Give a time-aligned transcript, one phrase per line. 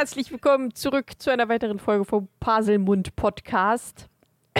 [0.00, 4.08] herzlich willkommen zurück zu einer weiteren Folge vom Paselmund Podcast.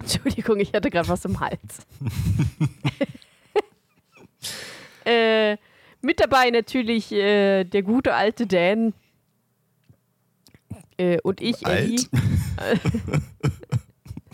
[0.00, 1.86] Entschuldigung, ich hatte gerade was im Hals.
[5.04, 5.56] äh,
[6.00, 8.92] mit dabei natürlich äh, der gute alte Dan
[10.96, 12.10] äh, und ich, Alt?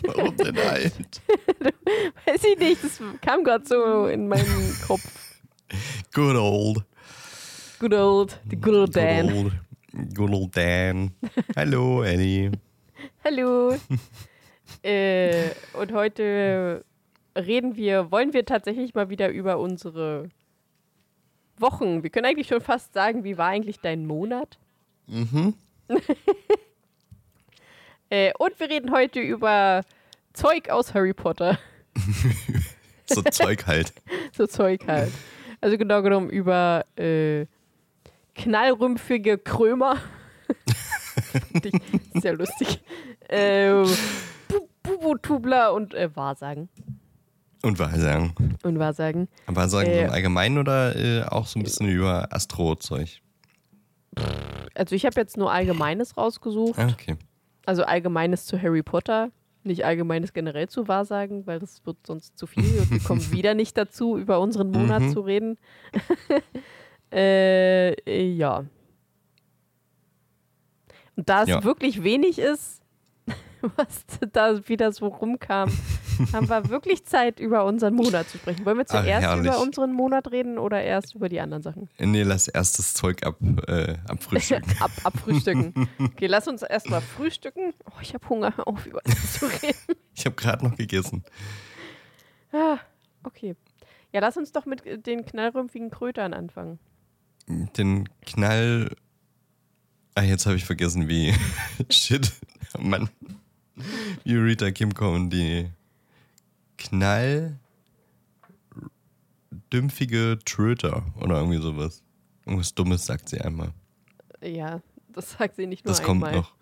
[0.02, 0.94] Warum denn alt?
[2.24, 5.36] Weiß ich nicht, das kam gerade so in meinen Kopf.
[6.14, 6.86] Good old.
[7.78, 9.27] Good old, the good old Dan.
[9.27, 9.52] Good old,
[10.14, 11.12] good old Dan.
[11.56, 12.50] Hallo, Annie.
[13.24, 13.76] Hallo.
[14.82, 16.84] äh, und heute
[17.36, 20.28] reden wir, wollen wir tatsächlich mal wieder über unsere
[21.58, 22.02] Wochen.
[22.02, 24.58] Wir können eigentlich schon fast sagen, wie war eigentlich dein Monat?
[25.06, 25.54] Mhm.
[28.10, 29.80] Äh, und wir reden heute über
[30.34, 31.58] Zeug aus Harry Potter.
[33.06, 33.94] So Zeug halt.
[34.36, 35.10] so Zeug halt.
[35.62, 37.47] Also genau genommen über äh,
[38.34, 39.96] knallrümpfige Krömer.
[42.20, 42.80] Sehr lustig.
[43.28, 43.82] Äh,
[44.48, 46.68] Bu- Bubutubler und äh, Wahrsagen.
[47.62, 48.34] Und Wahrsagen.
[48.62, 49.28] Und Wahrsagen.
[49.46, 53.20] Wahrsagen Äh, so im Allgemeinen oder äh, auch so ein bisschen über Astro-Zeug?
[54.74, 56.78] Also ich habe jetzt nur Allgemeines rausgesucht.
[56.78, 57.16] Ah, okay.
[57.64, 59.30] Also Allgemeines zu Harry Potter.
[59.62, 63.54] Nicht Allgemeines generell zu Wahrsagen, weil das wird sonst zu viel und wir kommen wieder
[63.54, 65.12] nicht dazu, über unseren Monat Mhm.
[65.12, 65.56] zu reden.
[67.14, 68.64] äh, ja.
[71.16, 71.62] Und da es Ja.
[71.64, 72.82] wirklich wenig ist,
[73.76, 75.70] was da wieder so rumkam,
[76.32, 78.64] haben wir wirklich Zeit, über unseren Monat zu sprechen.
[78.66, 79.46] Wollen wir zuerst herrlich.
[79.46, 81.88] über unseren Monat reden oder erst über die anderen Sachen?
[81.98, 83.36] Nee, lass erst das Zeug ab,
[83.69, 84.74] äh, abfrühstücken.
[84.80, 85.88] Ab, abfrühstücken.
[86.00, 87.72] Okay, lass uns erstmal frühstücken.
[87.86, 89.98] Oh, ich habe Hunger, hör auf, über das zu reden.
[90.14, 91.24] ich habe gerade noch gegessen.
[92.53, 92.78] Ah,
[93.24, 93.56] okay.
[94.12, 96.78] Ja, lass uns doch mit äh, den knallrümpfigen Krötern anfangen.
[97.47, 98.94] Den Knall.
[100.15, 101.34] Ah, jetzt habe ich vergessen, wie.
[101.91, 102.32] Shit.
[102.78, 103.10] Mann.
[104.25, 105.71] Wie Rita Kimco und die
[106.78, 107.59] Knall.
[109.72, 112.03] Dümpfige Tröter oder irgendwie sowas.
[112.47, 113.72] Irgendwas Dummes sagt sie einmal.
[114.41, 114.81] Ja,
[115.12, 116.41] das sagt sie nicht nur Das kommt einmal.
[116.41, 116.54] noch.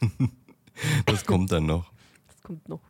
[1.06, 1.90] das kommt dann noch.
[2.26, 2.80] Das kommt noch.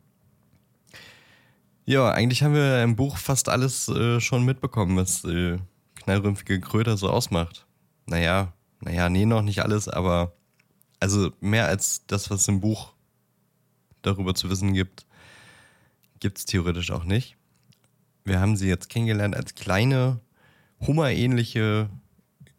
[1.85, 5.59] Ja, eigentlich haben wir im Buch fast alles äh, schon mitbekommen, was äh,
[6.05, 7.65] knallrümpfige Kröter so ausmacht.
[8.05, 10.33] Naja, naja, nee, noch nicht alles, aber
[10.99, 12.93] also mehr als das, was im Buch
[14.03, 15.07] darüber zu wissen gibt,
[16.19, 17.37] gibt es theoretisch auch nicht.
[18.23, 20.19] Wir haben sie jetzt kennengelernt als kleine,
[20.79, 21.89] hummerähnliche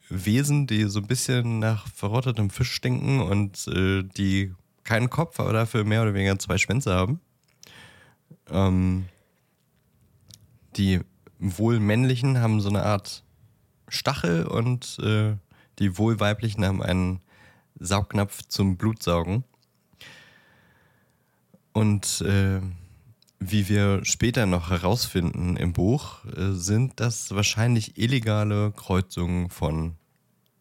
[0.08, 5.52] Wesen, die so ein bisschen nach verrottetem Fisch stinken und äh, die keinen Kopf, aber
[5.52, 7.20] dafür mehr oder weniger zwei Schwänze haben.
[8.50, 9.06] Ähm,
[10.76, 11.00] die
[11.38, 13.22] wohl männlichen haben so eine Art
[13.88, 15.36] Stachel und äh,
[15.78, 17.20] die wohl weiblichen haben einen
[17.78, 19.44] Saugnapf zum Blutsaugen.
[21.72, 22.60] Und äh,
[23.38, 29.96] wie wir später noch herausfinden im Buch, äh, sind das wahrscheinlich illegale Kreuzungen von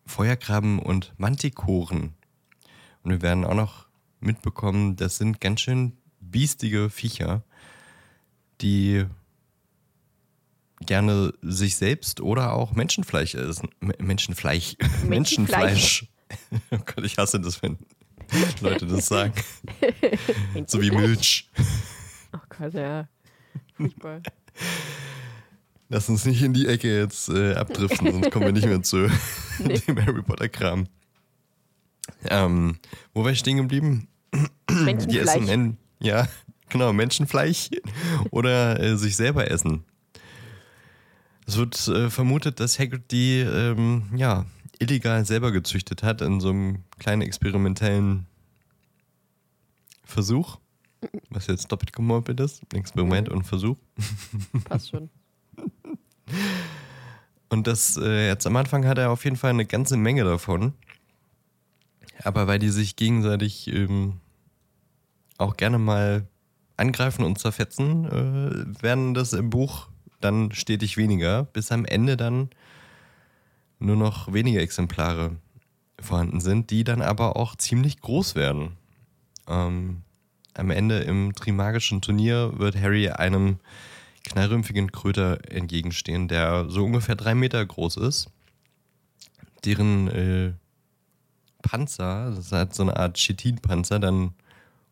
[0.06, 2.14] Feuerkrabben und Mantikoren.
[3.04, 3.88] Und wir werden auch noch
[4.20, 7.44] mitbekommen, das sind ganz schön biestige Viecher,
[8.62, 9.06] die
[10.86, 13.70] gerne sich selbst oder auch Menschenfleisch essen.
[13.82, 14.76] M- Menschenfleisch.
[15.08, 16.08] Menschenfleisch.
[16.72, 17.78] Oh Gott, ich hasse das, wenn
[18.60, 19.34] Leute das sagen.
[20.66, 21.48] so wie Milch.
[22.34, 23.08] Oh Gott, ja.
[23.78, 24.22] Furchtbar.
[25.88, 29.08] Lass uns nicht in die Ecke jetzt äh, abdriften, sonst kommen wir nicht mehr zu
[29.60, 30.88] dem Harry Potter Kram.
[32.28, 32.80] Ähm,
[33.14, 34.08] wo war ich stehen geblieben?
[34.34, 35.78] Die essen Menschenfleisch.
[36.02, 36.28] Ja,
[36.70, 37.70] genau, Menschenfleisch
[38.32, 39.86] oder äh, sich selber essen.
[41.48, 44.46] Es wird äh, vermutet, dass Hagrid die ähm, ja,
[44.80, 48.26] illegal selber gezüchtet hat in so einem kleinen experimentellen
[50.04, 50.58] Versuch.
[51.30, 52.62] Was jetzt doppelt gemoppelt ist.
[52.74, 53.78] Experiment und Versuch.
[54.64, 55.10] Passt schon.
[57.50, 60.74] Und das äh, jetzt am Anfang hat er auf jeden Fall eine ganze Menge davon.
[62.24, 64.20] Aber weil die sich gegenseitig ähm,
[65.38, 66.28] auch gerne mal
[66.78, 69.90] angreifen und zerfetzen, äh, werden das im Buch
[70.26, 72.50] dann stetig weniger, bis am Ende dann
[73.80, 75.38] nur noch wenige Exemplare
[76.00, 78.78] vorhanden sind, die dann aber auch ziemlich groß werden.
[79.48, 80.02] Ähm,
[80.54, 83.60] am Ende im Trimagischen Turnier wird Harry einem
[84.24, 88.30] knallrümpfigen Kröter entgegenstehen, der so ungefähr drei Meter groß ist,
[89.64, 90.54] deren äh,
[91.62, 94.34] Panzer, das hat so eine Art Chitin-Panzer, dann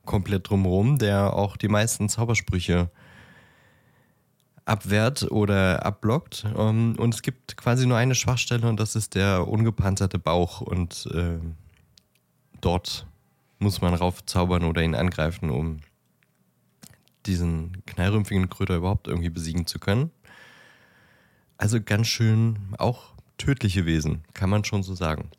[0.05, 2.89] komplett drumherum, der auch die meisten Zaubersprüche
[4.65, 6.45] abwehrt oder abblockt.
[6.55, 10.61] Um, und es gibt quasi nur eine Schwachstelle und das ist der ungepanzerte Bauch.
[10.61, 11.39] Und äh,
[12.61, 13.05] dort
[13.59, 15.79] muss man raufzaubern oder ihn angreifen, um
[17.25, 20.11] diesen knallrümpfigen Kröter überhaupt irgendwie besiegen zu können.
[21.57, 25.29] Also ganz schön auch tödliche Wesen, kann man schon so sagen.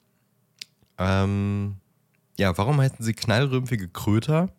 [0.99, 1.77] Ähm,
[2.39, 4.51] ja, warum heißen sie knallrümpfige Kröter?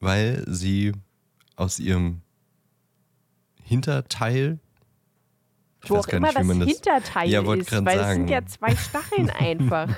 [0.00, 0.92] Weil sie
[1.56, 2.20] aus ihrem
[3.64, 4.58] Hinterteil.
[5.82, 8.76] Ich Wo auch immer nicht, das, das Hinterteil ja, ist, weil es sind ja zwei
[8.76, 9.88] Stacheln einfach.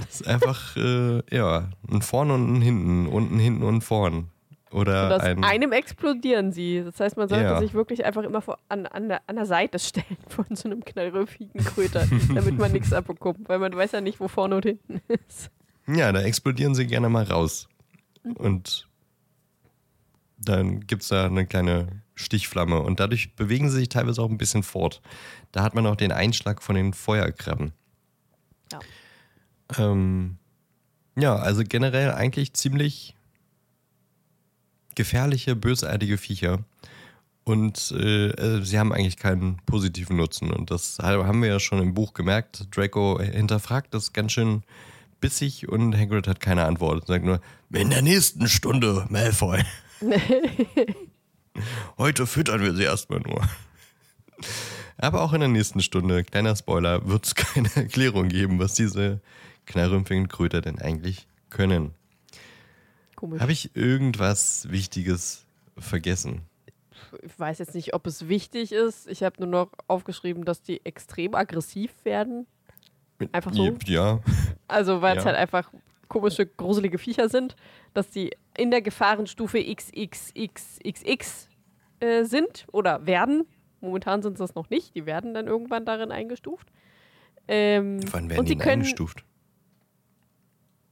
[0.00, 4.30] Das ist einfach, äh, ja, ein Vorn und ein Hinten, unten, hinten und vorn.
[4.70, 6.82] Oder und aus ein einem explodieren sie.
[6.84, 7.60] Das heißt, man sollte ja.
[7.60, 10.84] sich wirklich einfach immer vor, an, an, der, an der Seite stellen von so einem
[10.84, 15.00] knallröfigen Kröter, damit man nichts abbekommt, weil man weiß ja nicht, wo vorne und hinten
[15.08, 15.50] ist.
[15.86, 17.68] Ja, da explodieren sie gerne mal raus.
[18.34, 18.88] Und
[20.38, 24.38] dann gibt es da eine kleine Stichflamme und dadurch bewegen sie sich teilweise auch ein
[24.38, 25.02] bisschen fort.
[25.52, 27.72] Da hat man auch den Einschlag von den Feuerkrabben.
[28.72, 28.80] Ja.
[29.78, 30.38] Ähm,
[31.14, 33.14] ja, also generell eigentlich ziemlich
[34.94, 36.64] gefährliche, bösartige Viecher.
[37.44, 40.50] Und äh, äh, sie haben eigentlich keinen positiven Nutzen.
[40.50, 42.66] Und das haben wir ja schon im Buch gemerkt.
[42.74, 44.64] Draco hinterfragt das ganz schön
[45.20, 47.06] bissig und Hagrid hat keine Antwort.
[47.06, 47.40] Sagt nur,
[47.72, 49.62] in der nächsten Stunde, Malfoy.
[51.98, 53.42] Heute füttern wir sie erstmal nur.
[54.98, 59.20] Aber auch in der nächsten Stunde, kleiner Spoiler, wird es keine Erklärung geben, was diese
[59.66, 61.94] knallrümpfigen Kröter denn eigentlich können.
[63.14, 63.40] Komisch.
[63.40, 65.44] Habe ich irgendwas Wichtiges
[65.78, 66.42] vergessen?
[67.22, 69.08] Ich weiß jetzt nicht, ob es wichtig ist.
[69.08, 72.46] Ich habe nur noch aufgeschrieben, dass die extrem aggressiv werden.
[73.32, 73.76] Einfach so.
[73.84, 74.20] Ja.
[74.68, 75.30] Also, weil es ja.
[75.30, 75.70] halt einfach
[76.08, 77.56] komische, gruselige Viecher sind,
[77.94, 81.48] dass die in der Gefahrenstufe XXXXX
[82.00, 83.46] äh, sind oder werden.
[83.80, 84.94] Momentan sind sie das noch nicht.
[84.94, 86.68] Die werden dann irgendwann darin eingestuft.
[87.48, 89.24] Ähm, Wann werden die können, eingestuft?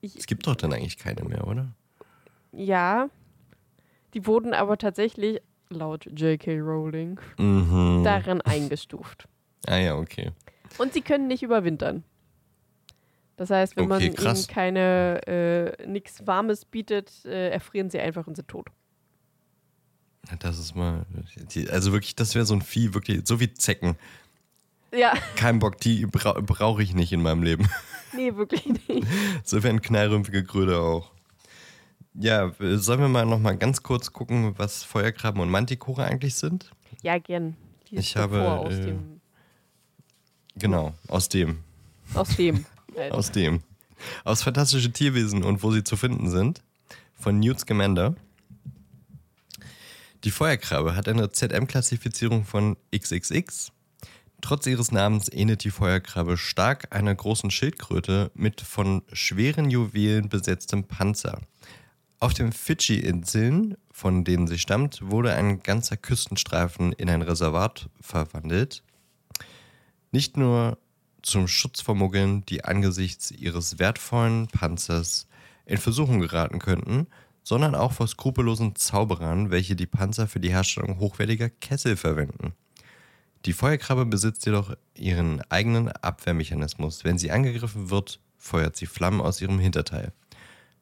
[0.01, 1.75] Ich, es gibt doch dann eigentlich keine mehr, oder?
[2.53, 3.09] Ja,
[4.13, 5.41] die wurden aber tatsächlich
[5.71, 6.61] laut J.K.
[6.61, 8.03] Rowling mhm.
[8.05, 9.27] darin eingestuft.
[9.67, 10.31] Ah ja, okay.
[10.79, 12.05] Und sie können nicht überwintern.
[13.37, 14.39] Das heißt, wenn okay, man krass.
[14.41, 18.69] ihnen keine äh, nichts Warmes bietet, äh, erfrieren sie einfach und sind tot.
[20.39, 21.05] Das ist mal,
[21.71, 23.97] also wirklich, das wäre so ein Vieh, wirklich, so wie Zecken.
[24.93, 25.15] Ja.
[25.37, 27.69] Kein Bock, die bra brauche ich nicht in meinem Leben.
[28.17, 29.09] Nee, wirklich nicht.
[29.43, 31.11] So wären knallrümpfige Kröte auch.
[32.15, 36.71] Ja, sollen wir mal noch mal ganz kurz gucken, was Feuerkrabben und Mantikore eigentlich sind?
[37.03, 37.57] Ja, gern.
[37.91, 39.21] Die ich habe aus äh, dem
[40.55, 41.65] genau aus dem
[42.15, 42.65] aus dem.
[43.11, 43.63] Aus dem
[44.25, 46.63] aus fantastische Tierwesen und wo sie zu finden sind
[47.15, 48.15] von Newt Scamander.
[50.25, 53.73] Die Feuerkrabbe hat eine ZM-Klassifizierung von XXX.
[54.41, 60.85] Trotz ihres Namens ähnelt die Feuerkrabbe stark einer großen Schildkröte mit von schweren Juwelen besetztem
[60.85, 61.41] Panzer.
[62.21, 68.83] Auf den Fidschi-Inseln, von denen sie stammt, wurde ein ganzer Küstenstreifen in ein Reservat verwandelt.
[70.11, 70.79] Nicht nur
[71.25, 75.27] zum Schutz vor Muggeln, die angesichts ihres wertvollen Panzers
[75.67, 77.07] in Versuchung geraten könnten,
[77.43, 82.55] sondern auch vor skrupellosen Zauberern, welche die Panzer für die Herstellung hochwertiger Kessel verwenden.
[83.45, 87.05] Die Feuerkrabbe besitzt jedoch ihren eigenen Abwehrmechanismus.
[87.05, 90.13] Wenn sie angegriffen wird, feuert sie Flammen aus ihrem Hinterteil.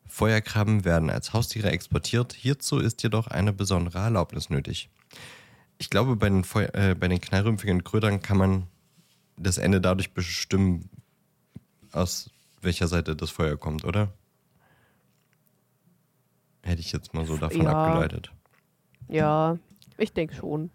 [0.07, 4.91] Feuerkrabben werden als Haustiere exportiert, hierzu ist jedoch eine besondere Erlaubnis nötig.
[5.79, 8.67] Ich glaube, bei den, Feu äh, bei den knallrümpfigen Krötern kann man
[9.37, 10.89] das Ende dadurch bestimmen,
[11.93, 14.13] aus welcher Seite das Feuer kommt, oder?
[16.63, 17.73] Hätte ich jetzt mal so davon ja.
[17.73, 18.33] abgeleitet.
[19.09, 19.59] Ja,
[19.99, 20.71] ich denke schon.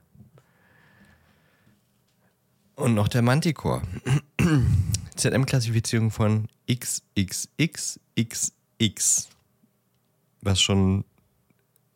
[2.76, 3.82] Und noch der Manticore.
[5.16, 9.30] ZM-Klassifizierung von XXXX X,
[10.42, 11.04] was schon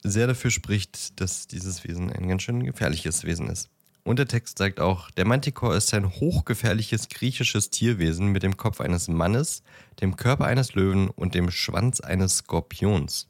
[0.04, 3.70] sehr dafür spricht, dass dieses Wesen ein ganz schön gefährliches Wesen ist.
[4.04, 8.82] Und der Text sagt auch, der Manticore ist ein hochgefährliches griechisches Tierwesen mit dem Kopf
[8.82, 9.62] eines Mannes,
[10.02, 13.28] dem Körper eines Löwen und dem Schwanz eines Skorpions.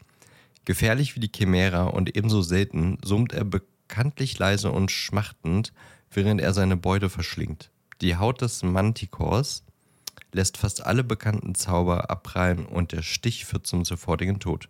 [0.63, 5.73] Gefährlich wie die Chimera und ebenso selten summt er bekanntlich leise und schmachtend,
[6.09, 7.69] während er seine Beute verschlingt.
[7.99, 9.63] Die Haut des Manticores
[10.31, 14.69] lässt fast alle bekannten Zauber abprallen und der Stich führt zum sofortigen Tod.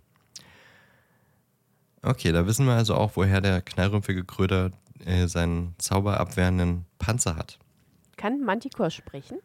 [2.01, 4.72] Okay, da wissen wir also auch, woher der knallrümpfige Kröter
[5.05, 7.60] äh, seinen zauberabwehrenden Panzer hat.
[8.17, 9.39] Kann Manticore sprechen?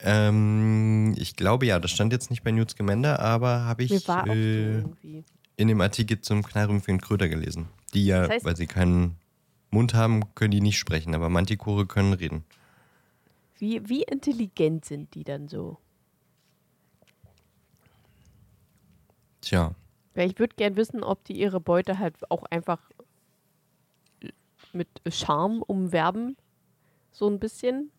[0.00, 4.78] Ähm, ich glaube ja, das stand jetzt nicht bei Newts Gemender, aber habe ich äh,
[5.56, 7.68] in dem Artikel zum knallrümpfigen Kröter gelesen.
[7.94, 9.16] Die ja, Das heißt- weil sie keinen
[9.70, 12.44] Mund haben, können die nicht sprechen, aber Mantikore können reden.
[13.56, 15.78] Wie, wie intelligent sind die dann so?
[19.40, 19.74] Tja,
[20.14, 22.80] ich würde gern wissen, ob die ihre Beute halt auch einfach
[24.72, 26.36] mit Charme umwerben.
[27.12, 27.90] So ein bisschen.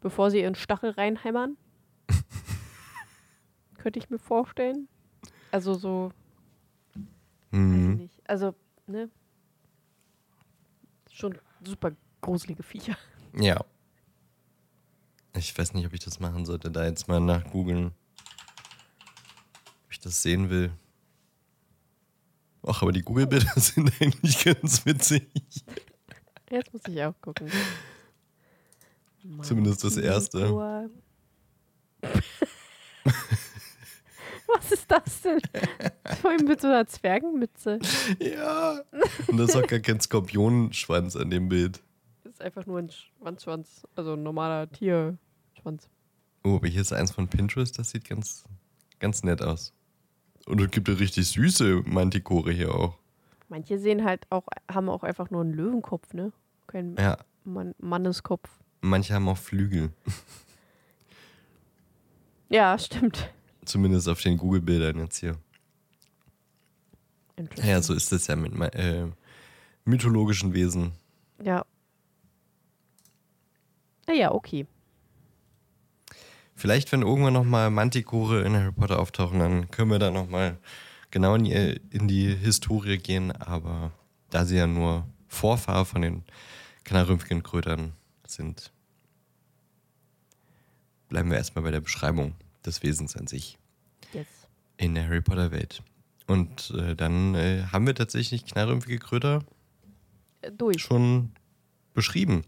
[0.00, 1.56] Bevor sie ihren Stachel reinhämmern.
[3.78, 4.88] Könnte ich mir vorstellen.
[5.50, 6.12] Also so,
[7.50, 7.96] mhm.
[7.96, 8.20] nicht.
[8.28, 8.54] Also,
[8.86, 9.10] ne?
[11.10, 12.96] Schon super gruselige Viecher.
[13.34, 13.64] ja.
[15.36, 17.92] Ich weiß nicht, ob ich das machen sollte, da jetzt mal nachgoogeln.
[19.84, 20.72] Ob ich das sehen will.
[22.66, 25.28] Ach, aber die Google-Bilder sind eigentlich ganz witzig.
[26.50, 27.50] Jetzt muss ich auch gucken.
[29.42, 30.40] Zumindest das erste.
[34.46, 35.40] Was ist das denn?
[36.20, 37.78] Vor allem mit so einer Zwergenmütze.
[38.18, 38.80] Ja.
[39.28, 41.80] Und da ist auch gar kein Skorpionenschwanz an dem Bild.
[42.24, 43.86] Das ist einfach nur ein Schwanzschwanz.
[43.94, 45.88] Also ein normaler Tierschwanz.
[46.42, 48.44] Oh, aber hier ist eins von Pinterest, das sieht ganz,
[48.98, 49.72] ganz nett aus.
[50.46, 52.99] Und es gibt ja richtig süße Mantikore hier auch.
[53.50, 56.32] Manche sehen halt auch, haben auch einfach nur einen Löwenkopf, ne?
[56.68, 58.48] Kein Ja, Mann, Manneskopf.
[58.80, 59.92] manche haben auch Flügel.
[62.52, 63.32] Ja, stimmt.
[63.64, 65.36] Zumindest auf den Google-Bildern jetzt hier.
[67.62, 69.06] Ja, so ist es ja mit äh,
[69.84, 70.90] mythologischen Wesen.
[71.40, 71.64] Ja.
[74.08, 74.66] Naja, okay.
[76.56, 80.58] Vielleicht, wenn irgendwann nochmal Mantikore in Harry Potter auftauchen, dann können wir da nochmal
[81.10, 83.32] genau in die, in die Historie gehen.
[83.32, 83.92] Aber
[84.30, 86.22] da sie ja nur Vorfahr von den
[86.84, 87.92] knallrümpfigen Krötern
[88.26, 88.72] sind,
[91.08, 93.58] bleiben wir erstmal bei der Beschreibung des Wesens an sich
[94.12, 94.26] Yes.
[94.76, 95.82] in der Harry Potter Welt.
[96.26, 99.44] Und äh, dann äh, haben wir tatsächlich knallrümpfige Kröter
[100.42, 100.80] Äh, Durch.
[100.80, 101.32] schon
[101.94, 102.44] beschrieben.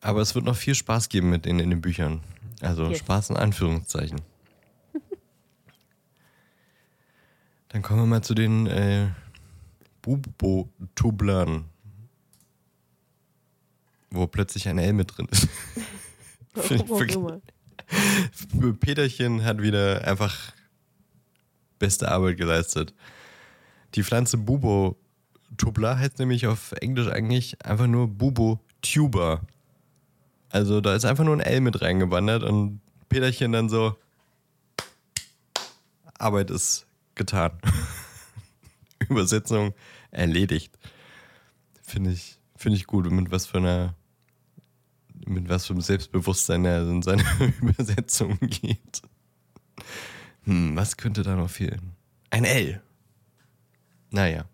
[0.00, 2.20] Aber es wird noch viel Spaß geben mit denen in den Büchern.
[2.60, 2.98] Also Yes.
[3.00, 4.20] Spaß in Anführungszeichen.
[7.70, 9.08] Dann kommen wir mal zu den äh,
[10.02, 11.66] Bubo-Tublern.
[14.10, 15.48] Wo plötzlich ein L mit drin ist.
[18.80, 20.52] Peterchen hat wieder einfach
[21.78, 22.92] beste Arbeit geleistet.
[23.94, 24.96] Die Pflanze Bubo
[25.56, 29.42] Tubla heißt nämlich auf Englisch eigentlich einfach nur Bubo Tuber.
[30.48, 33.96] Also da ist einfach nur ein L mit reingewandert und Peterchen dann so
[36.18, 36.88] Arbeit ist
[37.20, 37.52] getan.
[39.10, 39.74] Übersetzung
[40.10, 40.78] erledigt.
[41.82, 43.06] Finde ich, finde ich gut.
[43.06, 43.94] Und mit was für einer
[45.26, 47.22] mit was für einem Selbstbewusstsein er in seine
[47.60, 49.02] Übersetzung geht.
[50.44, 51.92] Hm, was könnte da noch fehlen?
[52.30, 52.80] Ein L.
[54.10, 54.46] Naja.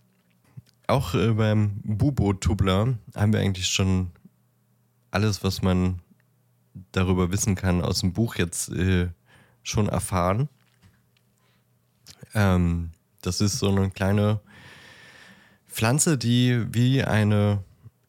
[0.89, 4.11] Auch äh, beim Bubo-Tubler haben wir eigentlich schon
[5.13, 6.03] alles, was man
[6.91, 9.09] darüber wissen kann, aus dem Buch jetzt äh,
[9.63, 10.49] schon erfahren.
[12.35, 12.91] Ähm,
[13.23, 14.41] das ist so eine kleine
[15.69, 17.63] Pflanze, die wie eine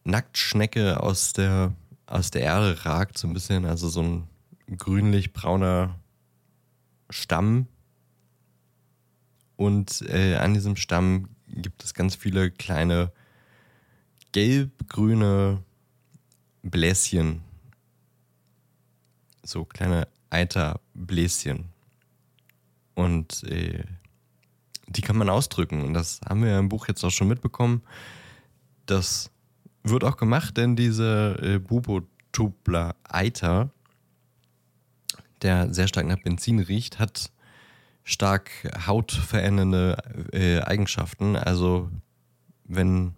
[0.03, 1.73] Nacktschnecke aus der,
[2.05, 4.27] aus der Erde ragt, so ein bisschen, also so ein
[4.77, 5.99] grünlich-brauner
[7.09, 7.67] Stamm.
[9.55, 13.11] Und äh, an diesem Stamm gibt es ganz viele kleine
[14.31, 15.63] gelb-grüne
[16.61, 17.41] Bläschen.
[19.43, 21.65] So kleine Eiterbläschen.
[22.93, 23.83] Und äh,
[24.87, 25.83] die kann man ausdrücken.
[25.83, 27.81] Und das haben wir ja im Buch jetzt auch schon mitbekommen.
[28.85, 29.31] Das
[29.83, 33.69] wird auch gemacht, denn diese äh, Bubotubler Eiter,
[35.41, 37.31] der sehr stark nach Benzin riecht, hat
[38.03, 38.49] stark
[38.87, 39.97] hautverändernde
[40.31, 41.35] äh, Eigenschaften.
[41.35, 41.89] Also
[42.63, 43.13] wenn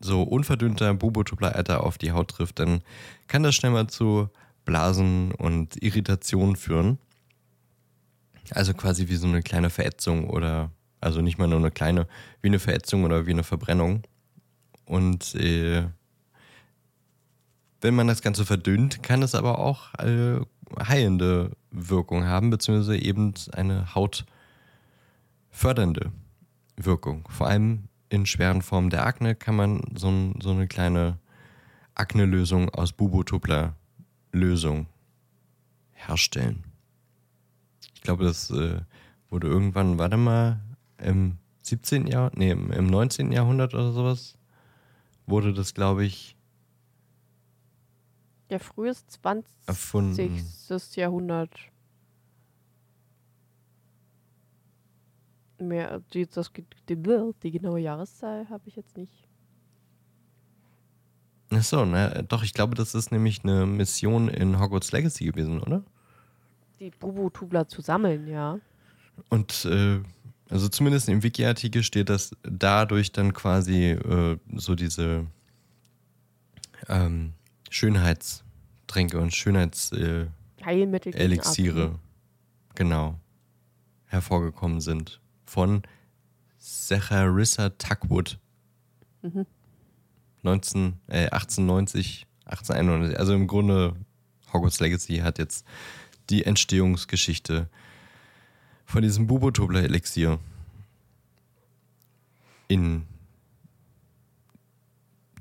[0.00, 2.82] so unverdünnter Bubotubler-Eiter auf die Haut trifft, dann
[3.26, 4.28] kann das schnell mal zu
[4.64, 6.98] Blasen und Irritationen führen.
[8.56, 12.06] Also quasi wie so eine kleine Verätzung oder, also nicht mal nur eine kleine,
[12.42, 14.02] wie eine Verätzung oder wie eine Verbrennung.
[14.84, 15.84] Und äh,
[17.80, 20.40] wenn man das Ganze verdünnt, kann es aber auch äh,
[20.80, 26.12] heilende Wirkung haben, beziehungsweise eben eine hautfördernde
[26.76, 27.26] Wirkung.
[27.30, 31.18] Vor allem in schweren Formen der Akne kann man so, so eine kleine
[31.94, 34.86] Akne-Lösung aus Bubotubler-Lösung
[35.92, 36.64] herstellen.
[37.98, 38.80] Ich glaube, das äh,
[39.28, 40.60] wurde irgendwann, warte mal,
[40.98, 42.06] im 17.
[42.06, 43.32] Jahr, nee, im, im 19.
[43.32, 44.38] Jahrhundert oder sowas,
[45.26, 46.36] wurde das, glaube ich,
[48.48, 49.52] Ja, frühes 20.
[49.66, 50.14] erfunden.
[50.94, 51.50] Jahrhundert.
[55.58, 56.52] Mehr, die, das,
[56.88, 56.96] die,
[57.42, 59.28] die genaue Jahreszahl habe ich jetzt nicht.
[61.50, 65.60] Ach so, ne, doch, ich glaube, das ist nämlich eine Mission in Hogwarts Legacy gewesen,
[65.60, 65.82] oder?
[66.80, 68.58] Die Bubu-Tubler zu sammeln, ja.
[69.28, 70.00] Und äh,
[70.48, 75.26] also zumindest im Wiki-Artikel steht, dass dadurch dann quasi äh, so diese
[76.88, 77.34] ähm,
[77.70, 80.30] Schönheitstränke und Schönheitselixiere,
[81.84, 81.98] Asthma.
[82.74, 83.18] genau,
[84.06, 85.20] hervorgekommen sind.
[85.44, 85.82] Von
[86.58, 88.38] Secharissa Tuckwood.
[89.22, 89.46] Mhm.
[90.42, 93.18] 19, äh, 1890, 1891.
[93.18, 93.96] Also im Grunde
[94.52, 95.66] Hogwarts Legacy hat jetzt
[96.30, 97.68] die Entstehungsgeschichte
[98.84, 100.38] von diesem Bubotobler-Elixier
[102.68, 103.06] in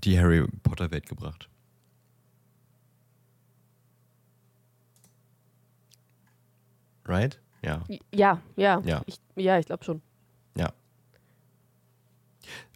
[0.03, 1.49] die Harry Potter-Welt gebracht.
[7.05, 7.39] Right?
[7.61, 7.83] Ja.
[8.13, 8.81] Ja, ja.
[8.85, 9.01] Ja.
[9.05, 10.01] Ich, ja, ich glaube schon.
[10.55, 10.73] Ja.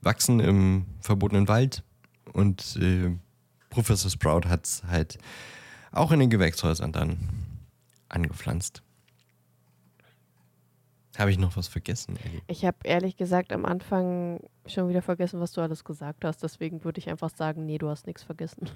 [0.02, 1.84] Wachsen im verbotenen Wald
[2.34, 3.12] und äh,
[3.70, 5.18] Professor Sprout hat es halt
[5.92, 7.51] auch in den Gewächshäusern dann
[8.12, 8.84] angepflanzt.
[11.18, 12.18] Habe ich noch was vergessen?
[12.24, 12.42] Ellie?
[12.48, 16.42] Ich habe ehrlich gesagt am Anfang schon wieder vergessen, was du alles gesagt hast.
[16.42, 18.70] Deswegen würde ich einfach sagen, nee, du hast nichts vergessen.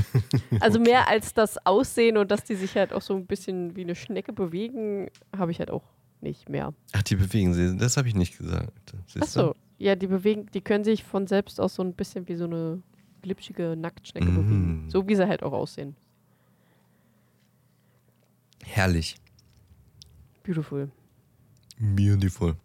[0.60, 3.82] also mehr als das Aussehen und dass die sich halt auch so ein bisschen wie
[3.82, 5.84] eine Schnecke bewegen, habe ich halt auch
[6.22, 6.72] nicht mehr.
[6.94, 7.76] Ach, die bewegen sie.
[7.76, 8.94] Das habe ich nicht gesagt.
[9.06, 12.26] Siehst Ach so, ja, die bewegen, die können sich von selbst aus so ein bisschen
[12.28, 12.82] wie so eine
[13.20, 14.34] glitschige Nacktschnecke Mhm.
[14.36, 14.84] bewegen.
[14.88, 15.96] So wie sie halt auch aussehen.
[18.64, 19.16] Herrlich.
[20.42, 20.90] Beautiful.
[21.78, 22.56] Beautiful.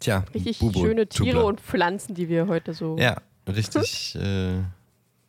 [0.00, 1.44] Tja, Richtig Bubo, schöne Tiere Tubler.
[1.46, 2.96] und Pflanzen, die wir heute so.
[2.98, 4.14] Ja, richtig.
[4.16, 4.62] äh,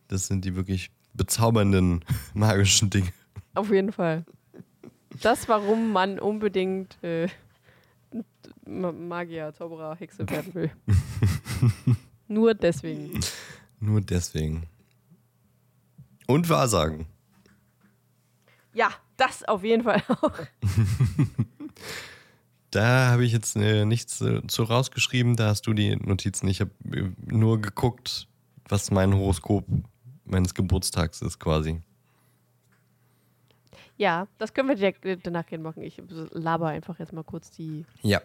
[0.08, 3.12] das sind die wirklich bezaubernden magischen Dinge.
[3.54, 4.24] Auf jeden Fall.
[5.22, 7.28] Das, warum man unbedingt äh,
[8.66, 10.72] Ma- Magier, Zauberer, Hexe werden will.
[12.30, 13.20] Nur deswegen.
[13.82, 14.68] Nur deswegen.
[16.28, 17.08] Und Wahrsagen.
[18.74, 20.32] Ja, das auf jeden Fall auch.
[22.74, 26.48] Da habe ich jetzt äh, nichts äh, zu rausgeschrieben, da hast du die Notizen.
[26.48, 28.30] Ich habe äh, nur geguckt,
[28.70, 29.66] was mein Horoskop
[30.24, 31.82] meines Geburtstags ist quasi.
[33.98, 35.84] Ja, das können wir direkt äh, danach gehen machen.
[35.84, 38.22] Ich laber einfach jetzt mal kurz die Ja.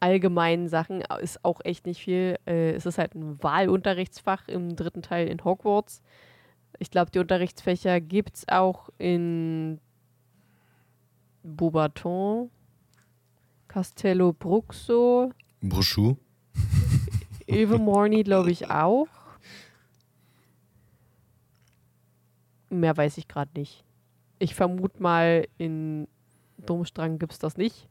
[0.00, 1.02] allgemeinen Sachen.
[1.20, 2.38] Ist auch echt nicht viel.
[2.46, 6.00] Äh, es ist halt ein Wahlunterrichtsfach im dritten Teil in Hogwarts.
[6.78, 9.80] Ich glaube, die Unterrichtsfächer gibt es auch in
[11.44, 12.50] Beaubaton,
[13.68, 15.30] Castello Bruxo,
[15.60, 16.16] Broschur.
[17.46, 19.08] Ilvermorny, glaube ich, auch.
[22.70, 23.84] Mehr weiß ich gerade nicht.
[24.38, 26.08] Ich vermute mal, in
[26.58, 27.88] Domstrang gibt es das nicht.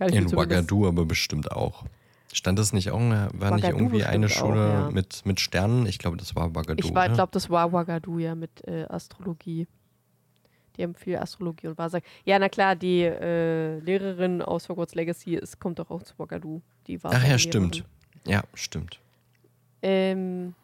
[0.00, 1.84] In Ouagadougou aber bestimmt auch.
[2.32, 4.90] Stand das nicht auch, war nicht Ouagadougou irgendwie eine Schule auch, ja.
[4.90, 5.86] mit, mit Sternen?
[5.86, 6.88] Ich glaube, das war Ouagadougou.
[6.88, 7.08] Ich oder?
[7.10, 9.66] glaube, das war Ouagadougou, ja, mit äh, Astrologie.
[10.76, 12.06] Die haben viel Astrologie und Wahrsagen.
[12.24, 16.62] Ja, na klar, die äh, Lehrerin aus Hogwarts Legacy es kommt doch auch zu Ouagadougou.
[16.86, 17.84] Die war Ach ja, stimmt.
[18.26, 19.00] Ja, stimmt.
[19.82, 20.54] Ähm,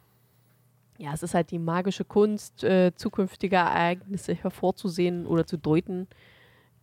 [0.99, 6.09] ja, es ist halt die magische Kunst, äh, zukünftige Ereignisse hervorzusehen oder zu deuten.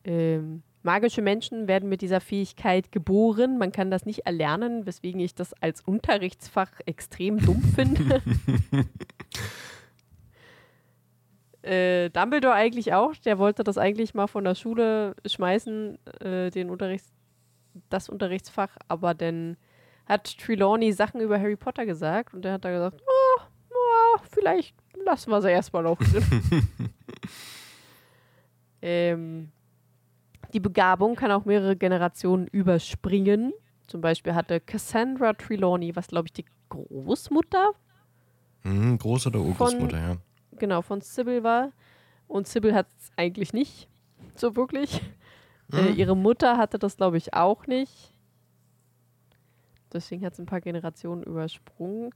[0.04, 3.58] Ähm, magische Menschen werden mit dieser Fähigkeit geboren.
[3.58, 8.22] Man kann das nicht erlernen, weswegen ich das als Unterrichtsfach extrem dumm finde.
[11.65, 13.15] äh, Dumbledore eigentlich auch.
[13.17, 17.12] Der wollte das eigentlich mal von der Schule schmeißen, äh, den Unterrichts
[17.89, 19.58] das Unterrichtsfach, aber dann
[20.06, 24.73] hat Trelawney Sachen über Harry Potter gesagt und der hat da gesagt, oh, oh, vielleicht
[25.04, 26.23] lassen wir sie erstmal drin.
[28.82, 29.51] ähm,
[30.54, 33.51] die Begabung kann auch mehrere Generationen überspringen.
[33.88, 37.73] Zum Beispiel hatte Cassandra Trelawney, was glaube ich die Großmutter
[38.65, 40.17] Mhm, Groß- oder Urgroßmutter, ja.
[40.60, 41.72] Genau von Sybil war.
[42.28, 43.88] Und Sybil hat es eigentlich nicht
[44.36, 45.02] so wirklich.
[45.74, 45.98] Äh, Mhm.
[45.98, 48.12] ihre Mutter hatte das, glaube ich, auch nicht.
[49.94, 52.12] Deswegen hat es ein paar Generationen übersprungen.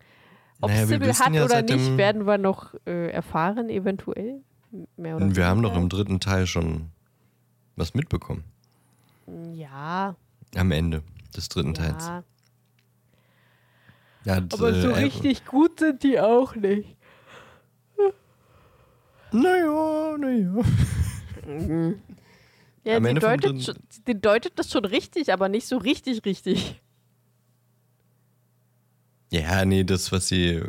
[0.61, 4.41] Ob Naja, Sybil hat ja oder nicht, werden wir noch äh, erfahren, eventuell.
[4.97, 6.91] Mehr oder Und wir haben doch im dritten Teil schon
[7.75, 8.43] was mitbekommen.
[9.53, 10.15] Ja,
[10.55, 11.01] Am Ende
[11.35, 12.05] des dritten Teils.
[12.07, 12.23] ja.
[14.25, 16.97] Ja, Aber so äh, richtig gut sind die auch nicht.
[19.31, 20.63] Naja, naja.
[22.83, 23.75] Ja, Ende vom deutet, schon,
[24.07, 26.81] die deutet das schon richtig, aber nicht so richtig richtig.
[29.31, 30.61] Ja, nee, das, was sie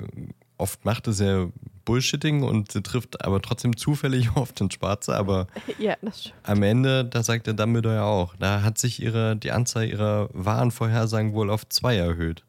[0.58, 1.48] oft macht, ist ja
[1.84, 5.46] Bullshitting und sie trifft aber trotzdem zufällig auf den Schwarze, aber
[5.78, 5.96] Ja,
[6.42, 10.28] am Ende, da sagt der Dumbledore ja auch, da hat sich ihre, die Anzahl ihrer
[10.32, 12.44] wahren Vorhersagen wohl auf zwei erhöht.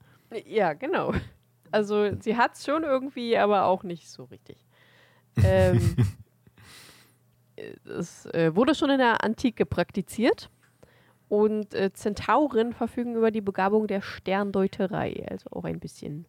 [0.46, 1.14] Ja, genau.
[1.72, 4.58] Also sie hat es schon irgendwie, aber auch nicht so richtig.
[5.38, 5.96] Ähm,
[7.86, 10.50] es äh, wurde schon in der Antike praktiziert
[11.30, 16.26] und äh, Zentauren verfügen über die Begabung der Sterndeuterei, also auch ein bisschen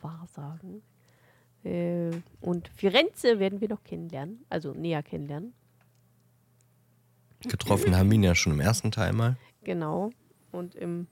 [0.00, 0.82] Wahrsagen.
[1.64, 5.54] Äh, und Firenze werden wir noch kennenlernen, also näher kennenlernen.
[7.40, 9.36] Getroffen haben wir ihn ja schon im ersten Teil mal.
[9.64, 10.10] Genau.
[10.50, 11.06] Und im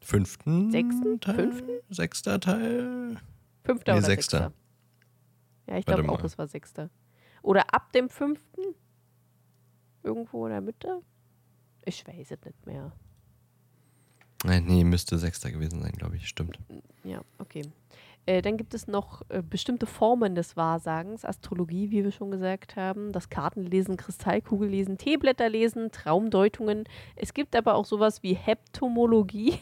[0.00, 1.20] Fünften Sechsten?
[1.20, 1.34] Teil?
[1.36, 1.70] Fünften?
[1.88, 3.16] Sechster Teil?
[3.64, 4.38] fünfter Nee, oder sechster.
[4.38, 4.63] sechster.
[5.66, 6.90] Ja, ich glaube auch, es war sechster.
[7.42, 8.62] Oder ab dem fünften?
[10.02, 11.00] Irgendwo in der Mitte?
[11.84, 12.92] Ich weiß es nicht mehr.
[14.46, 16.28] Äh, Nee, müsste Sechster gewesen sein, glaube ich.
[16.28, 16.58] Stimmt.
[17.02, 17.62] Ja, okay.
[18.26, 22.76] Äh, dann gibt es noch äh, bestimmte Formen des Wahrsagens, Astrologie, wie wir schon gesagt
[22.76, 26.84] haben, das Kartenlesen, Kristallkugellesen, Teeblätterlesen, Traumdeutungen.
[27.16, 29.58] Es gibt aber auch sowas wie Heptomologie.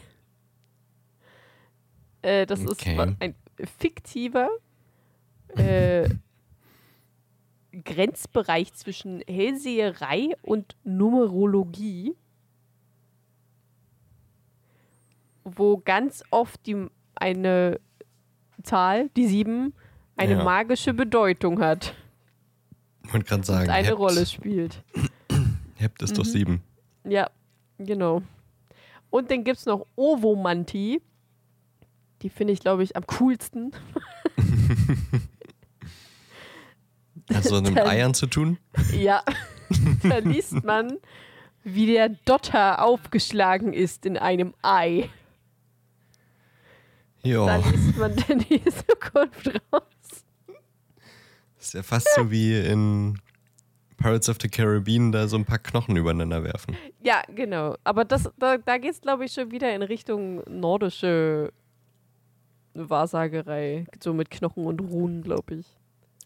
[2.21, 2.95] Äh, das Okay.
[2.95, 3.35] ist ein
[3.79, 4.47] fiktiver
[5.57, 6.09] äh,
[7.83, 12.15] Grenzbereich zwischen Hellseherei und Numerologie,
[15.43, 17.79] wo ganz oft die, eine
[18.63, 19.73] Zahl, die sieben,
[20.15, 20.43] eine Ja.
[20.43, 21.95] magische Bedeutung hat
[23.11, 24.81] wollte gerade sagen, und eine Hept, Rolle spielt.
[25.75, 26.29] Hept ist doch Mhm.
[26.29, 26.63] sieben.
[27.03, 27.29] Ja,
[27.77, 28.21] genau.
[29.09, 31.01] Und dann gibt es noch Ovomantie.
[32.21, 33.71] Die finde ich, glaube ich, am coolsten.
[37.33, 38.57] Hat so mit Eiern zu tun?
[38.91, 39.23] Ja,
[40.03, 40.97] da liest man,
[41.63, 45.09] wie der Dotter aufgeschlagen ist in einem Ei.
[47.23, 49.83] Da Ja, liest man dann die Zukunft raus.
[51.59, 53.17] ist ja fast so wie in
[53.97, 56.75] Pirates of the Caribbean da so ein paar Knochen übereinander werfen.
[57.01, 57.77] Ja, genau.
[57.85, 61.53] Aber das, da, da geht es, glaube ich, schon wieder in Richtung nordische
[62.73, 63.85] Wahrsagerei.
[64.03, 65.65] So mit Knochen und Runen, glaube ich.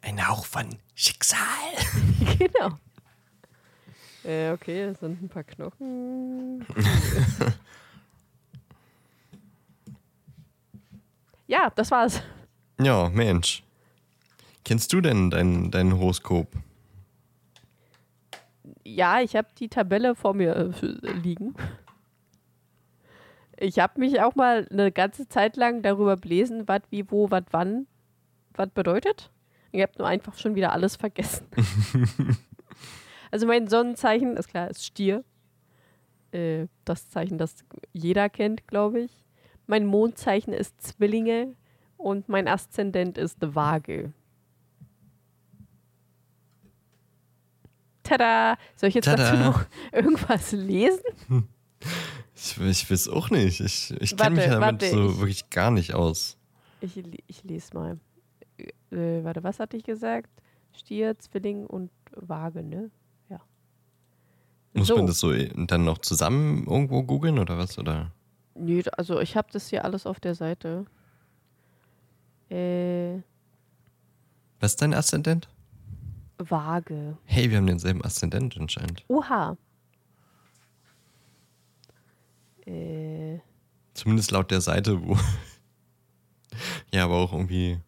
[0.02, 1.40] Ein Hauch von Schicksal.
[2.38, 2.78] genau.
[4.24, 6.66] Äh, okay, das sind ein paar Knochen.
[11.48, 12.22] ja, das war's.
[12.80, 13.64] Ja, Mensch.
[14.66, 16.48] Kennst du denn dein, dein Horoskop?
[18.84, 21.56] Ja, ich habe die Tabelle vor mir äh, liegen.
[23.56, 27.44] Ich habe mich auch mal eine ganze Zeit lang darüber belesen, was, wie, wo, was,
[27.52, 27.88] wann,
[28.54, 29.32] was bedeutet.
[29.72, 31.48] Ich habe nur einfach schon wieder alles vergessen.
[33.32, 35.24] also mein Sonnenzeichen, ist klar, ist Stier.
[36.32, 37.56] Äh, das Zeichen, das
[37.94, 39.26] jeder kennt, glaube ich.
[39.66, 41.56] Mein Mondzeichen ist Zwillinge
[41.98, 44.14] und mein Aszendent ist Waage.
[48.04, 48.58] Tada!
[48.76, 49.32] Soll ich jetzt Tada.
[49.32, 51.04] dazu noch irgendwas lesen?
[52.36, 53.60] Ich, ich weiß auch nicht.
[53.60, 56.38] Ich, ich kenne mich damit warte, so ich- wirklich gar nicht aus.
[56.80, 58.00] Ich, ich lese mal.
[58.58, 60.30] Äh, warte, was hatte ich gesagt?
[60.74, 62.91] Stier, Zwilling und Waage, ne?
[63.30, 63.39] Ja.
[64.74, 64.96] Muss So.
[64.98, 67.78] man das so dann noch zusammen irgendwo googeln oder was?
[67.78, 68.12] Oder?
[68.56, 70.86] Nö, also ich habe das hier alles auf der Seite.
[72.50, 73.22] Äh,
[74.60, 75.50] Was ist dein Aszendent?
[76.39, 77.17] Waage.
[77.26, 79.04] Hey, wir haben denselben Aszendent anscheinend.
[79.08, 79.58] Oha.
[82.65, 83.39] Äh,
[83.93, 85.17] Zumindest laut der Seite, wo
[86.93, 87.80] ja, aber auch irgendwie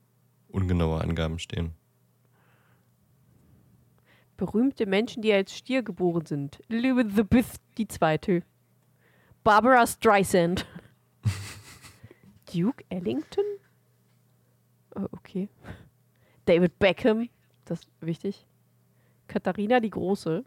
[0.51, 1.73] ungenaue Angaben stehen.
[4.37, 6.61] berühmte Menschen, die als Stier geboren sind.
[6.69, 8.43] Elizabeth die Zweite.
[9.43, 10.65] Barbara Streisand.
[12.53, 13.43] Duke Ellington?
[14.95, 15.49] Oh, okay.
[16.45, 17.27] David Beckham.
[17.65, 18.47] Das ist wichtig.
[19.27, 20.45] Katharina die Große.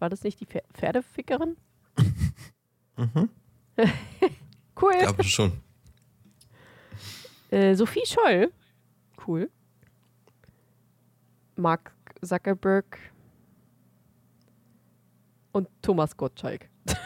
[0.00, 1.56] War das nicht die Pfer- Pferdefickerin?
[2.96, 4.92] cool.
[4.94, 5.52] Ich glaube schon.
[7.50, 8.52] Äh, Sophie Scholl.
[9.26, 9.50] Cool.
[11.56, 11.92] Mark
[12.24, 12.98] Zuckerberg.
[15.52, 16.68] Und Thomas Gottschalk.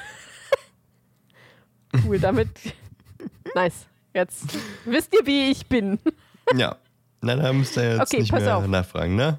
[2.05, 2.49] cool, damit.
[3.55, 3.87] nice.
[4.15, 5.99] Jetzt wisst ihr, wie ich bin.
[6.55, 6.77] Ja.
[7.21, 8.67] Na, da müsst ihr jetzt Okay, nicht mehr auf.
[8.67, 9.39] nachfragen, ne?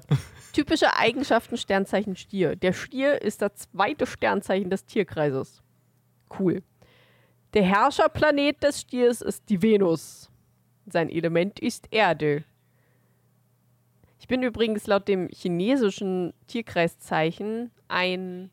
[0.52, 2.54] Typische Eigenschaften Sternzeichen Stier.
[2.54, 5.62] Der Stier ist das zweite Sternzeichen des Tierkreises.
[6.38, 6.62] Cool.
[7.54, 10.30] Der Herrscherplanet des Stiers ist die Venus.
[10.86, 12.44] Sein Element ist Erde.
[14.28, 18.50] Ich bin übrigens laut dem chinesischen Tierkreiszeichen ein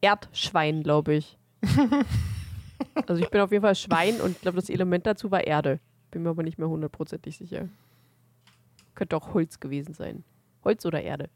[0.00, 1.38] Erdschwein, glaube ich.
[3.06, 5.78] Also ich bin auf jeden Fall Schwein und ich glaube, das Element dazu war Erde.
[6.10, 7.68] bin mir aber nicht mehr hundertprozentig sicher.
[8.96, 10.24] Könnte auch Holz gewesen sein.
[10.64, 11.30] Holz oder Erde.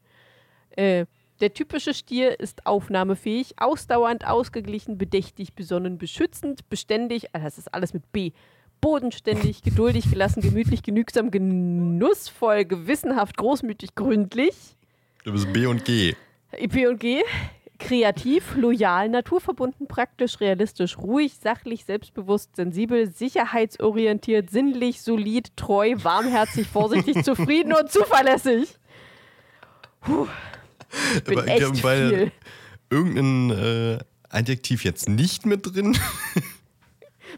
[0.71, 1.05] Äh,
[1.39, 7.93] der typische Stier ist aufnahmefähig, ausdauernd, ausgeglichen, bedächtig, besonnen, beschützend, beständig, also das ist alles
[7.93, 8.31] mit B,
[8.85, 14.53] bodenständig, geduldig, gelassen, gemütlich, genügsam, genussvoll, gewissenhaft, großmütig, gründlich.
[15.23, 16.13] Du bist B und G.
[16.69, 17.23] B und G.
[17.79, 27.23] Kreativ, loyal, naturverbunden, praktisch, realistisch, ruhig, sachlich, selbstbewusst, sensibel, sicherheitsorientiert, sinnlich, solid, treu, warmherzig, vorsichtig,
[27.23, 28.77] zufrieden und zuverlässig.
[30.01, 30.27] Puh.
[31.15, 32.31] Ich bin Aber echt bei viel.
[32.91, 33.97] irgendein äh,
[34.29, 35.97] Adjektiv jetzt nicht mit drin.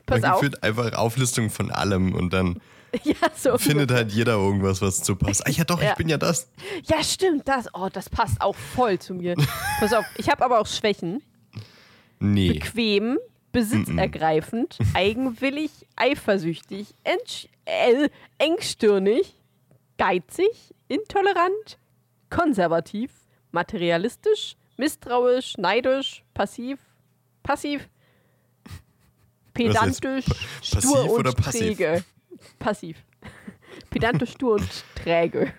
[0.06, 0.40] Pass Man auf.
[0.42, 2.60] gefühlt einfach Auflistung von allem und dann
[3.04, 3.58] Ja, so.
[3.58, 5.46] findet halt jeder irgendwas, was zu passt.
[5.46, 5.90] Ah ja doch, Ja.
[5.92, 6.50] ich bin ja das.
[6.86, 7.68] Ja, stimmt, das.
[7.74, 9.36] Oh, das passt auch voll zu mir.
[9.80, 11.22] Pass auf, ich habe aber auch Schwächen.
[12.20, 12.54] Nee.
[12.54, 13.20] Bequem,
[13.52, 16.96] besitzergreifend, eigenwillig, eifersüchtig,
[17.66, 19.34] äh, engstirnig,
[19.98, 21.78] geizig, intolerant,
[22.30, 23.12] konservativ,
[23.52, 26.80] materialistisch, misstrauisch, neidisch, passiv,
[27.44, 27.88] passiv,
[29.58, 31.78] pedantisch, passiv stur und oder passiv?
[31.78, 32.04] träge.
[32.60, 32.98] Passiv.
[33.90, 35.54] Pedantisch, stur und träge.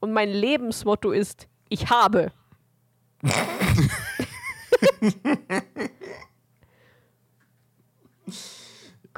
[0.00, 2.32] Und mein Lebensmotto ist, ich habe.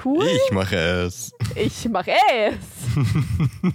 [0.04, 0.26] cool.
[0.26, 1.32] Ich mache es.
[1.54, 2.56] Ich mache es.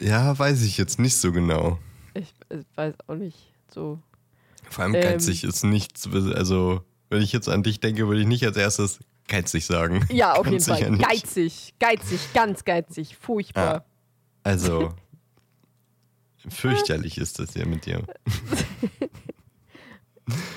[0.00, 1.78] Ja, weiß ich jetzt nicht so genau.
[2.14, 3.36] Ich äh, weiß auch nicht
[3.72, 3.98] so.
[4.70, 5.02] Vor allem Ähm.
[5.02, 9.00] geizig ist nichts, also wenn ich jetzt an dich denke, würde ich nicht als erstes
[9.28, 10.06] geizig sagen.
[10.10, 10.90] Ja, auf jeden Ganz sicher Fall.
[10.92, 11.08] nicht.
[11.08, 13.84] Geizig, geizig, ganz geizig, furchtbar.
[14.42, 14.94] Also,
[16.48, 18.02] fürchterlich ist das ja mit dir.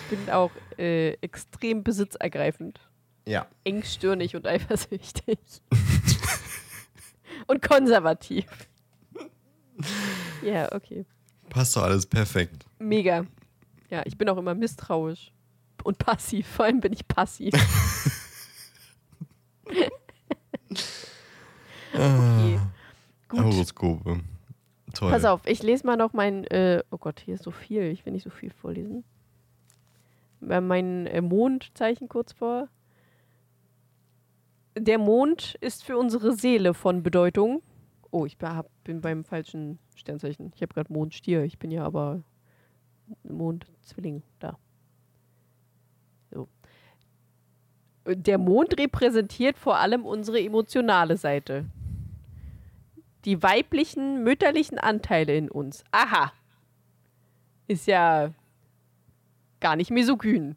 [0.09, 2.79] Bin auch äh, extrem besitzergreifend,
[3.25, 3.47] Ja.
[3.63, 5.39] engstirnig und eifersüchtig.
[7.47, 8.45] und konservativ.
[10.43, 11.05] Ja, okay.
[11.49, 12.65] Passt doch alles perfekt.
[12.79, 13.25] Mega.
[13.89, 15.31] Ja, ich bin auch immer misstrauisch.
[15.83, 16.47] Und passiv.
[16.47, 17.55] Vor allem bin ich passiv.
[21.93, 22.59] okay.
[23.27, 23.43] Gut.
[23.43, 24.21] Horoskope.
[24.93, 25.11] Toll.
[25.11, 26.43] Pass auf, ich lese mal noch mein.
[26.45, 27.83] Äh, oh Gott, hier ist so viel.
[27.83, 29.03] Ich will nicht so viel vorlesen.
[30.47, 32.67] Äh, Mein äh, Mondzeichen kurz vor.
[34.77, 37.61] Der Mond ist für unsere Seele von Bedeutung.
[38.09, 38.37] Oh, ich
[38.83, 40.51] bin beim falschen Sternzeichen.
[40.55, 41.43] Ich habe gerade Mondstier.
[41.43, 42.23] Ich bin ja aber
[43.23, 44.57] Mondzwilling da.
[46.31, 46.47] So.
[48.15, 51.65] Der Mond repräsentiert vor allem unsere emotionale Seite
[53.25, 55.83] die weiblichen, mütterlichen Anteile in uns.
[55.91, 56.33] Aha.
[57.67, 58.33] Ist ja
[59.59, 60.55] gar nicht misogyn.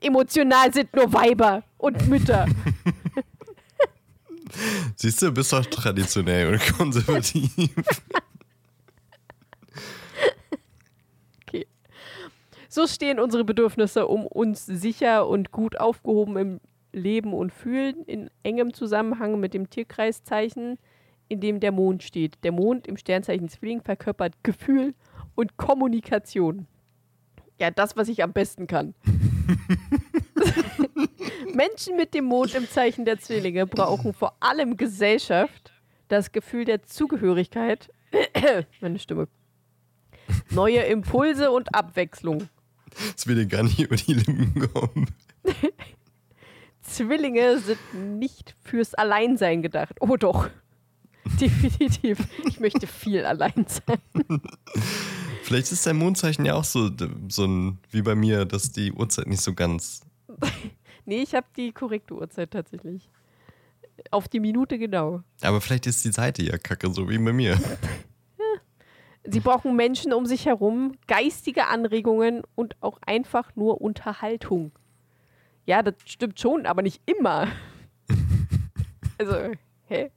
[0.00, 2.46] Emotional sind nur Weiber und Mütter.
[4.96, 7.50] Siehst du, bist doch traditionell und konservativ.
[11.42, 11.66] Okay.
[12.68, 16.60] So stehen unsere Bedürfnisse, um uns sicher und gut aufgehoben im
[16.92, 20.78] Leben und Fühlen in engem Zusammenhang mit dem Tierkreiszeichen,
[21.28, 22.36] in dem der Mond steht.
[22.42, 24.94] Der Mond im Sternzeichen Zwilling verkörpert Gefühl
[25.34, 26.66] und Kommunikation.
[27.58, 28.94] Ja, das, was ich am besten kann.
[31.54, 35.72] Menschen mit dem Mond im Zeichen der Zwillinge brauchen vor allem Gesellschaft,
[36.08, 37.90] das Gefühl der Zugehörigkeit,
[38.80, 39.28] meine Stimme,
[40.50, 42.48] neue Impulse und Abwechslung.
[43.14, 45.06] Das will dir gar nicht über die Lippen kommen.
[46.82, 47.78] Zwillinge sind
[48.18, 49.96] nicht fürs Alleinsein gedacht.
[50.00, 50.48] Oh doch.
[51.40, 52.18] Definitiv.
[52.46, 54.40] Ich möchte viel allein sein.
[55.42, 56.90] Vielleicht ist dein Mondzeichen ja auch so,
[57.28, 60.02] so ein, wie bei mir, dass die Uhrzeit nicht so ganz.
[61.04, 63.08] Nee, ich habe die korrekte Uhrzeit tatsächlich.
[64.10, 65.22] Auf die Minute genau.
[65.40, 67.58] Aber vielleicht ist die Seite ja kacke, so wie bei mir.
[69.30, 74.72] Sie brauchen Menschen um sich herum, geistige Anregungen und auch einfach nur Unterhaltung.
[75.66, 77.48] Ja, das stimmt schon, aber nicht immer.
[79.20, 79.34] Also,
[79.88, 80.12] hä?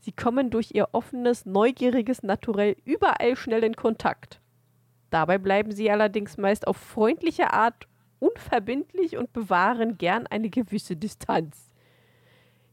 [0.00, 4.42] Sie kommen durch ihr offenes, neugieriges Naturell überall schnell in Kontakt.
[5.08, 11.70] Dabei bleiben sie allerdings meist auf freundliche Art unverbindlich und bewahren gern eine gewisse Distanz.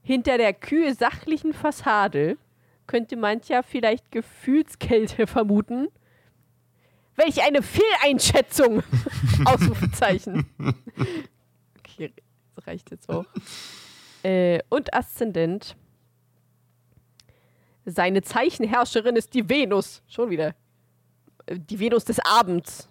[0.01, 2.37] Hinter der kühl sachlichen Fassade
[2.89, 5.89] könnte mancher vielleicht Gefühlskälte vermuten.
[7.15, 8.81] Welch eine Fehleinschätzung!
[9.45, 10.49] Ausrufezeichen.
[11.77, 12.11] Okay,
[12.55, 13.25] das reicht jetzt auch.
[14.23, 15.75] Äh, und Aszendent.
[17.85, 20.01] Seine Zeichenherrscherin ist die Venus.
[20.07, 20.55] Schon wieder.
[21.45, 22.89] Äh, Die Venus des Abends.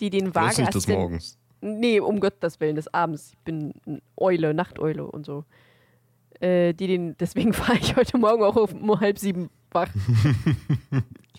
[0.00, 1.38] Die den Bloß nicht des Morgens.
[1.60, 3.32] Nee, um Gottes Willen, des Abends.
[3.32, 5.44] Ich bin eine Eule, Nachteule und so.
[6.40, 9.88] Äh, die den, deswegen fahre ich heute Morgen auch um halb sieben wach.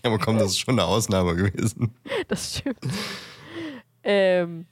[0.03, 1.95] Ja, aber komm, das ist schon eine Ausnahme gewesen.
[2.27, 2.77] Das stimmt.
[4.03, 4.67] Ähm,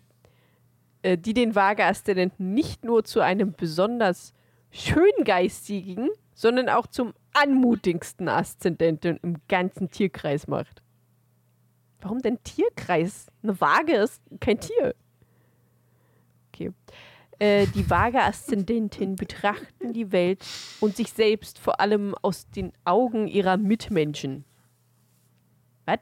[1.02, 4.36] äh, die den Vaga-Aszendenten nicht nur zu einem besonders
[4.70, 10.84] schöngeistigen, sondern auch zum anmutigsten Aszendenten im ganzen Tierkreis macht.
[12.00, 13.28] Warum denn Tierkreis?
[13.42, 14.94] Eine Waage ist kein Tier.
[16.50, 16.72] Okay.
[17.40, 20.44] Äh, die Vaga-Aszendenten betrachten die Welt
[20.80, 24.46] und sich selbst vor allem aus den Augen ihrer Mitmenschen.
[25.86, 26.00] Was?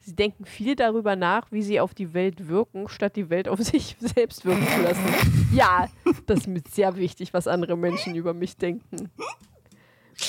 [0.00, 3.60] Sie denken viel darüber nach, wie sie auf die Welt wirken, statt die Welt auf
[3.62, 5.04] sich selbst wirken zu lassen.
[5.52, 5.88] Ja,
[6.26, 9.10] das ist mir sehr wichtig, was andere Menschen über mich denken.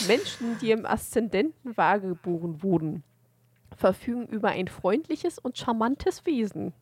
[0.07, 3.03] Menschen, die im Aszendenten Waage geboren wurden,
[3.75, 6.73] verfügen über ein freundliches und charmantes Wesen.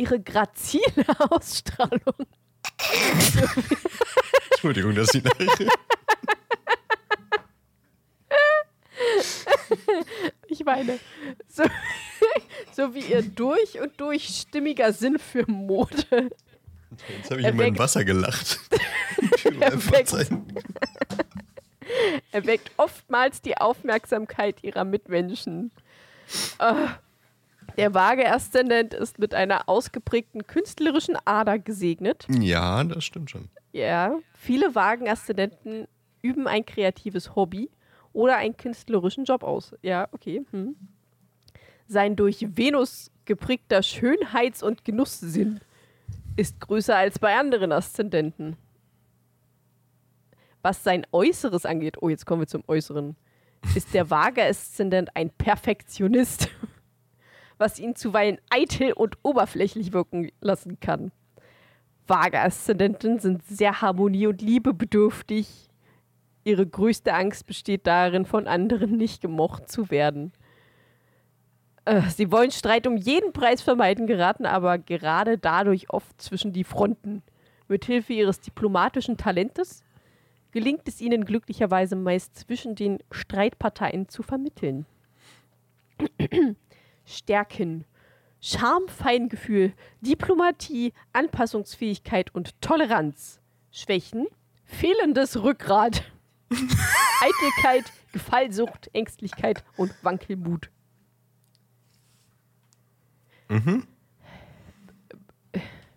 [0.00, 2.26] Ihre grazile Ausstrahlung.
[4.52, 5.68] Entschuldigung, dass ich lache.
[10.48, 10.98] Ich meine,
[11.48, 11.62] so,
[12.72, 16.30] so wie ihr durch und durch stimmiger Sinn für Mode.
[17.08, 18.58] Jetzt habe ich in meinem Erweckt- Wasser gelacht.
[19.60, 20.14] Erweckt.
[22.32, 25.70] erweckt oftmals die Aufmerksamkeit ihrer Mitmenschen.
[26.58, 26.74] Äh,
[27.76, 32.26] der vage Aszendent ist mit einer ausgeprägten künstlerischen Ader gesegnet.
[32.28, 33.48] Ja, das stimmt schon.
[33.72, 35.86] Ja, viele Wagen-Aszendenten
[36.22, 37.70] üben ein kreatives Hobby
[38.12, 39.74] oder einen künstlerischen Job aus.
[39.82, 40.44] Ja, okay.
[40.50, 40.76] Hm.
[41.86, 45.60] Sein durch Venus geprägter Schönheits- und Genusssinn
[46.36, 48.56] ist größer als bei anderen Aszendenten.
[50.62, 53.16] Was sein Äußeres angeht, oh, jetzt kommen wir zum Äußeren,
[53.74, 56.48] ist der Waage-Aszendent ein Perfektionist,
[57.60, 61.12] was ihn zuweilen eitel und oberflächlich wirken lassen kann.
[62.06, 65.68] Waage-Aszendenten sind sehr harmonie- und liebebedürftig.
[66.42, 70.32] Ihre größte Angst besteht darin, von anderen nicht gemocht zu werden.
[71.84, 76.64] Äh, sie wollen Streit um jeden Preis vermeiden, geraten aber gerade dadurch oft zwischen die
[76.64, 77.22] Fronten.
[77.68, 79.84] Mithilfe ihres diplomatischen Talentes
[80.50, 84.86] gelingt es ihnen glücklicherweise meist zwischen den Streitparteien zu vermitteln.
[87.10, 87.84] Stärken.
[88.40, 93.40] Charme, Feingefühl, Diplomatie, Anpassungsfähigkeit und Toleranz.
[93.70, 94.26] Schwächen.
[94.64, 96.04] Fehlendes Rückgrat.
[96.50, 100.70] Eitelkeit, Gefallsucht, Ängstlichkeit und Wankelmut.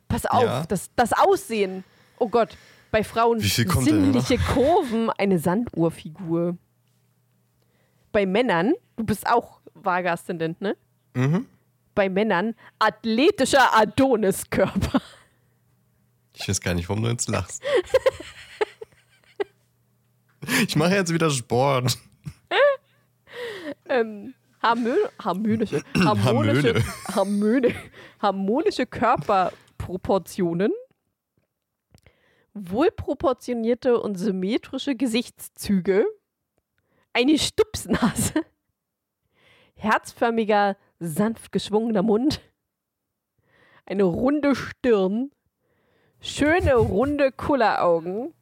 [0.07, 0.65] Pass auf, Ja.
[0.67, 1.83] das, das Aussehen.
[2.19, 2.57] Oh Gott,
[2.91, 6.57] bei Frauen sinnliche Kurven, eine Sanduhrfigur.
[8.11, 10.75] Bei Männern, du bist auch vage Aszendent, ne?
[11.13, 11.47] Mhm.
[11.95, 15.01] Bei Männern athletischer Adoniskörper.
[16.35, 17.61] Ich weiß gar nicht, warum du jetzt lachst.
[20.67, 21.97] Ich mache jetzt wieder Sport.
[23.85, 27.73] ähm, harmö harmonische, harmonische, harmone,
[28.19, 30.71] harmonische Körperproportionen,
[32.53, 36.05] wohlproportionierte und symmetrische Gesichtszüge,
[37.13, 38.45] eine Stupsnase,
[39.75, 42.41] herzförmiger, sanft geschwungener Mund,
[43.85, 45.31] eine runde Stirn,
[46.21, 48.33] schöne, runde Kulleraugen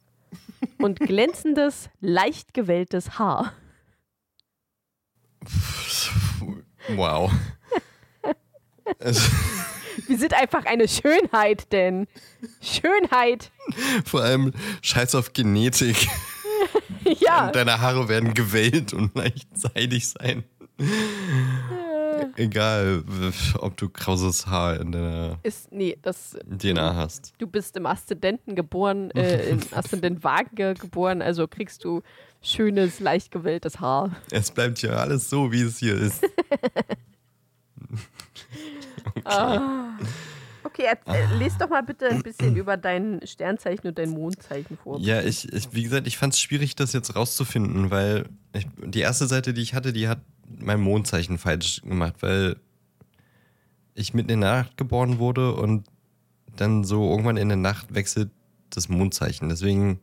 [0.78, 3.52] und glänzendes, leicht gewelltes Haar.
[6.88, 7.32] Wow.
[10.06, 12.06] Wir sind einfach eine Schönheit, denn
[12.60, 13.50] Schönheit,
[14.04, 16.08] vor allem Scheiß auf Genetik.
[17.20, 17.50] ja.
[17.50, 20.44] Deine Haare werden gewellt und leicht seidig sein.
[22.36, 23.04] Egal,
[23.58, 27.32] ob du krauses Haar in deiner Ist, nee, das, DNA hast.
[27.38, 32.02] du bist im Aszendenten geboren, äh, im Aszendent Waage geboren, also kriegst du
[32.40, 34.16] schönes, leicht gewelltes Haar.
[34.30, 36.24] Es bleibt ja alles so, wie es hier ist.
[40.64, 44.78] Okay, jetzt, äh, les doch mal bitte ein bisschen über dein Sternzeichen und dein Mondzeichen
[44.78, 44.98] vor.
[45.00, 49.00] Ja, ich, ich wie gesagt, ich fand es schwierig, das jetzt rauszufinden, weil ich, die
[49.00, 50.20] erste Seite, die ich hatte, die hat
[50.58, 52.56] mein Mondzeichen falsch gemacht, weil
[53.94, 55.86] ich mitten in der Nacht geboren wurde und
[56.56, 58.30] dann so irgendwann in der Nacht wechselt
[58.70, 59.48] das Mondzeichen.
[59.48, 60.00] Deswegen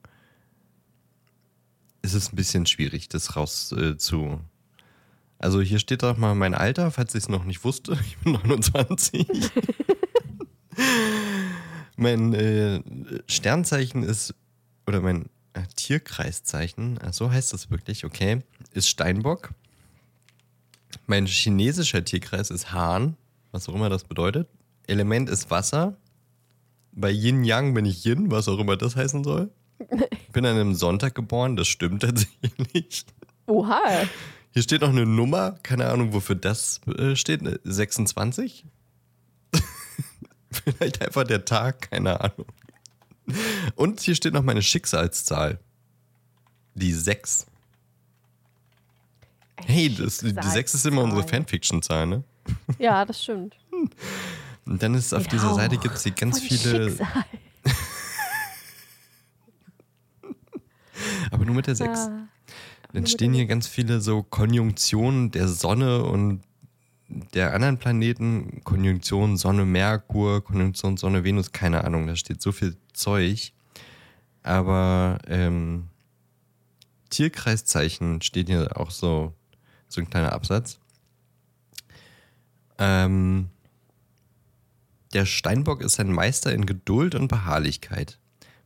[2.01, 4.39] ist es ein bisschen schwierig, das raus äh, zu.
[5.37, 7.97] Also hier steht auch mal mein Alter, falls ich es noch nicht wusste.
[8.05, 9.27] Ich bin 29.
[11.95, 12.81] mein äh,
[13.27, 14.33] Sternzeichen ist,
[14.87, 18.41] oder mein äh, Tierkreiszeichen, so heißt das wirklich, okay,
[18.73, 19.53] ist Steinbock.
[21.07, 23.15] Mein chinesischer Tierkreis ist Hahn,
[23.51, 24.47] was auch immer das bedeutet.
[24.87, 25.97] Element ist Wasser.
[26.91, 29.51] Bei Yin Yang bin ich Yin, was auch immer das heißen soll.
[30.33, 33.05] Bin an einem Sonntag geboren, das stimmt tatsächlich.
[33.45, 33.81] Oha.
[34.51, 37.41] Hier steht noch eine Nummer, keine Ahnung, wofür das äh, steht.
[37.63, 38.65] 26?
[40.51, 42.47] Vielleicht einfach der Tag, keine Ahnung.
[43.75, 45.59] Und hier steht noch meine Schicksalszahl.
[46.73, 47.45] Die 6.
[49.65, 52.23] Hey, das, die 6 ist immer unsere Fanfiction-Zahl, ne?
[52.79, 53.55] Ja, das stimmt.
[54.65, 56.95] Und dann ist auf dieser Seite gibt es hier ganz von viele.
[61.31, 61.99] Aber nur mit der 6.
[61.99, 62.27] Ah.
[62.93, 66.41] Dann stehen hier ganz viele so Konjunktionen der Sonne und
[67.33, 68.61] der anderen Planeten.
[68.63, 73.53] Konjunktion Sonne Merkur, Konjunktion Sonne Venus, keine Ahnung, da steht so viel Zeug.
[74.43, 75.89] Aber ähm,
[77.09, 79.33] Tierkreiszeichen steht hier auch so,
[79.89, 80.79] so ein kleiner Absatz.
[82.77, 83.49] Ähm,
[85.13, 88.19] der Steinbock ist ein Meister in Geduld und Beharrlichkeit.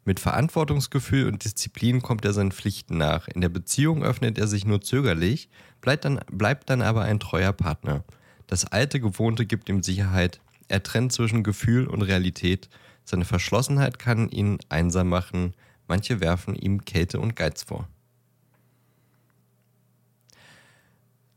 [0.06, 3.30] Mit Verantwortungsgefühl und Disziplin kommt er seinen Pflichten nach.
[3.30, 5.50] In der Beziehung öffnet er sich nur zögerlich,
[5.80, 8.04] bleibt dann, bleibt dann aber ein treuer Partner.
[8.48, 10.42] Das alte Gewohnte gibt ihm Sicherheit.
[10.68, 12.70] Er trennt zwischen Gefühl und Realität.
[13.06, 15.54] Seine Verschlossenheit kann ihn einsam machen.
[15.88, 17.88] Manche werfen ihm Kälte und Geiz vor.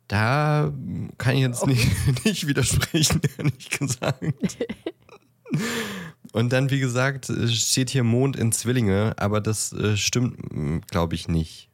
[0.08, 0.72] Da
[1.18, 1.88] kann ich jetzt nicht,
[2.24, 4.58] nicht widersprechen, ehrlich gesagt.
[6.32, 11.28] Und dann, wie gesagt, steht hier Mond in Zwillinge, aber das äh, stimmt, glaube ich,
[11.28, 11.70] nicht.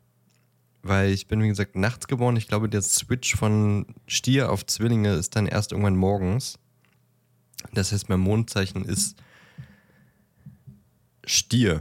[0.82, 2.36] Weil ich bin, wie gesagt, nachts geboren.
[2.36, 6.58] Ich glaube, der Switch von Stier auf Zwillinge ist dann erst irgendwann morgens.
[7.72, 9.16] Das heißt, mein Mondzeichen ist
[11.24, 11.80] Stier.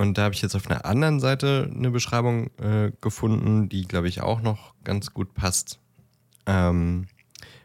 [0.00, 4.08] Und da habe ich jetzt auf einer anderen Seite eine Beschreibung äh, gefunden, die, glaube
[4.08, 5.78] ich, auch noch ganz gut passt.
[6.46, 7.06] Ähm,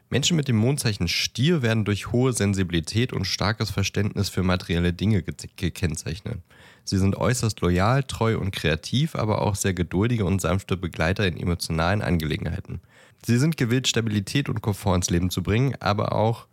[0.09, 5.23] Menschen mit dem Mondzeichen Stier werden durch hohe Sensibilität und starkes Verständnis für materielle Dinge
[5.23, 6.41] ge gekennzeichnet.
[6.83, 11.37] Sie sind äußerst loyal, treu und kreativ, aber auch sehr geduldige und sanfte Begleiter in
[11.37, 12.81] emotionalen Angelegenheiten.
[13.25, 16.47] Sie sind gewillt, Stabilität und Komfort ins Leben zu bringen, aber auch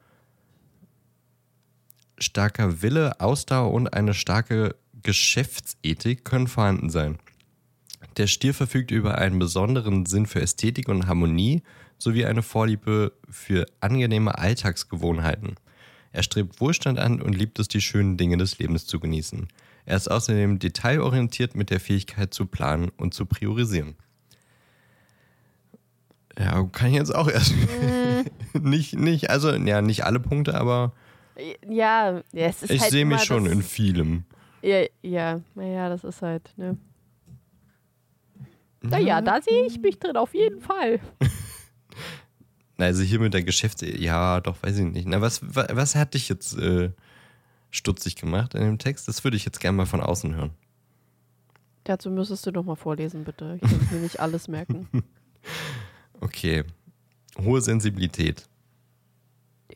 [2.18, 7.18] starker Wille, Ausdauer und eine starke Geschäftsethik können vorhanden sein.
[8.16, 11.62] Der Stier verfügt über einen besonderen Sinn für Ästhetik und Harmonie
[11.98, 15.56] sowie eine Vorliebe für angenehme Alltagsgewohnheiten.
[16.12, 19.48] Er strebt Wohlstand an und liebt es, die schönen Dinge des Lebens zu genießen.
[19.86, 23.94] Er ist außerdem detailorientiert mit der Fähigkeit zu planen und zu priorisieren.
[26.38, 27.54] Ja, kann ich jetzt auch erst.
[28.60, 30.92] nicht, nicht, also, ja, nicht alle Punkte, aber
[31.66, 34.24] Ja, ja, es ist ich halt sehe mich schon in vielem.
[34.62, 36.76] Ja, ja, naja, das ist halt, ne.
[38.80, 41.00] Naja, da sehe ich mich drin, auf jeden Fall.
[42.78, 43.80] Also hier mit der Geschäfts...
[43.82, 45.06] Ja, doch, weiß ich nicht.
[45.06, 46.90] Na, was, was, was hat dich jetzt äh,
[47.70, 49.06] stutzig gemacht in dem Text?
[49.06, 50.50] Das würde ich jetzt gerne mal von außen hören.
[51.84, 53.60] Dazu müsstest du doch mal vorlesen, bitte.
[53.62, 54.88] Ich kann mir nicht alles merken.
[56.20, 56.64] Okay.
[57.38, 58.48] Hohe Sensibilität.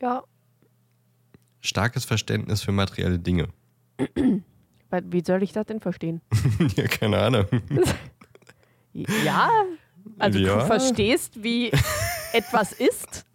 [0.01, 0.23] Ja,
[1.67, 3.49] Starkes Verständnis für materielle Dinge.
[5.05, 6.21] wie soll ich das denn verstehen?
[6.75, 7.45] ja, keine Ahnung.
[8.93, 9.49] Ja,
[10.19, 10.59] also Ja.
[10.59, 11.71] du verstehst, wie
[12.33, 13.25] etwas ist.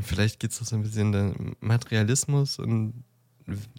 [0.00, 3.04] Vielleicht geht es auch so ein bisschen in Materialismus und.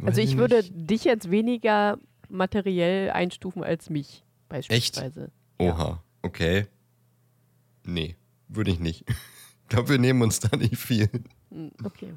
[0.03, 0.71] Also ich würde nicht.
[0.89, 1.97] dich jetzt weniger
[2.29, 5.31] materiell einstufen als mich, beispielsweise.
[5.59, 6.67] Oha, okay.
[7.85, 8.15] Nee,
[8.47, 9.03] würde ich nicht.
[9.69, 11.09] Ich glaube, wir nehmen uns da nicht viel.
[11.51, 12.13] Hm, Okay.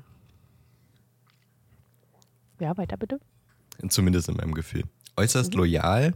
[2.60, 3.18] Ja, weiter bitte.
[3.88, 4.84] Zumindest in meinem Gefühl.
[5.16, 5.58] Äußerst Mhm.
[5.58, 6.14] loyal,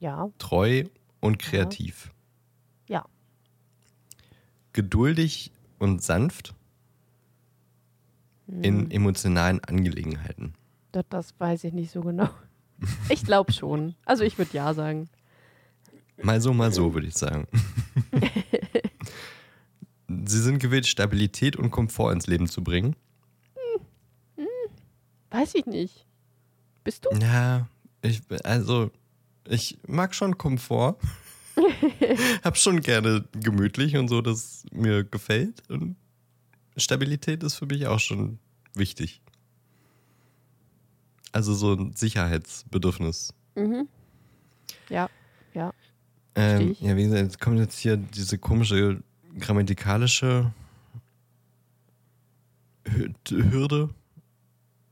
[0.00, 0.84] Ja, treu
[1.20, 2.12] und kreativ.
[2.88, 3.04] ja.
[4.72, 6.54] Geduldig und sanft
[8.48, 8.62] Hm.
[8.64, 10.54] in emotionalen Angelegenheiten.
[10.92, 12.28] Das, das weiß ich nicht so genau.
[13.08, 13.94] Ich glaube schon.
[14.04, 15.08] Also ich würde ja sagen.
[16.22, 17.46] Mal so, mal so, würde ich sagen.
[20.08, 22.96] Sie sind gewillt, Stabilität und Komfort ins Leben zu bringen.
[25.30, 26.06] Weiß ich nicht.
[26.84, 27.16] Bist du?
[27.18, 27.68] Ja,
[28.02, 28.90] ich, also,
[29.48, 30.96] ich mag schon Komfort.
[32.44, 35.62] Hab schon gerne gemütlich und so, das mir gefällt.
[35.68, 35.96] Und
[36.76, 38.38] Stabilität ist für mich auch schon
[38.74, 39.20] wichtig.
[41.32, 43.32] Also so ein Sicherheitsbedürfnis.
[43.54, 43.88] Mhm.
[44.88, 45.08] Ja,
[45.54, 45.72] ja.
[46.34, 49.02] Ähm, ja, wie gesagt, jetzt kommt jetzt hier diese komische
[49.38, 50.52] grammatikalische
[52.86, 53.90] Hü- Hürde.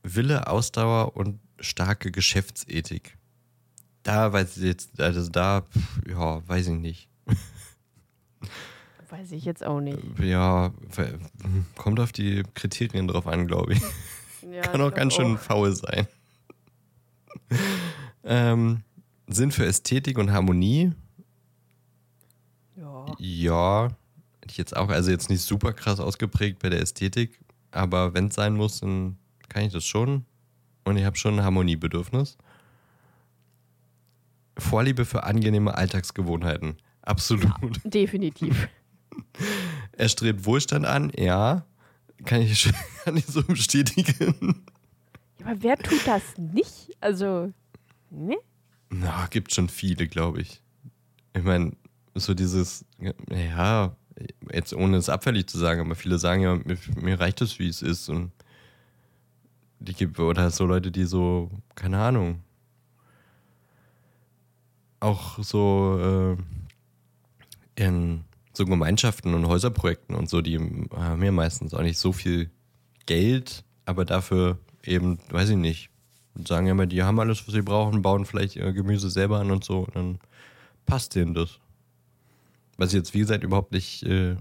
[0.03, 3.17] Wille, Ausdauer und starke Geschäftsethik.
[4.03, 5.63] Da weiß ich jetzt, also da,
[6.07, 7.07] ja, weiß ich nicht.
[9.09, 9.99] Weiß ich jetzt auch nicht.
[10.19, 10.71] Ja,
[11.75, 13.81] kommt auf die Kriterien drauf an, glaube ich.
[14.51, 16.07] Ja, Kann auch ganz schön faul sein.
[18.23, 18.83] ähm,
[19.27, 20.93] Sinn für Ästhetik und Harmonie,
[22.77, 23.05] Ja.
[23.19, 23.83] ja,
[24.39, 27.39] hätte ich jetzt auch, also jetzt nicht super krass ausgeprägt bei der Ästhetik,
[27.71, 29.17] aber wenn es sein muss, dann
[29.49, 30.25] kann ich das schon.
[30.83, 32.37] Und ich habe schon ein Harmoniebedürfnis.
[34.57, 36.77] Vorliebe für angenehme Alltagsgewohnheiten.
[37.01, 37.51] Absolut.
[37.83, 38.67] Definitiv.
[39.93, 41.65] Er strebt Wohlstand an, ja.
[42.25, 42.73] Kann ich, schon-
[43.03, 44.63] kann ich so bestätigen.
[45.39, 46.95] Ja, aber wer tut das nicht?
[47.01, 47.51] Also,
[48.09, 48.37] ne?
[48.89, 50.61] Na, gibt schon viele, glaube ich.
[51.35, 51.73] Ich meine,
[52.15, 52.85] so dieses,
[53.29, 53.95] ja,
[54.51, 57.67] jetzt ohne es abfällig zu sagen, aber viele sagen ja, mir, mir reicht es, wie
[57.67, 58.07] es ist.
[58.09, 58.31] Und
[59.81, 62.41] die gibt, oder so Leute, die so, keine Ahnung,
[64.99, 66.37] auch so
[67.77, 68.23] äh, in
[68.53, 72.51] so Gemeinschaften und Häuserprojekten und so, die haben ja meistens auch nicht so viel
[73.07, 75.89] Geld, aber dafür eben, weiß ich nicht,
[76.47, 79.51] sagen ja immer, die haben alles, was sie brauchen, bauen vielleicht ihr Gemüse selber an
[79.51, 80.19] und so, und dann
[80.85, 81.59] passt denen das.
[82.77, 84.35] Was ich jetzt, wie gesagt, überhaupt nicht äh,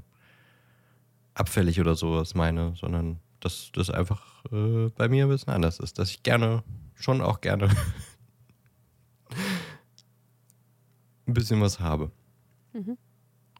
[1.35, 5.99] abfällig oder sowas meine, sondern dass das einfach äh, bei mir ein bisschen anders ist,
[5.99, 6.63] dass ich gerne,
[6.95, 7.69] schon auch gerne
[11.27, 12.11] ein bisschen was habe.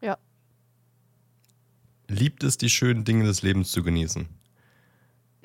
[0.01, 0.17] Ja.
[2.07, 4.27] Liebt es, die schönen Dinge des Lebens zu genießen?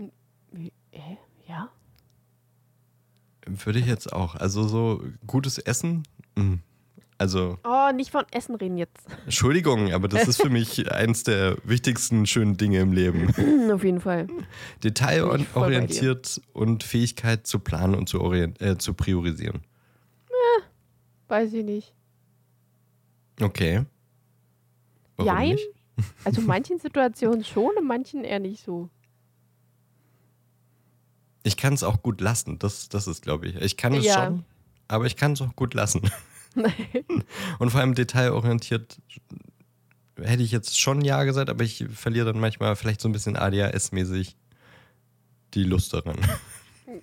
[0.01, 1.17] Äh,
[1.47, 1.71] ja?
[3.47, 4.35] Würde ich jetzt auch.
[4.35, 6.03] Also so gutes Essen?
[6.37, 6.55] mm.
[7.19, 9.07] Also, Oh, nicht von Essen reden jetzt.
[9.25, 13.29] Entschuldigung, aber das ist für mich eins der wichtigsten schönen Dinge im Leben.
[13.73, 14.27] Auf jeden Fall.
[14.85, 19.63] Detailorientiert und Fähigkeit zu planen und zu, äh, zu priorisieren.
[21.29, 21.95] Weiß ich nicht.
[23.41, 23.85] Okay.
[25.17, 25.49] Warum Jein?
[25.51, 25.69] nicht?
[26.25, 28.91] Also in manchen Situationen schon, in manchen eher nicht so.
[31.43, 32.59] Ich kann es auch gut lassen.
[32.59, 33.57] Das, das ist, glaube ich.
[33.57, 34.27] Ich kann es Ja.
[34.27, 34.45] schon,
[34.89, 36.03] aber ich kann es auch gut lassen.
[37.59, 39.01] Und vor allem detailorientiert
[40.19, 43.37] hätte ich jetzt schon Ja gesagt, aber ich verliere dann manchmal vielleicht so ein bisschen
[43.37, 44.37] ADHS-mäßig
[45.55, 46.17] die Lust daran.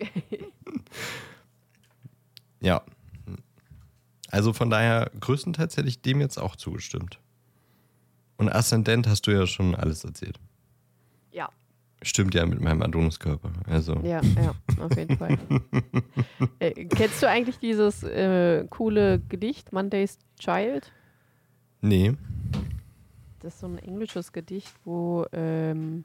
[2.61, 2.83] ja.
[4.29, 7.19] Also von daher, größtenteils hätte ich dem jetzt auch zugestimmt.
[8.37, 10.39] Und Aszendent hast du ja schon alles erzählt.
[11.31, 11.49] ja,
[12.03, 13.51] Stimmt ja mit meinem Adoniskörper.
[13.65, 13.95] Also.
[14.03, 15.37] ja, ja, auf jeden Fall.
[16.59, 20.91] äh, kennst du eigentlich dieses äh, coole Gedicht Monday's Child?
[21.81, 22.13] Nee.
[23.39, 26.03] Das ist so ein englisches Gedicht, wo ähm,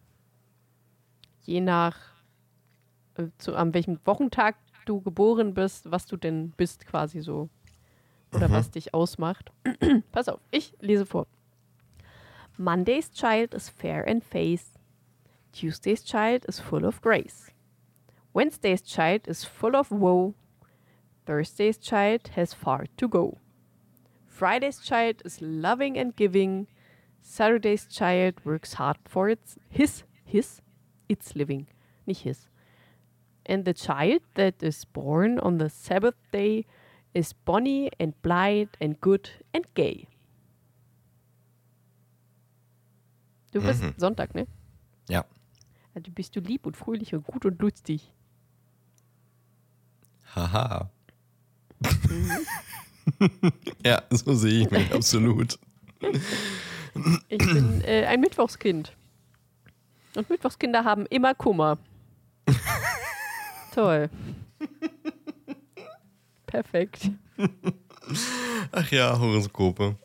[1.44, 1.96] je nach
[3.16, 7.48] äh, zu, an welchem Wochentag du geboren bist, was du denn bist quasi so.
[8.34, 9.52] Oder was dich ausmacht.
[10.12, 11.26] Pass auf, ich lese vor.
[12.58, 14.77] Monday's child is fair in face.
[15.52, 17.50] Tuesday's child is full of grace.
[18.32, 20.34] Wednesday's child is full of woe.
[21.26, 23.38] Thursday's child has far to go.
[24.26, 26.68] Friday's child is loving and giving.
[27.20, 30.60] Saturday's child works hard for its his his
[31.08, 31.66] its living,
[32.06, 32.48] nicht his.
[33.44, 36.66] And the child that is born on the Sabbath day
[37.14, 40.06] is bonny and blithe and good and gay.
[43.52, 43.94] Du bist Mhm.
[43.98, 44.46] Sonntag, ne?
[45.08, 45.24] Ja.
[45.98, 48.12] Also bist du lieb und fröhlich und gut und lustig.
[50.32, 50.88] Haha.
[53.84, 55.58] ja, so sehe ich mich absolut.
[57.28, 58.96] Ich bin äh, ein Mittwochskind.
[60.14, 61.78] Und Mittwochskinder haben immer Kummer.
[63.74, 64.08] Toll.
[66.46, 67.10] Perfekt.
[68.70, 69.96] Ach ja, Horoskope.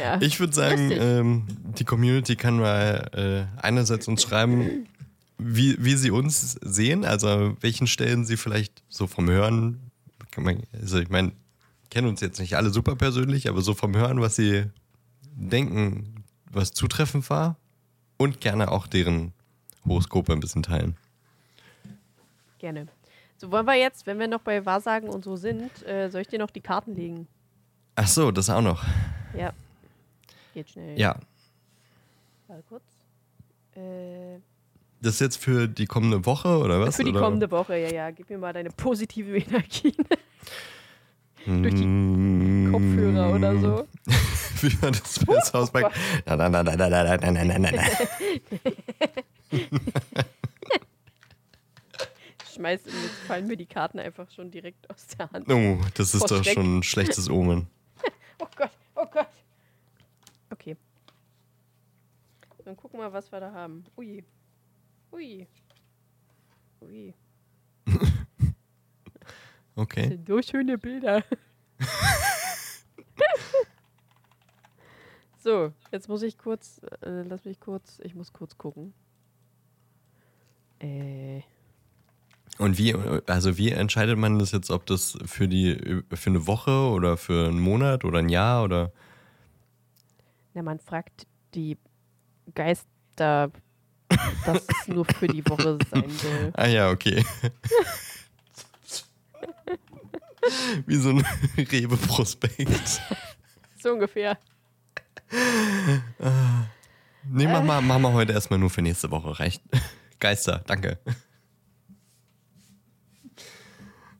[0.00, 0.18] Ja.
[0.20, 1.44] Ich würde sagen, ähm,
[1.78, 4.86] die Community kann mal äh, einerseits uns schreiben,
[5.44, 9.90] wie, wie sie uns sehen, also an welchen Stellen sie vielleicht so vom Hören,
[10.72, 11.32] also ich meine,
[11.90, 14.64] kennen uns jetzt nicht alle super persönlich, aber so vom Hören, was sie
[15.34, 17.56] denken, was zutreffend war
[18.16, 19.32] und gerne auch deren
[19.86, 20.96] Horoskope ein bisschen teilen.
[22.58, 22.86] Gerne.
[23.36, 26.28] So, wollen wir jetzt, wenn wir noch bei Wahrsagen und so sind, äh, soll ich
[26.28, 27.26] dir noch die Karten legen?
[27.96, 28.84] Ach so, das auch noch.
[29.36, 29.52] Ja.
[30.54, 30.98] Geht schnell.
[30.98, 31.16] Ja,
[32.52, 32.84] Warte kurz.
[33.74, 34.38] Äh,
[35.02, 36.96] das ist jetzt für die kommende Woche oder was?
[36.96, 37.20] für die oder?
[37.20, 38.10] kommende Woche, ja, ja.
[38.10, 39.94] Gib mir mal deine positive Energie.
[41.46, 42.70] durch die Mm.
[42.72, 43.88] Kopfhörer oder so.
[44.62, 45.94] Wie man das besser auspackt.
[46.24, 47.90] Nein, nein, nein, nein, nein, nein, nein, nein, nein, nein, nein.
[52.54, 55.50] Schmeiß, jetzt fallen mir die Karten einfach schon direkt aus der Hand.
[55.50, 56.54] Oh, das ist Vor doch Schreck.
[56.54, 57.66] schon ein schlechtes Omen.
[58.38, 59.28] Oh Gott, oh Gott.
[60.50, 60.76] Okay.
[62.64, 63.84] Dann gucken wir, was wir da haben.
[63.96, 64.24] Ui.
[65.12, 65.46] Ui.
[66.80, 67.14] Ui.
[69.74, 70.08] Das Okay.
[70.08, 71.24] sind so schöne Bilder.
[75.38, 78.92] so, jetzt muss ich kurz, äh, lass mich kurz, ich muss kurz gucken.
[80.80, 81.40] Äh,
[82.58, 82.94] Und wie,
[83.26, 87.48] also wie entscheidet man das jetzt, ob das für die, für eine Woche oder für
[87.48, 88.92] einen Monat oder ein Jahr oder?
[90.54, 91.78] na, man fragt die
[92.54, 93.50] Geister,
[94.44, 96.52] dass es nur für die Woche sein soll.
[96.54, 97.24] Ah ja, okay.
[100.86, 101.24] wie so ein
[101.56, 103.00] Rewe-Prospekt.
[103.80, 104.38] So ungefähr.
[107.30, 109.38] Nee, mach mal, mach mal heute erstmal nur für nächste Woche.
[109.38, 109.62] Reicht.
[110.18, 110.98] Geister, danke.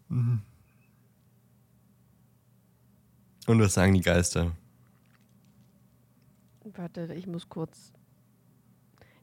[0.08, 0.42] Und
[3.46, 4.52] was sagen die Geister?
[6.64, 7.92] Warte, ich muss kurz.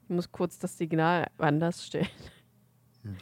[0.09, 2.07] Ich muss kurz das Signal anders stellen.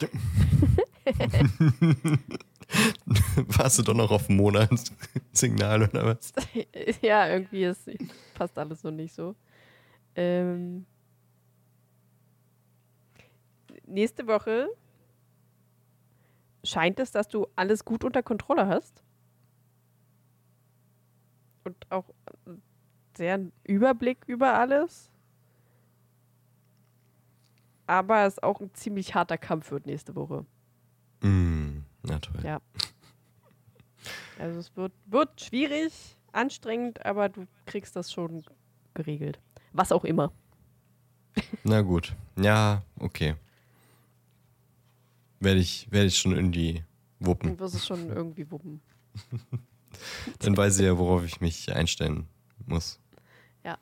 [3.57, 6.31] Warst du doch noch auf Monatssignal oder was?
[7.01, 7.89] ja, irgendwie ist,
[8.35, 9.35] passt alles so nicht so.
[10.15, 10.85] Ähm,
[13.85, 14.69] nächste Woche
[16.63, 19.03] scheint es, dass du alles gut unter Kontrolle hast.
[21.65, 22.05] Und auch
[23.17, 25.11] sehr einen Überblick über alles.
[27.87, 30.45] Aber es auch ein ziemlich harter Kampf wird nächste Woche.
[31.21, 32.41] Mm, na toll.
[32.43, 32.61] Ja.
[34.37, 38.43] Also es wird, wird schwierig, anstrengend, aber du kriegst das schon
[38.93, 39.39] geregelt.
[39.73, 40.31] Was auch immer.
[41.63, 42.15] Na gut.
[42.37, 43.35] Ja, okay.
[45.39, 46.83] Werde ich, werde ich schon irgendwie
[47.19, 47.55] wuppen.
[47.55, 48.81] Du wirst es schon irgendwie wuppen.
[50.39, 52.27] Dann weiß ich ja, worauf ich mich einstellen
[52.65, 52.99] muss.
[53.63, 53.77] Ja.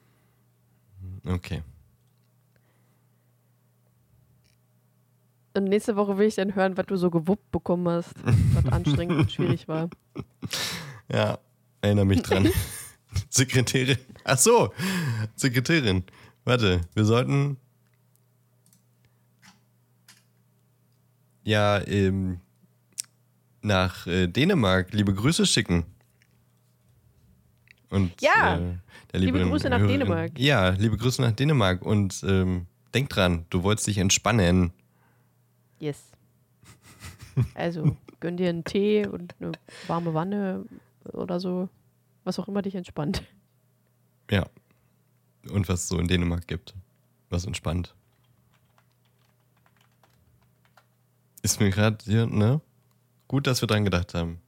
[1.25, 1.63] Okay.
[5.55, 8.13] Und nächste Woche will ich dann hören, was du so gewuppt bekommen hast,
[8.53, 9.89] was anstrengend und schwierig war.
[11.11, 11.39] Ja,
[11.81, 12.49] erinnere mich dran.
[13.29, 13.97] Sekretärin.
[14.25, 14.73] Ach so,
[15.35, 16.03] Sekretärin.
[16.43, 17.57] Warte, wir sollten.
[21.43, 22.39] Ja, ähm,
[23.61, 25.85] nach äh, Dänemark liebe Grüße schicken.
[27.89, 28.57] Und, Ja,
[29.13, 30.31] äh, liebe lieben Grüße nach Hörerin- Dänemark.
[30.39, 31.81] Ja, liebe Grüße nach Dänemark.
[31.81, 34.71] Und ähm, denk dran, du wolltest dich entspannen.
[35.80, 36.11] Yes.
[37.53, 39.51] Also, gönn dir einen Tee und eine
[39.88, 40.63] warme Wanne
[41.11, 41.67] oder so.
[42.23, 43.23] Was auch immer dich entspannt.
[44.32, 44.45] Ja.
[45.49, 46.73] Und was es so in Dänemark gibt.
[47.30, 47.93] Was entspannt.
[51.41, 52.61] Ist mir gerade hier, ne?
[53.28, 54.39] Gut, dass wir dran gedacht haben.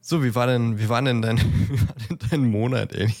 [0.00, 3.12] So, wie war denn, wie war denn dein, wie war denn dein Monat, ey?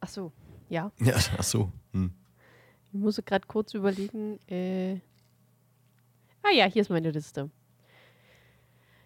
[0.00, 0.32] Ach so,
[0.68, 0.90] ja.
[0.98, 1.70] Ja, ach so.
[1.92, 2.14] Hm.
[2.92, 4.38] Ich muss gerade kurz überlegen.
[4.48, 5.00] Äh
[6.42, 7.50] ah ja, hier ist meine Liste.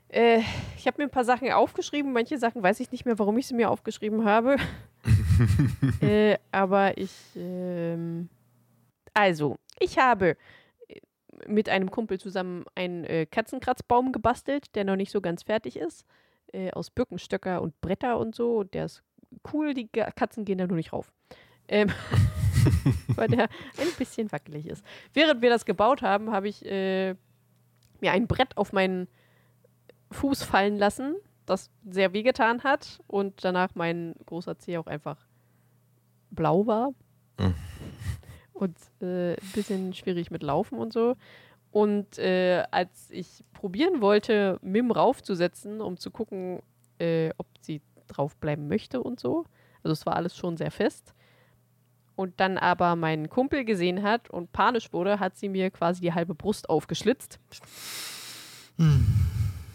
[0.09, 0.41] Äh,
[0.76, 2.12] ich habe mir ein paar Sachen aufgeschrieben.
[2.12, 4.57] Manche Sachen weiß ich nicht mehr, warum ich sie mir aufgeschrieben habe.
[6.01, 7.12] äh, aber ich.
[7.35, 8.28] Ähm
[9.14, 10.37] also, ich habe
[10.89, 11.01] äh,
[11.47, 16.05] mit einem Kumpel zusammen einen äh, Katzenkratzbaum gebastelt, der noch nicht so ganz fertig ist.
[16.53, 18.59] Äh, aus Birkenstöcker und Bretter und so.
[18.59, 19.03] Und der ist
[19.53, 19.74] cool.
[19.74, 21.11] Die Katzen gehen da nur nicht rauf.
[21.68, 21.91] Ähm,
[23.16, 23.44] weil der
[23.78, 24.84] ein bisschen wackelig ist.
[25.14, 27.14] Während wir das gebaut haben, habe ich äh,
[28.00, 29.09] mir ein Brett auf meinen
[30.11, 35.16] Fuß fallen lassen, das sehr wehgetan hat und danach mein großer Zeh auch einfach
[36.30, 36.92] blau war.
[37.38, 37.55] Mhm.
[38.53, 41.16] Und äh, ein bisschen schwierig mit Laufen und so.
[41.70, 46.61] Und äh, als ich probieren wollte, Mim raufzusetzen, um zu gucken,
[46.98, 49.46] äh, ob sie draufbleiben möchte und so,
[49.82, 51.14] also es war alles schon sehr fest,
[52.16, 56.12] und dann aber mein Kumpel gesehen hat und panisch wurde, hat sie mir quasi die
[56.12, 57.38] halbe Brust aufgeschlitzt.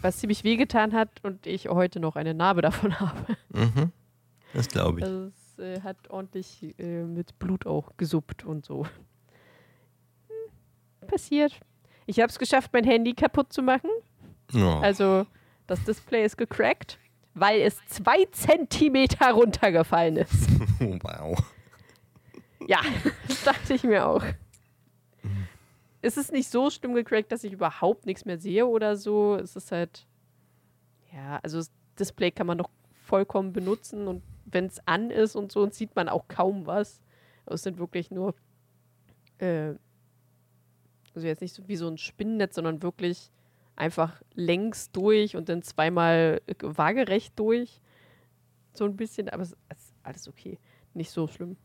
[0.02, 3.36] Was ziemlich wehgetan hat und ich heute noch eine Narbe davon habe.
[3.50, 3.92] Mhm.
[4.54, 5.04] Das glaube ich.
[5.04, 8.86] Also es äh, hat ordentlich äh, mit Blut auch gesuppt und so.
[10.28, 11.60] Hm, passiert.
[12.06, 13.90] Ich habe es geschafft, mein Handy kaputt zu machen.
[14.54, 14.80] Oh.
[14.80, 15.26] Also
[15.66, 16.98] das Display ist gecrackt,
[17.34, 20.48] weil es zwei Zentimeter runtergefallen ist.
[20.80, 21.38] wow.
[22.68, 22.80] Ja,
[23.26, 24.22] das dachte ich mir auch.
[26.02, 29.36] Es ist nicht so schlimm gecrackt, dass ich überhaupt nichts mehr sehe oder so.
[29.36, 30.06] Es ist halt,
[31.10, 32.70] ja, also das Display kann man noch
[33.06, 37.00] vollkommen benutzen und wenn es an ist und so, sieht man auch kaum was.
[37.46, 38.34] Es sind wirklich nur,
[39.38, 39.72] äh,
[41.14, 43.30] also jetzt nicht so wie so ein Spinnennetz, sondern wirklich
[43.76, 47.80] einfach längs durch und dann zweimal äh, waagerecht durch.
[48.74, 50.58] So ein bisschen, aber es ist alles okay.
[50.92, 51.56] Nicht so schlimm.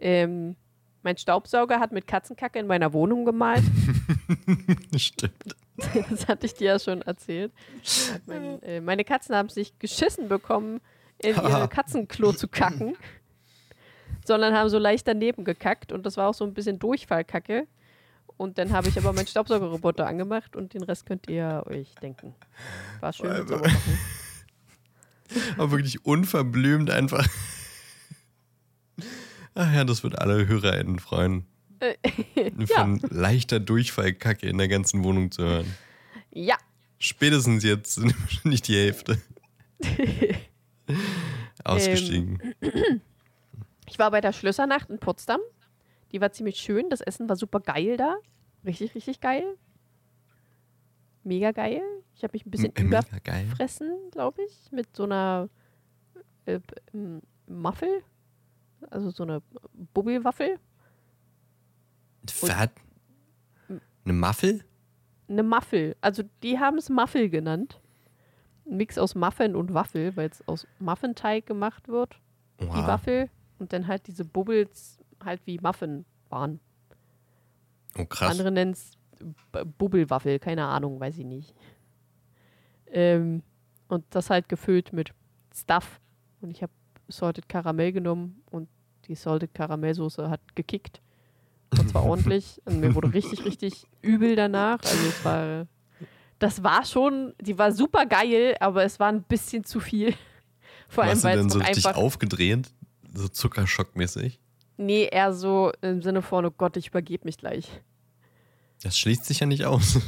[0.00, 0.56] Ähm,
[1.02, 3.62] mein Staubsauger hat mit Katzenkacke in meiner Wohnung gemalt.
[4.96, 5.56] Stimmt.
[6.10, 7.52] das hatte ich dir ja schon erzählt.
[8.26, 10.80] Mein, äh, meine Katzen haben sich geschissen bekommen,
[11.18, 12.96] in ihr Katzenklo zu kacken.
[14.26, 17.66] Sondern haben so leicht daneben gekackt und das war auch so ein bisschen Durchfallkacke.
[18.36, 22.34] Und dann habe ich aber meinen Staubsaugerroboter angemacht und den Rest könnt ihr euch denken.
[23.00, 23.98] War schön mit Saubermachen.
[25.56, 27.26] Aber wirklich unverblümt einfach.
[29.54, 31.46] Ach ja, das wird alle HörerInnen freuen.
[31.80, 31.94] Äh,
[32.66, 35.74] Von leichter Durchfallkacke in der ganzen Wohnung zu hören.
[36.32, 36.56] Ja,
[36.98, 39.18] Spätestens jetzt sind wahrscheinlich die Hälfte
[41.64, 42.54] ausgestiegen.
[43.86, 45.40] ich war bei der Schlössernacht in Potsdam.
[46.12, 46.90] Die war ziemlich schön.
[46.90, 48.16] Das Essen war super geil da.
[48.64, 49.44] Richtig, richtig geil.
[51.24, 51.80] Mega geil.
[52.14, 53.46] Ich habe mich ein bisschen M- über Mega geil.
[53.56, 55.48] fressen, glaube ich, mit so einer
[56.46, 56.60] äh,
[57.46, 58.02] Muffel.
[58.88, 59.42] Also so eine
[59.94, 60.58] Bubbelwaffel.
[62.40, 62.68] Was?
[64.04, 64.64] Eine Muffel?
[65.28, 65.96] Eine Muffel.
[66.00, 67.80] Also die haben es Muffel genannt.
[68.66, 72.18] Ein Mix aus Muffin und Waffel, weil es aus Muffinteig gemacht wird.
[72.60, 72.86] Die Oha.
[72.86, 73.30] Waffel.
[73.58, 76.60] Und dann halt diese Bubbles halt wie Muffin waren.
[77.98, 78.30] Oh, krass.
[78.30, 78.92] Andere nennen es
[79.78, 81.54] Bubbelwaffel, keine Ahnung, weiß ich nicht.
[82.86, 83.42] Ähm,
[83.88, 85.12] und das halt gefüllt mit
[85.54, 86.00] Stuff.
[86.40, 86.72] Und ich habe
[87.10, 88.68] Salted Karamell genommen und
[89.06, 91.00] die Salted Karamellsoße hat gekickt.
[91.78, 92.60] Und zwar ordentlich.
[92.64, 94.80] Und mir wurde richtig, richtig übel danach.
[94.82, 95.66] Also es war.
[96.40, 100.14] Das war schon, die war super geil, aber es war ein bisschen zu viel.
[100.88, 102.00] Vor allem, weil denn es so richtig einfach.
[102.00, 102.72] aufgedreht?
[103.14, 104.40] So Zuckerschockmäßig?
[104.78, 107.68] Nee, eher so im Sinne von, oh Gott, ich übergebe mich gleich.
[108.82, 110.00] Das schließt sich ja nicht aus.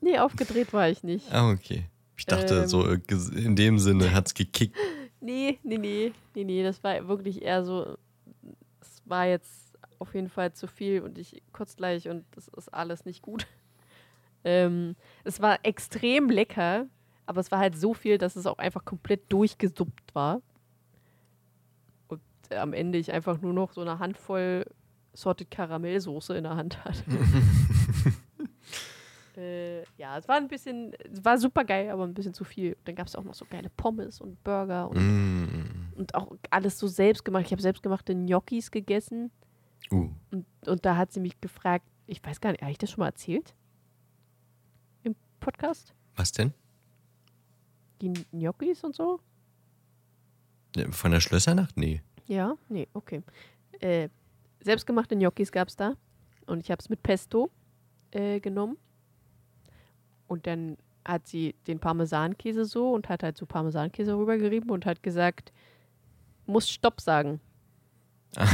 [0.00, 1.32] Nee, aufgedreht war ich nicht.
[1.32, 1.86] ah, okay.
[2.16, 2.68] Ich dachte, Ähm.
[2.68, 3.00] so äh,
[3.34, 4.76] in dem Sinne hat's gekickt.
[5.20, 7.96] Nee, nee, nee, nee, nee, das war wirklich eher so,
[8.80, 12.68] es war jetzt auf jeden Fall zu viel und ich kurz gleich und das ist
[12.72, 13.46] alles nicht gut.
[14.44, 14.94] Ähm,
[15.24, 16.86] es war extrem lecker,
[17.26, 20.40] aber es war halt so viel, dass es auch einfach komplett durchgesuppt war.
[22.06, 22.20] Und
[22.54, 24.64] am Ende ich einfach nur noch so eine Handvoll
[25.12, 27.02] Sorted Karamellsoße in der Hand hatte.
[29.38, 32.76] äh, ja, es war ein bisschen, es war super geil, aber ein bisschen zu viel.
[32.84, 35.92] Dann gab es auch noch so geile Pommes und Burger und Mm.
[35.96, 37.44] und auch alles so selbst gemacht.
[37.46, 39.30] Ich habe selbstgemachte Gnocchis gegessen
[39.92, 42.90] Uh, und, und da hat sie mich gefragt, ich weiß gar nicht, habe ich das
[42.90, 43.54] schon mal erzählt?
[45.04, 45.94] Im Podcast?
[46.16, 46.52] was denn?
[48.02, 49.20] Die Gnocchis und so?
[50.90, 51.76] Von der Schlössernacht?
[51.76, 52.02] Nee.
[52.26, 52.56] Ja?
[52.68, 53.22] Nee, okay.
[53.80, 54.08] Äh,
[54.60, 55.94] selbstgemachte Gnocchis gab es da
[56.46, 57.50] und ich habe es mit Pesto
[58.10, 58.76] äh, genommen.
[60.28, 65.02] Und dann hat sie den Parmesankäse so und hat halt so Parmesankäse rübergerieben und hat
[65.02, 65.52] gesagt,
[66.46, 67.40] muss Stopp sagen.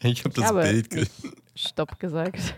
[0.00, 1.06] Ich habe das habe Bild, ge
[1.56, 2.54] Stopp gesagt.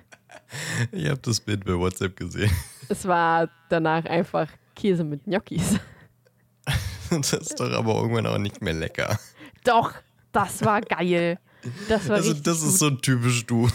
[0.93, 2.51] ich habe das Bild bei WhatsApp gesehen.
[2.89, 5.79] Es war danach einfach Käse mit Gnocchis.
[7.11, 9.19] Das ist doch aber irgendwann auch nicht mehr lecker.
[9.65, 9.95] Doch,
[10.33, 11.39] das war geil.
[11.89, 12.79] Das war Also das ist gut.
[12.79, 13.69] so typisch du.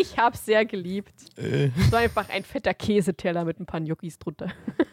[0.00, 1.14] Ich hab's sehr geliebt.
[1.36, 4.50] Äh, Es war einfach ein fetter Käseteller mit ein paar Gnocchis drunter.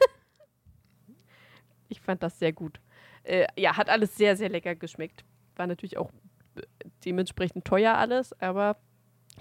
[1.89, 2.79] ich fand das sehr gut.
[3.23, 5.23] Äh, ja, hat alles sehr, sehr lecker geschmeckt.
[5.55, 6.11] War natürlich auch
[6.55, 6.61] äh,
[7.05, 8.77] dementsprechend teuer alles, aber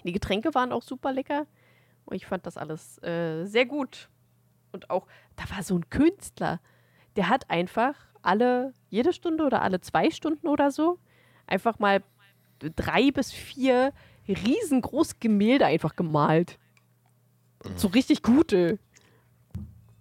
[0.05, 1.47] die Getränke waren auch super lecker.
[2.05, 4.11] Und ich fand das alles äh, sehr gut.
[4.73, 5.07] Und auch,
[5.37, 6.61] da war so ein Künstler,
[7.17, 10.99] der hat einfach alle, jede Stunde oder alle zwei Stunden oder so,
[11.47, 12.03] einfach mal
[12.59, 13.93] drei bis vier
[14.33, 16.59] riesengroß Gemälde einfach gemalt.
[17.77, 18.79] So richtig gute.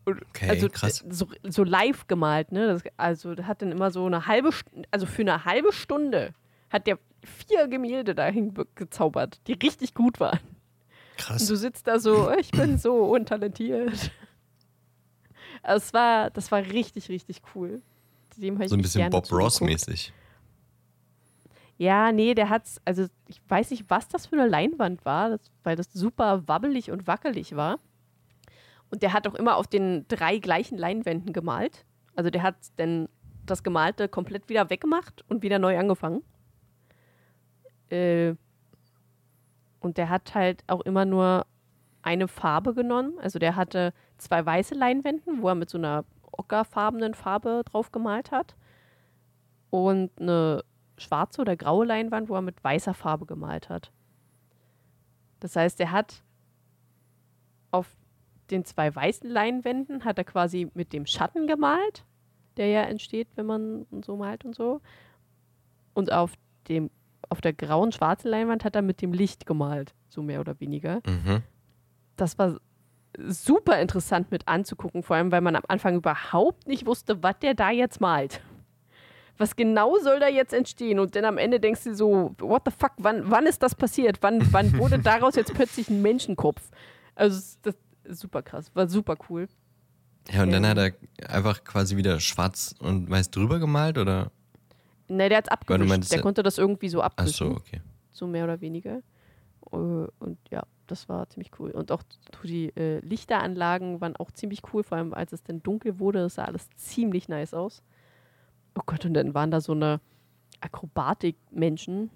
[0.06, 1.02] Und Okay, also krass.
[1.02, 2.68] äh, So, so live gemalt, ne?
[2.68, 6.34] Das, also hat dann immer so eine halbe Stunde, also für eine halbe Stunde
[6.70, 10.40] hat der vier Gemälde dahin be- gezaubert, die richtig gut waren.
[10.40, 11.48] Und Krass.
[11.48, 14.12] du sitzt da so, ich bin so untalentiert.
[15.62, 17.82] Also es war, das war richtig, richtig cool.
[18.36, 19.32] So ein bisschen Bob.
[19.32, 20.12] Ross-mäßig.
[21.84, 25.52] Ja, nee, der hat's, also ich weiß nicht, was das für eine Leinwand war, das,
[25.64, 27.78] weil das super wabbelig und wackelig war.
[28.90, 31.86] Und der hat auch immer auf den drei gleichen Leinwänden gemalt.
[32.16, 33.10] Also der hat dann
[33.46, 36.24] das Gemalte komplett wieder weggemacht und wieder neu angefangen.
[37.90, 38.36] Äh,
[39.82, 41.46] und der hat halt auch immer nur
[42.02, 43.20] eine Farbe genommen.
[43.20, 48.32] Also der hatte zwei weiße Leinwänden, wo er mit so einer ockerfarbenen Farbe drauf gemalt
[48.32, 48.56] hat.
[49.70, 50.64] Und eine
[50.98, 53.92] schwarze oder graue Leinwand, wo er mit weißer Farbe gemalt hat.
[55.40, 56.24] Das heißt, er hat
[57.72, 57.96] auf
[58.50, 62.06] den zwei weißen Leinwänden hat er quasi mit dem Schatten gemalt,
[62.58, 64.82] der ja entsteht, wenn man so malt und so.
[65.94, 66.34] Und auf
[66.68, 66.90] dem,
[67.30, 71.02] auf der grauen schwarzen Leinwand hat er mit dem Licht gemalt, so mehr oder weniger.
[71.06, 71.42] Mhm.
[72.16, 72.60] Das war
[73.28, 77.54] super interessant mit anzugucken, vor allem weil man am Anfang überhaupt nicht wusste, was der
[77.54, 78.42] da jetzt malt.
[79.38, 81.00] Was genau soll da jetzt entstehen?
[81.00, 84.20] Und dann am Ende denkst du so, what the fuck, wann, wann ist das passiert?
[84.22, 86.62] Wann, wann wurde daraus jetzt plötzlich ein Menschenkopf?
[87.16, 89.48] Also das ist super krass, war super cool.
[90.32, 90.70] Ja, und dann Ähm.
[90.70, 94.32] hat er einfach quasi wieder schwarz und weiß drüber gemalt, oder?
[95.10, 95.90] Ne, der hat's abgewischt.
[95.90, 97.50] meintest, Der konnte das irgendwie so Ach abwischen.
[97.50, 97.82] so, okay.
[98.12, 99.02] so mehr oder weniger.
[99.72, 101.72] Äh, Und ja, das war ziemlich cool.
[101.72, 102.04] Und auch
[102.44, 106.36] die äh, Lichteranlagen waren auch ziemlich cool, vor allem als es dann dunkel wurde, das
[106.36, 107.82] sah alles ziemlich nice aus.
[108.76, 110.00] Oh Gott, und dann waren da so eine
[110.62, 112.10] Akrobatik-Menschen,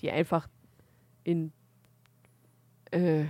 [0.00, 0.48] die einfach
[1.24, 1.52] in,
[2.90, 3.24] äh,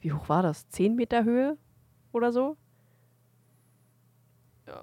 [0.00, 0.68] wie hoch war das?
[0.68, 1.56] 10 Meter Höhe
[2.12, 2.56] oder so?
[4.66, 4.82] Ja,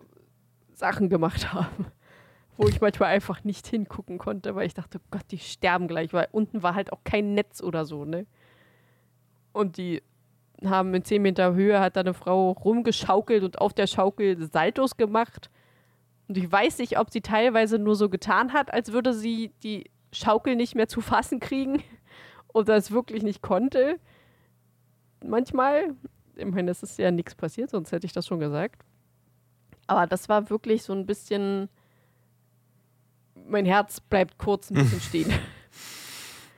[0.74, 1.92] Sachen gemacht haben
[2.60, 6.12] wo ich manchmal einfach nicht hingucken konnte, weil ich dachte, oh Gott, die sterben gleich,
[6.12, 8.26] weil unten war halt auch kein Netz oder so, ne?
[9.54, 10.04] Und die
[10.66, 14.98] haben in 10 Meter Höhe hat da eine Frau rumgeschaukelt und auf der Schaukel Saltos
[14.98, 15.50] gemacht.
[16.30, 19.90] Und ich weiß nicht, ob sie teilweise nur so getan hat, als würde sie die
[20.14, 21.84] Schaukel nicht mehr zu fassen kriegen
[22.54, 24.00] oder es wirklich nicht konnte.
[25.26, 25.96] Manchmal,
[26.36, 28.84] ich meine, es ist ja nichts passiert, sonst hätte ich das schon gesagt.
[29.88, 31.68] Aber das war wirklich so ein bisschen
[33.46, 35.34] mein Herz bleibt kurz ein bisschen stehen.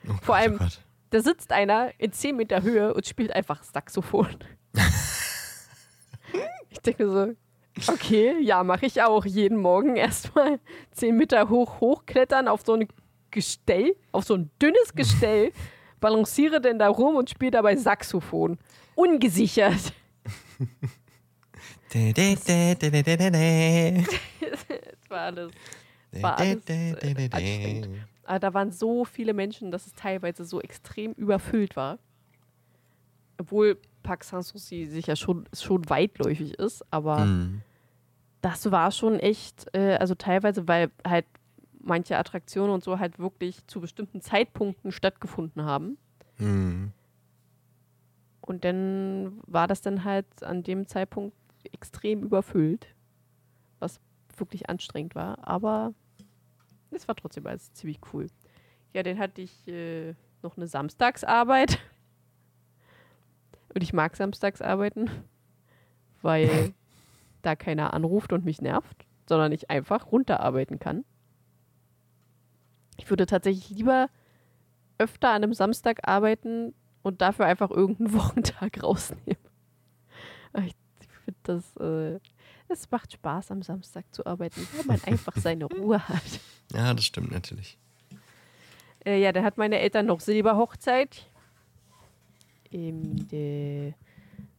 [0.08, 0.68] Oh Vor allem- Oh.
[1.12, 4.28] Da sitzt einer in 10 Meter Höhe und spielt einfach Saxophon.
[6.70, 7.34] ich denke so,
[7.88, 9.26] okay, ja, mache ich auch.
[9.26, 10.60] Jeden Morgen erstmal
[10.92, 12.88] 10 Meter hoch hochklettern auf so ein
[13.32, 15.52] Gestell, auf so ein dünnes Gestell,
[16.00, 18.58] balanciere denn da rum und spiele dabei Saxophon.
[18.96, 19.94] Ungesichert.
[24.52, 25.52] Das war alles.
[26.12, 27.82] Dä, War alles, äh.
[28.24, 32.00] Aber da waren so viele Menschen, dass es teilweise so extrem überfüllt war.
[33.38, 37.62] Obwohl Park Sanssouci sicher schon, schon weitläufig ist, aber Hm.
[38.42, 41.26] das war schon echt, äh, also teilweise, weil halt
[41.80, 45.98] manche Attraktionen und so halt wirklich zu bestimmten Zeitpunkten stattgefunden haben.
[46.38, 46.92] Hm.
[48.42, 51.36] Und dann war das dann halt an dem Zeitpunkt
[51.72, 52.88] extrem überfüllt,
[53.80, 54.00] was
[54.36, 55.48] wirklich anstrengend war.
[55.48, 55.94] Aber
[56.92, 58.28] es war trotzdem alles ziemlich cool.
[58.94, 61.80] Ja, dann hatte ich äh, noch eine Samstagsarbeit.
[63.74, 65.10] Und ich mag Samstagsarbeiten,
[66.22, 66.74] weil
[67.42, 71.06] da keiner anruft und mich nervt, sondern ich einfach runterarbeiten kann.
[72.98, 74.10] Ich würde tatsächlich lieber
[74.98, 79.42] öfter an einem Samstag arbeiten und dafür einfach irgendeinen Wochentag rausnehmen.
[80.54, 80.76] Aber ich
[81.26, 82.20] finde das, äh,
[82.68, 86.40] es macht Spaß am Samstag zu arbeiten, weil man einfach seine Ruhe hat.
[86.74, 87.78] Ja, das stimmt natürlich.
[89.06, 91.31] Äh, ja, da hat meine Eltern noch Silberhochzeit.
[92.72, 93.94] Ähm, de,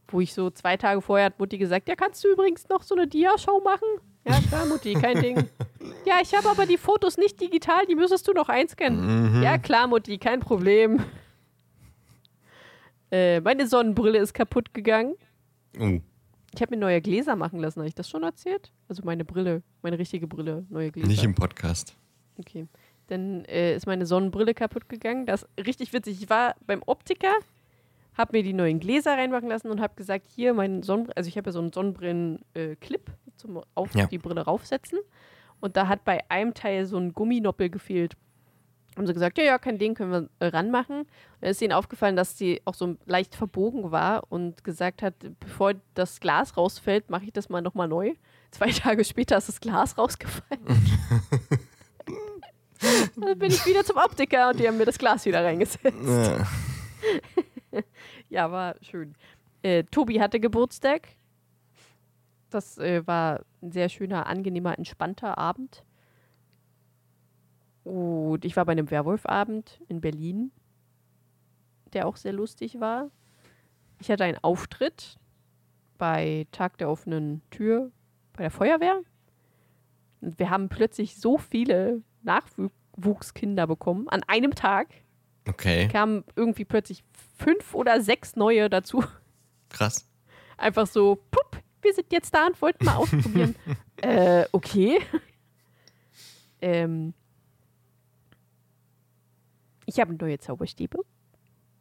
[0.09, 2.95] wo ich so zwei Tage vorher hat Mutti gesagt, ja, kannst du übrigens noch so
[2.95, 3.87] eine Dia-Show machen?
[4.27, 5.49] Ja, klar, Mutti, kein Ding.
[6.07, 9.37] Ja, ich habe aber die Fotos nicht digital, die müsstest du noch einscannen.
[9.37, 9.43] Mhm.
[9.43, 11.01] Ja, klar, Mutti, kein Problem.
[13.11, 15.15] Äh, meine Sonnenbrille ist kaputt gegangen.
[15.79, 16.01] Oh,
[16.55, 17.81] Ich habe mir neue Gläser machen lassen.
[17.81, 18.73] Habe ich das schon erzählt?
[18.89, 21.09] Also meine Brille, meine richtige Brille, neue Gläser.
[21.09, 21.97] nicht im Podcast.
[22.39, 22.67] Okay.
[23.09, 25.27] Dann äh, ist meine Sonnenbrille kaputt gegangen.
[25.27, 26.23] Das ist richtig witzig.
[26.23, 27.33] Ich war beim Optiker,
[28.17, 31.37] habe mir die neuen Gläser reinmachen lassen und habe gesagt, hier mein Sonnenbrille, also ich
[31.37, 34.07] habe ja so einen Sonnenbrillen-Clip zum auf Ja.
[34.07, 34.99] die Brille raufsetzen.
[35.61, 38.15] Und da hat bei einem Teil so ein Gumminoppel gefehlt.
[38.97, 40.99] Haben sie gesagt, ja, ja, kein Ding, können wir äh, ranmachen.
[41.03, 41.09] Und
[41.41, 45.73] dann ist ihnen aufgefallen, dass die auch so leicht verbogen war und gesagt hat, bevor
[45.95, 48.13] das Glas rausfällt, mache ich das mal nochmal neu.
[48.51, 50.63] Zwei Tage später ist das Glas rausgefallen.
[53.17, 55.97] Dann bin ich wieder zum Optiker und die haben mir das Glas wieder reingesetzt.
[56.05, 56.47] Ja.
[58.29, 59.15] Ja, war schön.
[59.63, 61.09] Äh, Tobi hatte Geburtstag.
[62.51, 65.85] Das äh, war ein sehr schöner, angenehmer, entspannter Abend.
[67.85, 70.53] Und ich war bei einem Werwolfabend in Berlin,
[71.93, 73.11] der auch sehr lustig war.
[74.01, 75.19] Ich hatte einen Auftritt
[75.99, 77.91] bei Tag der offenen Tür
[78.35, 79.01] bei der Feuerwehr.
[80.21, 84.89] Und wir haben plötzlich so viele Nachwuchskinder bekommen an einem Tag.
[85.49, 87.05] Okay, Kamen irgendwie plötzlich
[87.39, 89.05] fünf oder sechs neue dazu.
[89.69, 90.09] krass.
[90.57, 93.57] Einfach so, pup, wir sind jetzt da und wollten mal ausprobieren.
[94.03, 95.01] äh, okay.
[96.61, 97.15] ähm,
[99.87, 100.99] ich habe neue Zauberstäbe.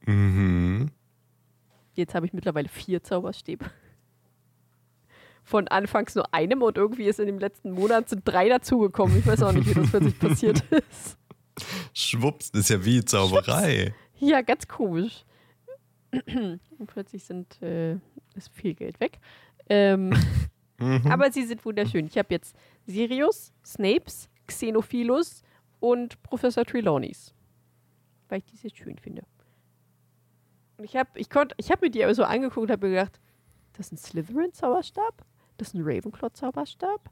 [0.06, 0.90] Mhm.
[1.94, 3.66] Jetzt habe ich mittlerweile vier Zauberstäbe.
[5.44, 9.18] von anfangs nur einem und irgendwie ist in dem letzten Monat sind drei dazugekommen.
[9.18, 11.18] Ich weiß auch nicht, wie das plötzlich passiert ist.
[12.12, 13.94] Schwupps, ist ja wie Zauberei.
[14.20, 15.24] Ja, ganz komisch.
[16.12, 17.94] Und plötzlich sind, äh,
[18.36, 19.20] ist viel Geld weg.
[19.70, 20.14] Ähm,
[21.10, 22.08] Aber sie sind wunderschön.
[22.08, 22.56] Ich habe jetzt
[22.86, 25.44] Sirius, Snapes, Xenophilus
[25.80, 27.34] und Professor Trelawneys.
[28.28, 29.24] Weil ich die sehr schön finde.
[30.78, 33.22] Und ich habe ich ich hab mir die aber so angeguckt und habe mir gedacht,
[33.74, 35.24] das ist ein Slytherin-Zauberstab,
[35.58, 37.10] das ist ein Ravenclaw-Zauberstab,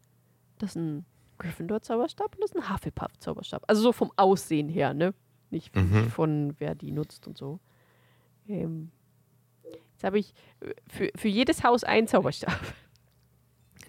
[0.57, 1.05] das ist ein
[1.39, 3.63] Gryffindor-Zauberstab und das ist ein Hufflepuff-Zauberstab.
[3.67, 5.13] Also so vom Aussehen her, ne?
[5.49, 6.09] Nicht Mhm.
[6.09, 7.59] von wer die nutzt und so.
[8.47, 8.91] Ähm,
[9.91, 12.59] jetzt habe ich äh, für, für jedes Haus einen Zauberstab.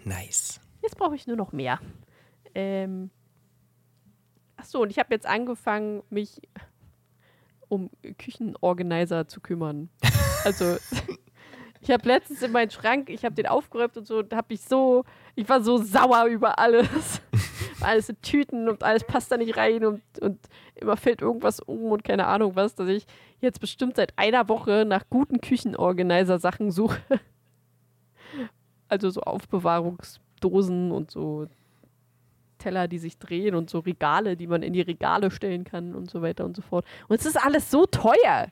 [0.05, 0.61] Nice.
[0.83, 1.79] Jetzt brauche ich nur noch mehr.
[2.55, 3.11] Ähm,
[4.57, 6.41] ach so, und ich habe jetzt angefangen, mich
[7.69, 9.91] um Küchenorganizer zu kümmern.
[10.43, 10.79] Also,
[11.83, 15.05] ich habe letztens in meinen Schrank, ich habe den aufgeräumt und so, habe ich so,
[15.35, 17.21] ich war so sauer über alles.
[17.83, 20.39] Alles in Tüten und alles passt da nicht rein und, und
[20.75, 23.07] immer fällt irgendwas um und keine Ahnung was, dass ich
[23.41, 27.01] jetzt bestimmt seit einer Woche nach guten Küchenorganizer-Sachen suche.
[28.89, 31.47] Also so Aufbewahrungsdosen und so
[32.59, 36.11] Teller, die sich drehen und so Regale, die man in die Regale stellen kann und
[36.11, 36.85] so weiter und so fort.
[37.09, 38.49] Und es ist alles so teuer.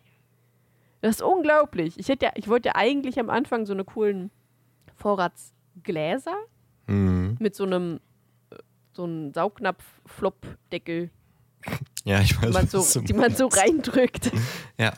[1.01, 1.99] Das ist unglaublich.
[1.99, 4.31] Ich hätte ja, ich wollte ja eigentlich am Anfang so eine coolen
[4.95, 6.37] Vorratsgläser
[6.87, 7.37] Mhm.
[7.39, 8.01] mit so einem
[8.99, 11.11] so einem Saugnapf-Flop-Deckel,
[12.05, 14.33] Ja, ich weiß, die man so, was die man so reindrückt.
[14.77, 14.93] Ja.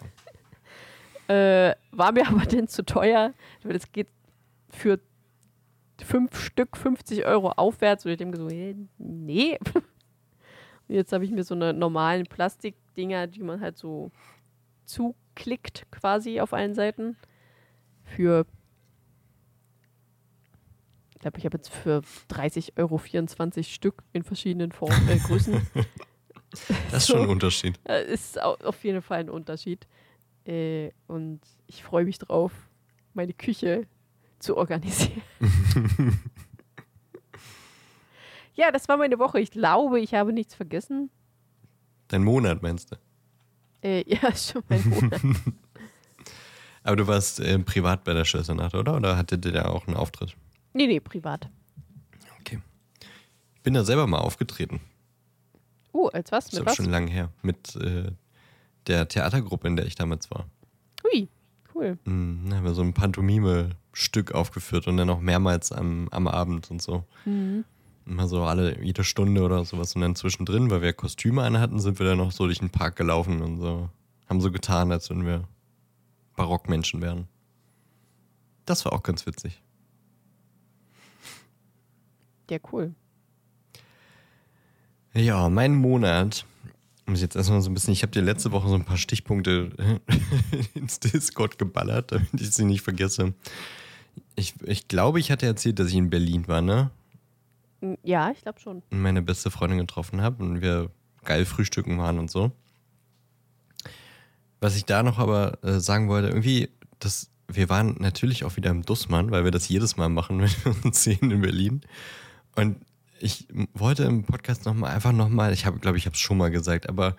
[1.29, 4.09] Äh, war mir aber denn zu teuer, weil es geht
[4.71, 5.01] für
[6.03, 8.07] fünf Stück 50 Euro aufwärts.
[8.07, 8.49] Und ich denke so,
[8.99, 9.59] nee.
[10.89, 14.11] Und jetzt habe ich mir so eine normalen Plastikdinger, die man halt so
[14.87, 17.19] zuklickt quasi auf allen Seiten.
[18.03, 18.47] Für,
[21.21, 25.67] ich glaube, ich habe jetzt für 30 Euro 24 Stück in verschiedenen Formen, äh, Größen.
[26.91, 27.79] Das ist schon ein Unterschied.
[27.85, 29.87] Äh, ist au- auf jeden Fall ein Unterschied.
[30.45, 32.51] Äh, und ich freue mich drauf,
[33.15, 33.87] meine Küche
[34.41, 35.23] zu organisieren.
[38.55, 39.39] ja, das war meine Woche.
[39.41, 41.11] Ich glaube, ich habe nichts vergessen.
[42.09, 42.97] Dein Monat, meinst du?
[43.83, 45.21] Äh, ja, schon mein Monat.
[46.83, 48.97] Aber du warst äh, privat bei der Schlössernacht, oder?
[48.97, 50.35] Oder hattet ihr da auch einen Auftritt?
[50.73, 51.49] Nee, nee, privat.
[52.41, 52.61] Okay.
[53.55, 54.81] Ich bin da selber mal aufgetreten.
[55.93, 56.47] Uh, als was?
[56.47, 56.77] Das Mit ist was?
[56.77, 57.31] schon lange her.
[57.43, 58.13] Mit äh,
[58.87, 60.47] der Theatergruppe, in der ich damals war.
[61.05, 61.29] Ui,
[61.75, 61.99] cool.
[62.05, 66.71] Mhm, da haben wir so ein Pantomime-Stück aufgeführt und dann auch mehrmals am, am Abend
[66.71, 67.05] und so.
[67.25, 67.65] Mhm.
[68.07, 69.95] Immer so alle, jede Stunde oder sowas.
[69.95, 72.71] Und dann zwischendrin, weil wir Kostüme an hatten, sind wir dann noch so durch den
[72.71, 73.91] Park gelaufen und so.
[74.29, 75.47] Haben so getan, als wenn wir
[76.37, 77.29] Barockmenschen wären.
[78.65, 79.61] Das war auch ganz witzig.
[82.51, 82.95] Ja, cool.
[85.15, 86.45] Ja, mein Monat.
[87.07, 88.97] Muss ich jetzt erstmal so ein bisschen, ich habe dir letzte Woche so ein paar
[88.97, 89.71] Stichpunkte
[90.75, 93.35] ins Discord geballert, damit ich sie nicht vergesse.
[94.37, 96.91] Ich, ich glaube, ich hatte erzählt, dass ich in Berlin war, ne?
[97.81, 98.83] Mm, Ja, ich glaube schon.
[98.91, 100.91] Und meine beste Freundin getroffen habe und wir
[101.25, 102.53] geil frühstücken waren und so.
[104.61, 106.69] Was ich da noch aber äh, sagen wollte, irgendwie,
[107.01, 110.51] das, wir waren natürlich auch wieder im Dussmann, weil wir das jedes Mal machen, wenn
[110.65, 111.81] wir uns sehen in Berlin.
[112.61, 112.77] Und
[113.21, 116.51] ich wollte im Podcast nochmal, einfach nochmal, ich habe, glaube ich, habe es schon mal
[116.51, 117.17] gesagt, aber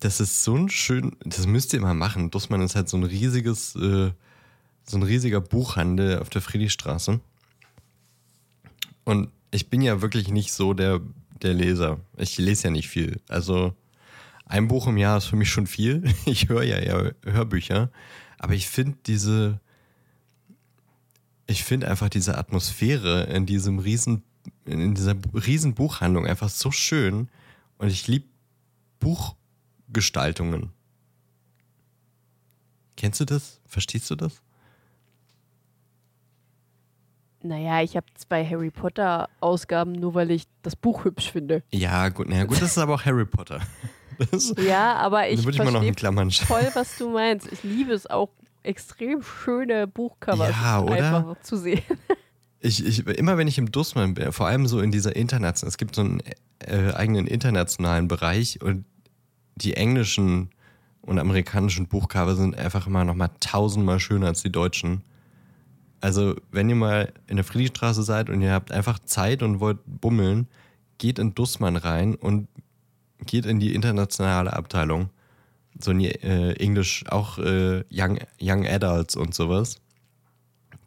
[0.00, 2.30] das ist so ein schön, das müsst ihr mal machen.
[2.30, 4.12] Dussmann ist halt so ein riesiges, äh,
[4.84, 7.20] so ein riesiger Buchhandel auf der Friedrichstraße.
[9.04, 11.00] Und ich bin ja wirklich nicht so der,
[11.42, 12.00] der Leser.
[12.16, 13.20] Ich lese ja nicht viel.
[13.28, 13.74] Also
[14.46, 16.02] ein Buch im Jahr ist für mich schon viel.
[16.24, 17.90] Ich höre ja eher Hörbücher.
[18.38, 19.60] Aber ich finde diese,
[21.48, 24.22] ich finde einfach diese Atmosphäre in diesem riesen,
[24.66, 27.28] in dieser riesen Buchhandlung einfach so schön.
[27.78, 28.26] Und ich liebe
[29.00, 30.70] Buchgestaltungen.
[32.96, 33.60] Kennst du das?
[33.66, 34.42] Verstehst du das?
[37.42, 41.62] Naja, ich habe zwei Harry Potter-Ausgaben, nur weil ich das Buch hübsch finde.
[41.70, 43.60] Ja, gut, naja, gut, das ist aber auch Harry Potter.
[44.32, 45.64] Das, Ja, aber ich ich verstehe
[46.48, 47.52] voll, was du meinst.
[47.52, 48.30] Ich liebe es auch,
[48.62, 50.94] extrem schöne Buchcover Ja, oder?
[50.94, 51.82] einfach zu sehen.
[52.60, 55.78] Ich, ich, immer wenn ich im Dussmann bin, vor allem so in dieser internationalen, es
[55.78, 56.20] gibt so einen
[56.58, 58.84] äh, eigenen internationalen Bereich und
[59.54, 60.50] die englischen
[61.00, 65.02] und amerikanischen Buchcover sind einfach immer nochmal tausendmal schöner als die deutschen.
[66.00, 69.78] Also, wenn ihr mal in der Friedrichstraße seid und ihr habt einfach Zeit und wollt
[69.86, 70.48] bummeln,
[70.98, 72.48] geht in Dussmann rein und
[73.24, 75.10] geht in die internationale Abteilung.
[75.80, 79.80] So in die äh, Englisch, auch äh, Young, Young Adults und sowas.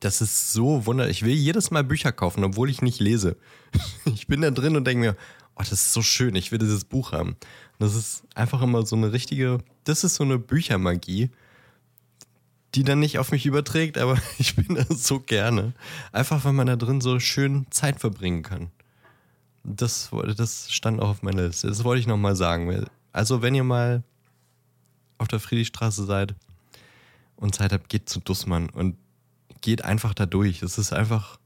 [0.02, 1.12] Das ist so wunderbar.
[1.12, 3.38] Ich will jedes Mal Bücher kaufen, obwohl ich nicht lese.
[4.06, 5.16] Ich bin da drin und denke mir,
[5.56, 7.36] oh, das ist so schön, ich will dieses Buch haben.
[7.80, 11.30] das ist einfach immer so eine richtige, das ist so eine Büchermagie,
[12.76, 15.74] die dann nicht auf mich überträgt, aber ich bin das so gerne.
[16.12, 18.72] Einfach, weil man da drin so schön Zeit verbringen kann.
[19.64, 21.68] Das, das stand auch auf meiner Liste.
[21.68, 22.86] Das wollte ich nochmal sagen.
[23.14, 24.04] Also, wenn ihr mal
[25.22, 26.36] auf der Friedrichstraße seid
[27.36, 28.97] und Zeit habt, geht zu Dussmann und
[29.61, 30.61] geht einfach da durch.
[30.63, 31.38] Es ist einfach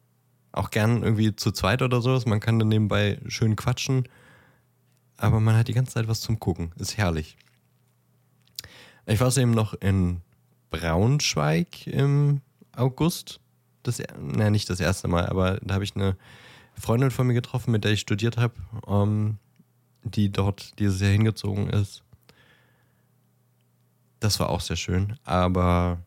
[0.53, 2.26] auch gern irgendwie zu zweit oder sowas.
[2.26, 4.07] Man kann dann nebenbei schön quatschen,
[5.17, 6.71] aber man hat die ganze Zeit was zum Gucken.
[6.78, 7.38] Ist herrlich.
[9.05, 10.21] Ich war eben noch in
[10.71, 12.41] Braunschweig im
[12.76, 13.39] August.
[13.84, 16.15] Das, naja, nicht das erste Mal, aber da habe ich eine
[16.80, 18.53] Freundin von mir getroffen, mit der ich studiert habe,
[18.88, 19.38] ähm,
[20.03, 22.05] die dort dieses Jahr hingezogen ist.
[24.26, 25.99] Das war auch sehr schön, aber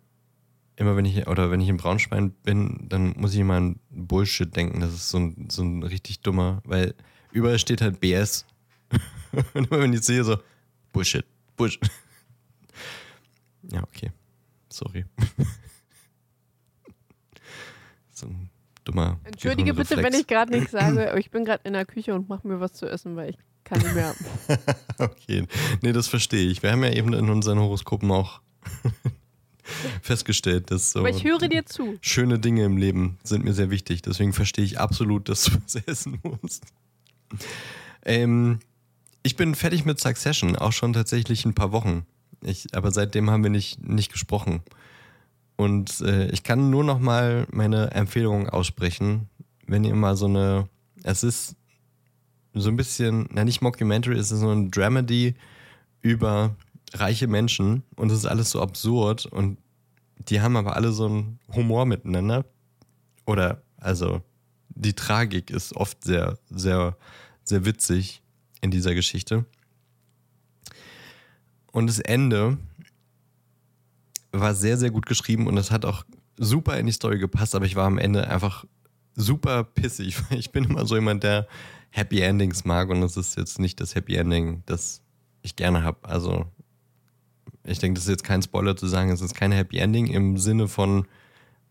[0.74, 4.56] immer wenn ich, oder wenn ich in Braunschweig bin, dann muss ich immer an Bullshit
[4.56, 4.80] denken.
[4.80, 6.96] Das ist so ein, so ein richtig dummer, weil
[7.30, 8.44] überall steht halt BS.
[9.54, 10.36] Und immer wenn ich sehe, so
[10.92, 11.24] Bullshit,
[11.56, 11.80] Bullshit.
[13.70, 14.10] Ja, okay.
[14.68, 15.04] Sorry.
[18.10, 18.50] so ein
[18.82, 19.20] dummer.
[19.22, 22.28] Entschuldige bitte, wenn ich gerade nichts sage, aber ich bin gerade in der Küche und
[22.28, 23.38] mache mir was zu essen, weil ich
[23.68, 24.14] kann nicht mehr.
[24.98, 25.46] okay.
[25.82, 26.62] Nee, das verstehe ich.
[26.62, 28.40] Wir haben ja eben in unseren Horoskopen auch
[30.02, 31.98] festgestellt, dass so Aber ich höre dir zu.
[32.00, 34.02] schöne Dinge im Leben sind mir sehr wichtig.
[34.02, 36.64] Deswegen verstehe ich absolut, dass du was essen musst.
[38.04, 38.60] Ähm,
[39.22, 42.06] ich bin fertig mit Succession, auch schon tatsächlich ein paar Wochen.
[42.42, 44.62] Ich, aber seitdem haben wir nicht, nicht gesprochen.
[45.56, 49.28] Und äh, ich kann nur noch mal meine Empfehlung aussprechen,
[49.66, 50.68] wenn ihr mal so eine,
[51.02, 51.56] es ist
[52.54, 55.34] so ein bisschen, na nicht Mockumentary, es ist so ein Dramedy
[56.00, 56.56] über
[56.94, 59.58] reiche Menschen und es ist alles so absurd und
[60.28, 62.44] die haben aber alle so einen Humor miteinander.
[63.24, 64.22] Oder, also,
[64.68, 66.96] die Tragik ist oft sehr, sehr,
[67.44, 68.22] sehr witzig
[68.60, 69.44] in dieser Geschichte.
[71.72, 72.58] Und das Ende
[74.32, 76.04] war sehr, sehr gut geschrieben und es hat auch
[76.36, 78.64] super in die Story gepasst, aber ich war am Ende einfach
[79.14, 80.16] super pissig.
[80.30, 81.46] Ich bin immer so jemand, der
[81.90, 85.02] Happy Endings mag und das ist jetzt nicht das Happy Ending, das
[85.42, 85.98] ich gerne habe.
[86.02, 86.46] Also
[87.64, 90.36] ich denke, das ist jetzt kein Spoiler zu sagen, es ist kein Happy Ending im
[90.38, 91.06] Sinne von,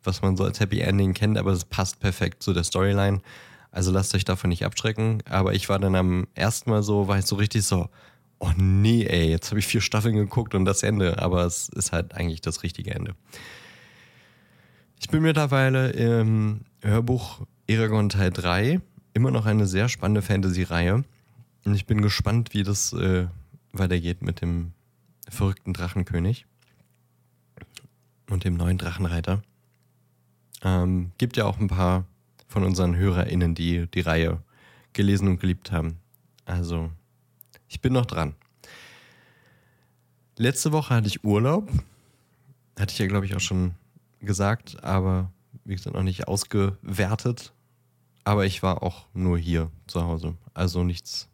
[0.03, 3.21] was man so als Happy Ending kennt, aber es passt perfekt zu der Storyline.
[3.71, 5.21] Also lasst euch davon nicht abschrecken.
[5.29, 7.89] Aber ich war dann am ersten Mal so, war ich so richtig so,
[8.39, 11.19] oh nee, ey, jetzt habe ich vier Staffeln geguckt und das Ende.
[11.19, 13.15] Aber es ist halt eigentlich das richtige Ende.
[14.99, 18.81] Ich bin mittlerweile im Hörbuch Eragon Teil 3.
[19.17, 21.03] Immer noch eine sehr spannende Fantasy-Reihe.
[21.65, 23.25] Und ich bin gespannt, wie das äh,
[23.73, 24.73] weitergeht mit dem
[25.27, 26.45] verrückten Drachenkönig
[28.29, 29.41] und dem neuen Drachenreiter.
[30.61, 32.05] Ähm, gibt ja auch ein paar
[32.47, 34.43] von unseren HörerInnen, die die Reihe
[34.93, 35.97] gelesen und geliebt haben.
[36.45, 36.91] Also,
[37.67, 38.35] ich bin noch dran.
[40.35, 41.71] Letzte Woche hatte ich Urlaub.
[42.79, 43.73] Hatte ich ja, glaube ich, auch schon
[44.19, 45.31] gesagt, aber
[45.65, 47.51] wie gesagt, noch nicht ausgewertet.
[48.27, 50.35] Aber ich war auch nur hier zu Hause.
[50.53, 51.29] Also nichts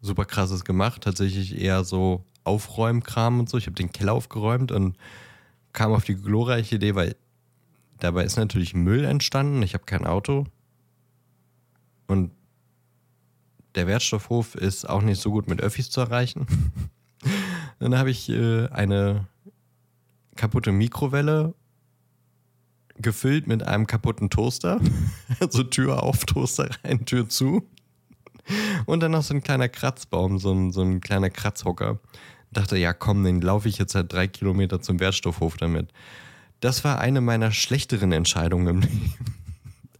[0.00, 1.02] super krasses gemacht.
[1.02, 3.58] Tatsächlich eher so Aufräumkram und so.
[3.58, 4.96] Ich habe den Keller aufgeräumt und
[5.72, 7.16] kam auf die glorreiche Idee, weil
[7.98, 9.60] dabei ist natürlich Müll entstanden.
[9.62, 10.44] Ich habe kein Auto.
[12.06, 12.30] Und
[13.74, 16.46] der Wertstoffhof ist auch nicht so gut mit Öffis zu erreichen.
[17.80, 19.26] Dann habe ich äh, eine
[20.36, 21.54] kaputte Mikrowelle
[22.98, 24.80] gefüllt mit einem kaputten Toaster.
[25.40, 27.68] also Tür auf, Toaster rein, Tür zu.
[28.86, 31.98] Und dann noch so ein kleiner Kratzbaum, so ein, so ein kleiner Kratzhocker
[32.52, 35.92] dachte, ja komm, dann laufe ich jetzt halt drei Kilometer zum Wertstoffhof damit.
[36.60, 39.14] Das war eine meiner schlechteren Entscheidungen im Leben.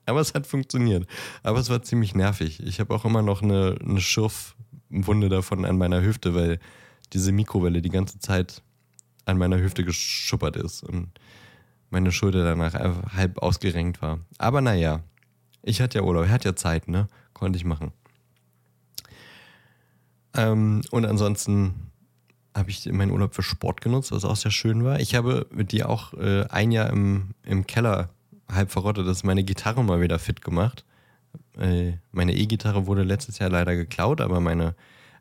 [0.06, 1.06] Aber es hat funktioniert.
[1.42, 2.62] Aber es war ziemlich nervig.
[2.62, 6.60] Ich habe auch immer noch eine, eine Schürfwunde davon an meiner Hüfte, weil
[7.12, 8.62] diese Mikrowelle die ganze Zeit
[9.24, 11.08] an meiner Hüfte geschuppert ist und
[11.90, 14.20] meine Schulter danach halb ausgerenkt war.
[14.38, 15.00] Aber naja,
[15.62, 17.08] ich hatte ja Urlaub, ich hatte ja Zeit, ne?
[17.32, 17.92] Konnte ich machen.
[20.34, 21.90] Ähm, und ansonsten
[22.54, 25.00] habe ich meinen Urlaub für Sport genutzt, was auch sehr schön war.
[25.00, 28.10] Ich habe mit dir auch äh, ein Jahr im, im Keller
[28.50, 30.84] halb verrottet, dass meine Gitarre mal wieder fit gemacht.
[31.58, 34.74] Äh, meine E-Gitarre wurde letztes Jahr leider geklaut, aber meine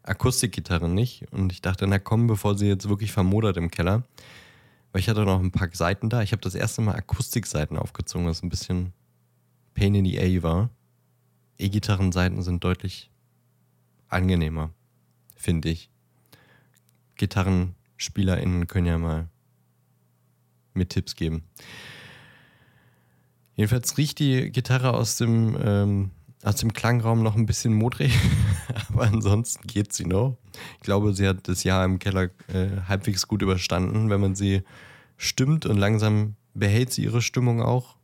[0.03, 1.25] Akustikgitarre nicht.
[1.31, 4.03] Und ich dachte, na komm, bevor sie jetzt wirklich vermodert im Keller.
[4.95, 6.21] Weil ich hatte noch ein paar Seiten da.
[6.21, 8.93] Ich habe das erste Mal Akustikseiten aufgezogen, was ein bisschen
[9.73, 10.69] Pain in the A war.
[11.57, 13.11] E-Gitarrenseiten sind deutlich
[14.07, 14.69] angenehmer,
[15.35, 15.89] finde ich.
[17.17, 19.27] GitarrenspielerInnen können ja mal
[20.73, 21.43] mir Tipps geben.
[23.57, 26.11] Jedenfalls riecht die Gitarre aus dem, ähm,
[26.45, 28.17] aus dem Klangraum noch ein bisschen modrig,
[28.89, 30.37] aber ansonsten geht sie noch.
[30.77, 34.09] Ich glaube, sie hat das Jahr im Keller äh, halbwegs gut überstanden.
[34.11, 34.61] Wenn man sie
[35.17, 37.95] stimmt und langsam behält sie ihre Stimmung auch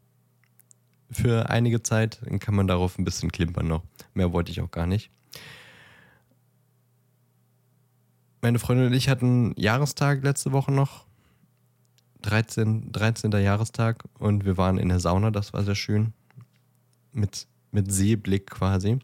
[1.11, 3.83] für einige Zeit, dann kann man darauf ein bisschen klimpern noch.
[4.15, 5.11] Mehr wollte ich auch gar nicht.
[8.41, 11.05] Meine Freundin und ich hatten Jahrestag letzte Woche noch.
[12.23, 13.31] 13, 13.
[13.33, 16.13] Jahrestag und wir waren in der Sauna, das war sehr schön.
[17.13, 18.99] Mit, mit Seeblick quasi.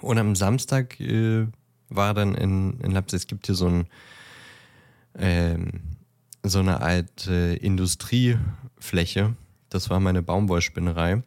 [0.00, 1.46] Und am Samstag äh,
[1.88, 3.86] war dann in, in Leipzig, es gibt hier so, ein,
[5.16, 5.80] ähm,
[6.42, 9.34] so eine alte Industriefläche.
[9.70, 11.22] Das war meine Baumwollspinnerei.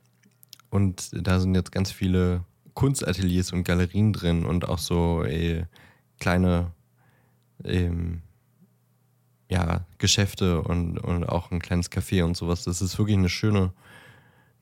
[0.69, 5.65] Und da sind jetzt ganz viele Kunstateliers und Galerien drin und auch so äh,
[6.19, 6.71] kleine
[7.65, 8.21] ähm,
[9.49, 12.63] ja, Geschäfte und, und auch ein kleines Café und sowas.
[12.63, 13.73] Das ist wirklich eine schöne,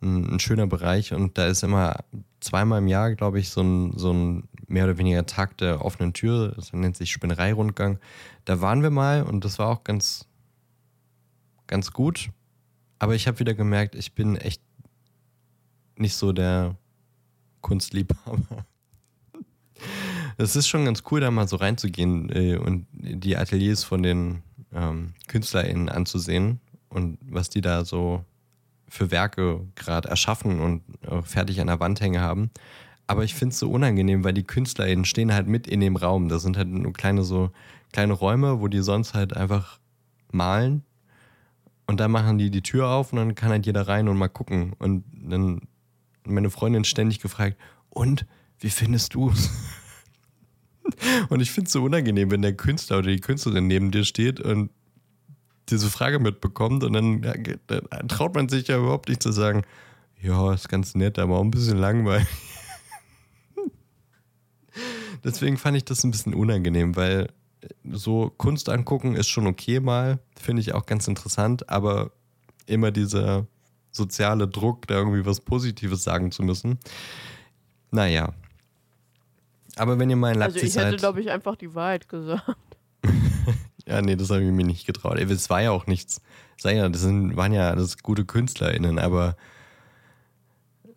[0.01, 2.03] ein, ein, schöner Bereich und da ist immer
[2.39, 6.13] zweimal im Jahr, glaube ich, so ein, so ein mehr oder weniger Tag der offenen
[6.13, 6.53] Tür.
[6.55, 7.99] Das nennt sich Spinnereirundgang.
[8.45, 10.27] Da waren wir mal und das war auch ganz,
[11.67, 12.29] ganz gut.
[12.99, 14.61] Aber ich habe wieder gemerkt, ich bin echt
[15.97, 16.77] nicht so der
[17.61, 18.65] Kunstliebhaber.
[20.37, 24.41] Es ist schon ganz cool, da mal so reinzugehen äh, und die Ateliers von den
[24.73, 28.23] ähm, KünstlerInnen anzusehen und was die da so
[28.89, 32.49] für Werke gerade erschaffen und äh, fertig an der Wand hängen haben.
[33.07, 36.29] Aber ich finde es so unangenehm, weil die KünstlerInnen stehen halt mit in dem Raum.
[36.29, 37.51] Das sind halt nur kleine so
[37.91, 39.79] kleine Räume, wo die sonst halt einfach
[40.31, 40.83] malen.
[41.87, 44.27] Und da machen die die Tür auf und dann kann halt jeder rein und mal
[44.27, 44.73] gucken.
[44.77, 45.61] Und dann
[46.23, 47.57] meine Freundin ständig gefragt,
[47.89, 48.25] und
[48.59, 49.49] wie findest du es?
[51.29, 54.39] Und ich finde es so unangenehm, wenn der Künstler oder die Künstlerin neben dir steht
[54.39, 54.71] und
[55.71, 59.63] diese Frage mitbekommt und dann, dann traut man sich ja überhaupt nicht zu sagen,
[60.21, 62.27] ja, ist ganz nett, aber auch ein bisschen langweilig.
[65.23, 67.27] Deswegen fand ich das ein bisschen unangenehm, weil
[67.91, 72.11] so Kunst angucken ist schon okay mal, finde ich auch ganz interessant, aber
[72.65, 73.47] immer dieser
[73.91, 76.79] soziale Druck, da irgendwie was Positives sagen zu müssen.
[77.91, 78.33] Naja,
[79.79, 80.65] aber wenn ihr mal in Leipzig seid.
[80.65, 82.68] Also ich hätte, glaube ich, einfach die Wahrheit gesagt.
[83.89, 85.17] Ja, nee, das habe ich mir nicht getraut.
[85.17, 86.21] Es war ja auch nichts.
[86.63, 89.35] Ja, das sind, waren ja alles gute KünstlerInnen, aber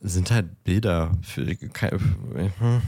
[0.01, 1.13] sind halt Bilder.
[1.23, 2.83] Für, hm.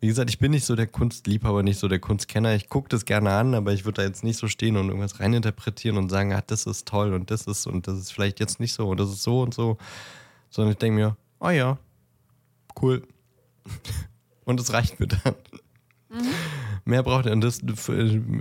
[0.00, 2.54] wie gesagt, ich bin nicht so der Kunstliebhaber, nicht so der Kunstkenner.
[2.54, 5.18] Ich gucke das gerne an, aber ich würde da jetzt nicht so stehen und irgendwas
[5.18, 8.60] reininterpretieren und sagen, ah, das ist toll und das ist und das ist vielleicht jetzt
[8.60, 9.78] nicht so und das ist so und so.
[10.50, 11.78] Sondern ich denke mir, oh ja,
[12.82, 13.02] cool.
[14.44, 15.34] Und das reicht mir dann.
[16.08, 16.30] Mhm.
[16.86, 17.32] Mehr braucht er.
[17.32, 17.60] Und das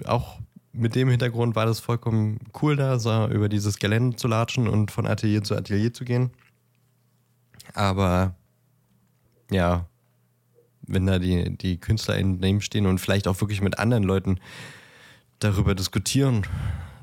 [0.05, 0.39] auch
[0.77, 4.91] mit dem Hintergrund war das vollkommen cool, da so über dieses Gelände zu latschen und
[4.91, 6.31] von Atelier zu Atelier zu gehen.
[7.73, 8.35] Aber
[9.51, 9.87] ja,
[10.81, 14.39] wenn da die, die Künstler in dem stehen und vielleicht auch wirklich mit anderen Leuten
[15.39, 16.45] darüber diskutieren,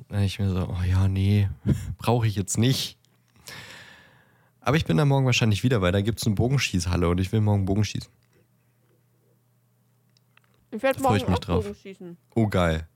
[0.08, 1.48] dann ich mir so, oh ja, nee,
[1.98, 2.98] brauche ich jetzt nicht.
[4.60, 7.32] Aber ich bin da morgen wahrscheinlich wieder, weil da gibt es eine Bogenschießhalle und ich
[7.32, 8.10] will morgen Bogenschießen.
[10.70, 11.66] Ich werde morgen ich mich drauf.
[11.80, 12.16] schießen.
[12.34, 12.88] Oh, geil.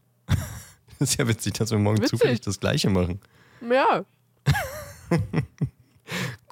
[1.10, 2.18] ist ja witzig, dass wir morgen witzig.
[2.18, 3.20] zufällig das Gleiche machen.
[3.68, 4.04] Ja.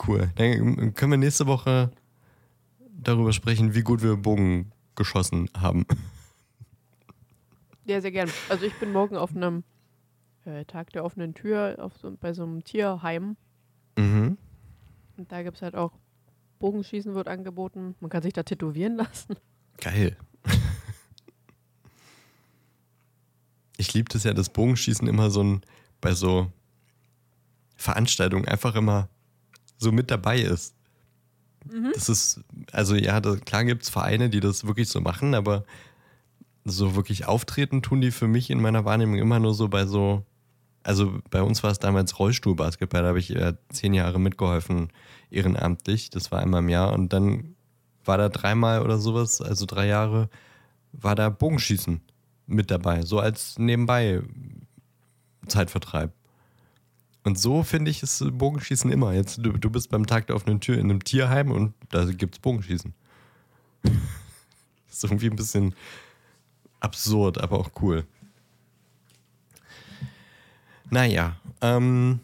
[0.07, 0.31] cool.
[0.37, 1.91] Dann können wir nächste Woche
[2.91, 5.87] darüber sprechen, wie gut wir Bogen geschossen haben.
[7.85, 8.31] Ja, sehr gern.
[8.49, 9.63] Also ich bin morgen auf einem
[10.45, 13.37] äh, Tag der offenen Tür auf so, bei so einem Tierheim.
[13.97, 14.37] Mhm.
[15.17, 15.93] Und da gibt es halt auch
[16.59, 17.95] Bogenschießen wird angeboten.
[18.01, 19.37] Man kann sich da tätowieren lassen.
[19.79, 20.17] Geil.
[23.77, 25.61] Ich liebe das ja, das Bogenschießen immer so ein,
[26.01, 26.51] bei so
[27.77, 29.09] Veranstaltungen einfach immer
[29.77, 30.75] so mit dabei ist.
[31.71, 31.93] Mhm.
[31.95, 32.41] Das ist,
[32.73, 35.65] also ja, da, klar gibt es Vereine, die das wirklich so machen, aber
[36.65, 40.25] so wirklich auftreten tun die für mich in meiner Wahrnehmung immer nur so bei so,
[40.83, 44.93] also bei uns war es damals Rollstuhlbasketball, da habe ich äh, zehn Jahre mitgeholfen,
[45.31, 47.55] ehrenamtlich, das war einmal im Jahr und dann
[48.05, 50.29] war da dreimal oder sowas, also drei Jahre,
[50.93, 52.01] war da Bogenschießen
[52.47, 54.23] mit dabei, so als nebenbei
[55.47, 56.13] Zeitvertreib.
[57.25, 59.13] Und so finde ich es Bogenschießen immer.
[59.13, 62.37] Jetzt, du, du bist beim Tag der offenen Tür in einem Tierheim und da gibt
[62.37, 62.95] es Bogenschießen.
[63.83, 63.93] das
[64.93, 65.75] ist irgendwie ein bisschen
[66.79, 68.05] absurd, aber auch cool.
[70.89, 72.21] Naja, ähm,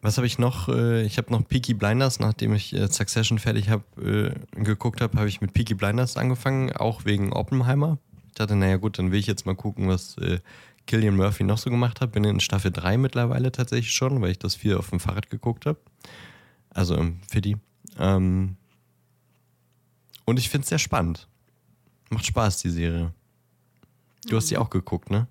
[0.00, 0.70] was habe ich noch?
[0.70, 5.18] Äh, ich habe noch Peaky Blinders, nachdem ich äh, Succession fertig habe, äh, geguckt habe,
[5.18, 7.98] habe ich mit Peaky Blinders angefangen, auch wegen Oppenheimer
[8.40, 10.40] dachte, naja gut, dann will ich jetzt mal gucken, was äh,
[10.86, 12.12] Killian Murphy noch so gemacht hat.
[12.12, 15.66] Bin in Staffel 3 mittlerweile tatsächlich schon, weil ich das viel auf dem Fahrrad geguckt
[15.66, 15.78] habe.
[16.70, 17.56] Also im Fiddy.
[17.98, 18.56] Ähm,
[20.24, 21.28] und ich finde es sehr spannend.
[22.10, 23.12] Macht Spaß, die Serie.
[24.26, 25.26] Du hast die auch geguckt, ne?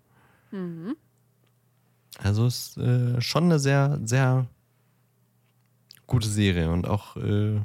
[0.52, 0.96] Mhm.
[2.18, 4.48] Also ist äh, schon eine sehr, sehr
[6.08, 7.62] gute Serie und auch äh,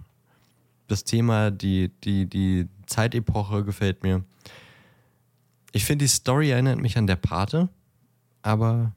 [0.87, 4.23] das Thema, die, die, die Zeitepoche gefällt mir.
[5.75, 7.69] Ich finde, die Story erinnert mich an der Pate,
[8.43, 8.93] aber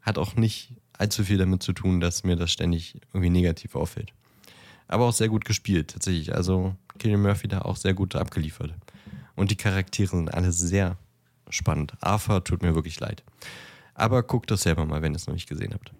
[0.00, 4.12] hat auch nicht allzu viel damit zu tun, dass mir das ständig irgendwie negativ auffällt.
[4.88, 6.34] Aber auch sehr gut gespielt, tatsächlich.
[6.34, 8.74] Also Killian Murphy da auch sehr gut abgeliefert.
[9.36, 10.98] Und die Charaktere sind alle sehr
[11.48, 11.92] spannend.
[12.00, 13.22] Arthur tut mir wirklich leid.
[13.94, 15.92] Aber guckt das selber mal, wenn ihr es noch nicht gesehen habt.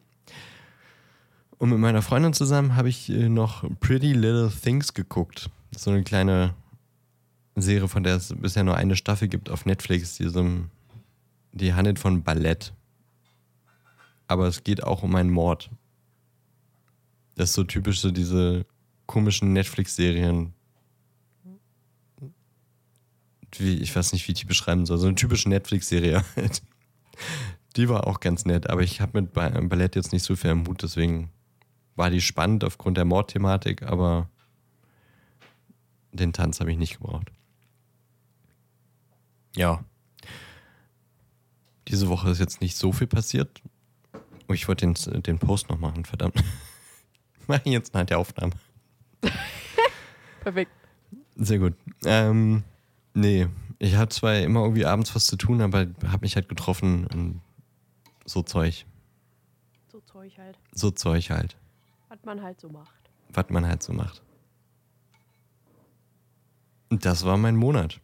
[1.59, 5.49] Und mit meiner Freundin zusammen habe ich äh, noch Pretty Little Things geguckt.
[5.77, 6.57] So eine kleine
[7.57, 10.17] Serie, von der es bisher nur eine Staffel gibt auf Netflix.
[10.17, 10.65] Die, so,
[11.53, 12.73] die handelt von Ballett.
[14.27, 15.71] Aber es geht auch um einen Mord.
[17.35, 18.65] Das ist so typisch so diese
[19.07, 20.55] komischen Netflix-Serien.
[23.59, 24.99] Ich weiß nicht, wie ich die beschreiben soll.
[24.99, 26.63] So eine typische Netflix-Serie halt.
[27.77, 30.65] Die war auch ganz nett, aber ich habe mit Ballett jetzt nicht so viel am
[30.65, 31.31] Mut, deswegen
[31.97, 34.29] war die spannend aufgrund der Mordthematik, aber
[36.13, 37.31] den Tanz habe ich nicht gebraucht.
[39.57, 39.85] Ja.
[41.89, 43.61] Diese Woche ist jetzt nicht so viel passiert.
[44.49, 46.43] Oh, ich wollte den, den Post noch machen, verdammt.
[47.47, 48.53] Mach ich jetzt nach der Aufnahme.
[50.41, 50.73] Perfekt.
[51.37, 51.75] Sehr gut.
[52.05, 52.63] Ähm,
[53.15, 53.49] nee,
[53.79, 57.41] ich hatte zwar immer irgendwie abends was zu tun, aber habe mich halt getroffen und
[58.25, 58.87] so Zeug.
[59.91, 60.59] So Zeug halt.
[60.73, 61.57] So Zeug halt.
[62.09, 63.11] Was man halt so macht.
[63.31, 64.23] Was man halt so macht.
[66.91, 68.01] Und das war mein Monat.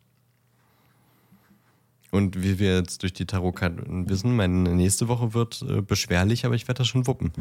[2.11, 6.55] Und wie wir jetzt durch die Tarotkarten wissen, meine nächste Woche wird äh, beschwerlich, aber
[6.55, 7.33] ich werde das schon wuppen.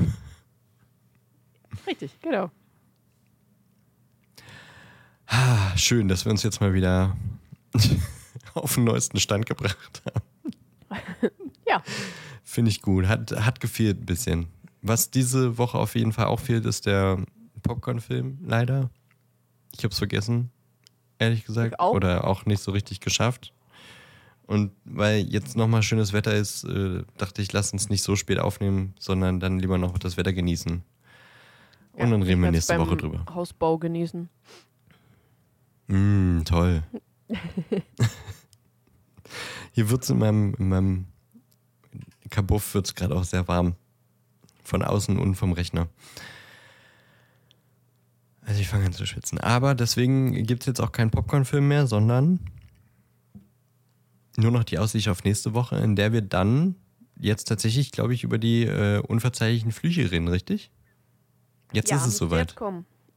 [1.88, 2.52] Richtig, genau.
[5.28, 7.16] Ah, schön, dass wir uns jetzt mal wieder
[8.54, 11.02] auf den neuesten Stand gebracht haben.
[11.68, 11.84] Ja.
[12.44, 13.08] Finde ich gut.
[13.08, 14.48] Hat, hat gefehlt ein bisschen.
[14.82, 17.24] Was diese Woche auf jeden Fall auch fehlt, ist der
[17.64, 18.90] Popcorn-Film, leider.
[19.74, 20.50] Ich habe es vergessen,
[21.20, 21.80] ehrlich gesagt.
[21.80, 21.94] Auch.
[21.94, 23.54] Oder auch nicht so richtig geschafft.
[24.48, 28.40] Und weil jetzt nochmal schönes Wetter ist, äh, dachte ich, lass uns nicht so spät
[28.40, 30.84] aufnehmen, sondern dann lieber noch das Wetter genießen.
[31.94, 33.26] Und Ja, dann reden wir nächste Woche drüber.
[33.34, 34.30] Hausbau genießen.
[35.88, 36.84] Mm, toll.
[39.74, 41.08] Hier wird es in meinem, in meinem
[42.30, 43.76] Kabuff wird's gerade auch sehr warm.
[44.64, 45.90] Von außen und vom Rechner.
[48.46, 49.40] Also ich fange an zu schwitzen.
[49.40, 52.40] Aber deswegen gibt es jetzt auch keinen Popcorn-Film mehr, sondern
[54.38, 56.76] nur noch die Aussicht auf nächste Woche, in der wir dann
[57.20, 60.72] jetzt tatsächlich, glaube ich, über die äh, unverzeihlichen Flüche reden, richtig?
[61.74, 62.56] Jetzt ja, ist es soweit.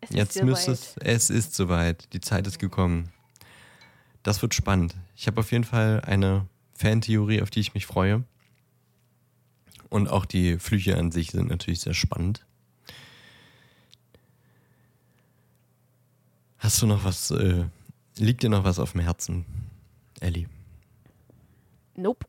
[0.01, 1.07] Es Jetzt ist müsste soweit.
[1.07, 2.13] es, es ist soweit.
[2.15, 3.11] Die Zeit ist gekommen.
[4.23, 4.97] Das wird spannend.
[5.15, 8.25] Ich habe auf jeden Fall eine Fantheorie, auf die ich mich freue.
[9.91, 12.47] Und auch die Flüche an sich sind natürlich sehr spannend.
[16.59, 17.65] Hast du noch was, äh,
[18.17, 19.45] liegt dir noch was auf dem Herzen,
[20.21, 20.47] Ellie?
[22.01, 22.27] Nope.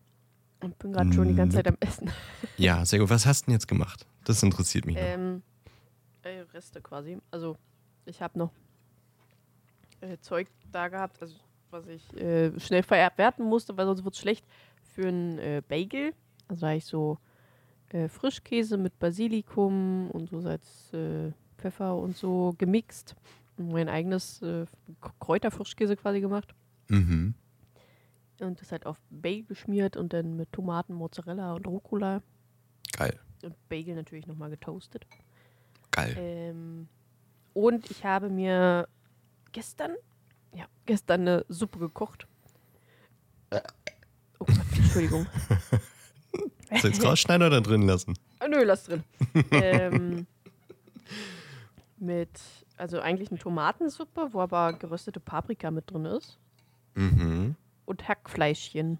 [0.63, 2.11] Und bin gerade schon die ganze Zeit am Essen.
[2.57, 3.09] Ja, sehr gut.
[3.09, 4.05] Was hast du denn jetzt gemacht?
[4.25, 4.95] Das interessiert mich.
[4.99, 5.41] Ähm,
[6.21, 7.17] äh, Reste quasi.
[7.31, 7.57] Also,
[8.05, 8.51] ich habe noch
[10.01, 11.35] äh, Zeug da gehabt, also,
[11.71, 14.45] was ich äh, schnell verwerten musste, weil sonst wird es schlecht
[14.93, 16.13] für einen äh, Bagel.
[16.47, 17.17] Also, da habe ich so
[17.89, 23.15] äh, Frischkäse mit Basilikum und so Salz, äh, Pfeffer und so gemixt.
[23.57, 24.41] Und mein eigenes
[25.19, 26.53] Kräuterfrischkäse quasi gemacht.
[26.89, 27.33] Mhm.
[28.41, 32.21] Und das halt auf Bagel geschmiert und dann mit Tomaten, Mozzarella und Rucola.
[32.93, 33.19] Geil.
[33.43, 35.05] Und Bagel natürlich nochmal getoastet.
[35.91, 36.15] Geil.
[36.17, 36.87] Ähm,
[37.53, 38.87] und ich habe mir
[39.51, 39.95] gestern,
[40.53, 42.27] ja, gestern eine Suppe gekocht.
[44.39, 45.27] Oh Gott, Entschuldigung.
[46.69, 48.17] Soll ich jetzt rausschneiden oder drin lassen?
[48.39, 49.03] Ah, nö, lass drin.
[49.51, 50.25] ähm,
[51.97, 52.39] mit,
[52.77, 56.39] also eigentlich eine Tomatensuppe, wo aber geröstete Paprika mit drin ist.
[56.95, 57.55] Mhm.
[57.91, 58.99] Und Hackfleischchen.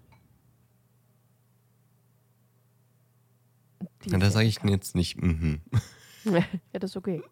[4.04, 4.68] Die Ja, da sage ich lecker.
[4.68, 5.62] jetzt nicht, mhm.
[6.24, 6.44] ja,
[6.74, 7.22] das ist okay.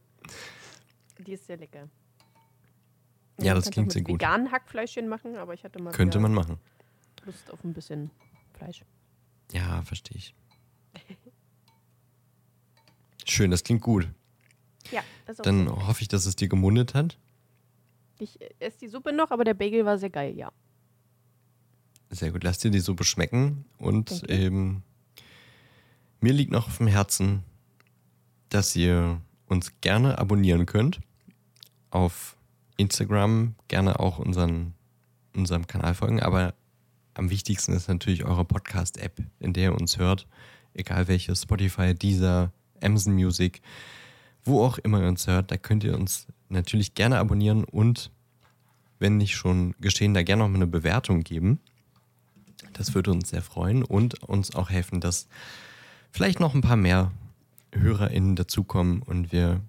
[1.19, 1.91] Die ist sehr lecker.
[3.43, 4.15] Ja, das man kann klingt sehr gut.
[4.15, 6.59] veganen Hackfleischchen machen, aber ich hatte mal Könnte man machen.
[7.27, 8.11] Lust auf ein bisschen
[8.55, 8.83] Fleisch.
[9.53, 10.35] Ja, verstehe ich.
[13.27, 14.09] Schön, das klingt gut.
[14.91, 17.19] Ja, das ist auch Dann hoffe ich, dass es dir gemundet hat.
[18.19, 20.51] Ich esse die Suppe noch, aber der Bagel war sehr geil, ja.
[22.11, 23.65] Sehr gut, lass dir die Suppe schmecken.
[23.79, 24.27] Und Danke.
[24.35, 24.83] ähm,
[26.21, 27.45] mir liegt noch auf dem Herzen
[28.51, 31.01] dass ihr uns gerne abonnieren könnt.
[31.91, 32.37] Auf
[32.77, 34.75] Instagram gerne auch unseren,
[35.35, 36.21] unserem Kanal folgen.
[36.21, 36.55] Aber
[37.15, 40.27] am wichtigsten ist natürlich eure Podcast-App, in der ihr uns hört.
[40.75, 43.63] Egal welche, Spotify, Deezer, Amazon Music,
[44.45, 45.51] wo auch immer ihr uns hört.
[45.51, 48.11] Da könnt ihr uns natürlich gerne abonnieren und
[48.99, 51.61] wenn nicht schon geschehen, da gerne noch mal eine Bewertung geben.
[52.81, 55.29] Das würde uns sehr freuen und uns auch helfen, dass
[56.11, 57.13] vielleicht noch ein paar mehr
[57.75, 59.61] HörerInnen dazukommen und wir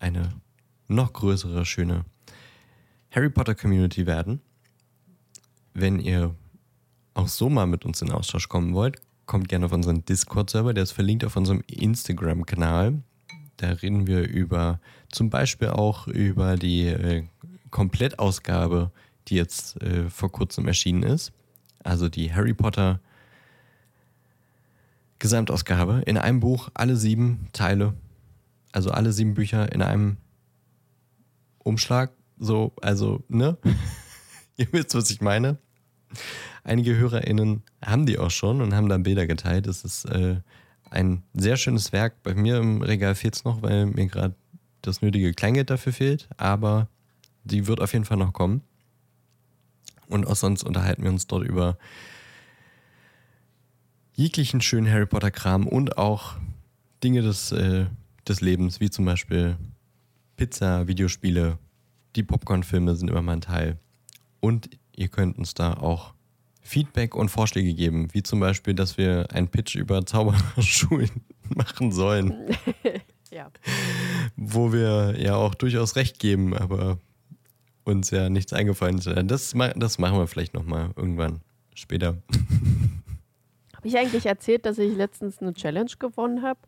[0.00, 0.32] eine
[0.88, 2.04] noch größere, schöne
[3.12, 4.40] Harry Potter Community werden.
[5.74, 6.34] Wenn ihr
[7.14, 10.82] auch so mal mit uns in Austausch kommen wollt, kommt gerne auf unseren Discord-Server, der
[10.82, 13.00] ist verlinkt auf unserem Instagram-Kanal.
[13.58, 14.80] Da reden wir über
[15.12, 17.28] zum Beispiel auch über die äh,
[17.70, 18.90] Komplettausgabe,
[19.28, 21.32] die jetzt äh, vor kurzem erschienen ist.
[21.86, 23.00] Also die Harry Potter
[25.18, 27.94] Gesamtausgabe in einem Buch, alle sieben Teile,
[28.72, 30.18] also alle sieben Bücher in einem
[31.58, 32.10] Umschlag.
[32.38, 33.56] So, also, ne?
[34.56, 35.58] Ihr wisst, was ich meine.
[36.64, 39.66] Einige HörerInnen haben die auch schon und haben dann Bilder geteilt.
[39.66, 40.40] Das ist äh,
[40.90, 42.22] ein sehr schönes Werk.
[42.22, 44.34] Bei mir im Regal fehlt es noch, weil mir gerade
[44.82, 46.88] das nötige Kleingeld dafür fehlt, aber
[47.44, 48.62] die wird auf jeden Fall noch kommen.
[50.08, 51.78] Und auch sonst unterhalten wir uns dort über
[54.14, 56.36] jeglichen schönen Harry Potter-Kram und auch
[57.02, 57.86] Dinge des, äh,
[58.26, 59.56] des Lebens, wie zum Beispiel
[60.36, 61.58] Pizza, Videospiele,
[62.14, 63.78] die Popcorn-Filme sind immer mal ein Teil.
[64.40, 66.14] Und ihr könnt uns da auch
[66.62, 71.10] Feedback und Vorschläge geben, wie zum Beispiel, dass wir einen Pitch über Zauberschulen
[71.54, 72.34] machen sollen.
[73.32, 73.50] Ja.
[74.36, 77.00] Wo wir ja auch durchaus recht geben, aber
[77.86, 79.06] uns ja nichts eingefallen ist.
[79.06, 81.40] Das, das machen wir vielleicht nochmal irgendwann
[81.74, 82.16] später.
[83.74, 86.58] Habe ich eigentlich erzählt, dass ich letztens eine Challenge gewonnen habe?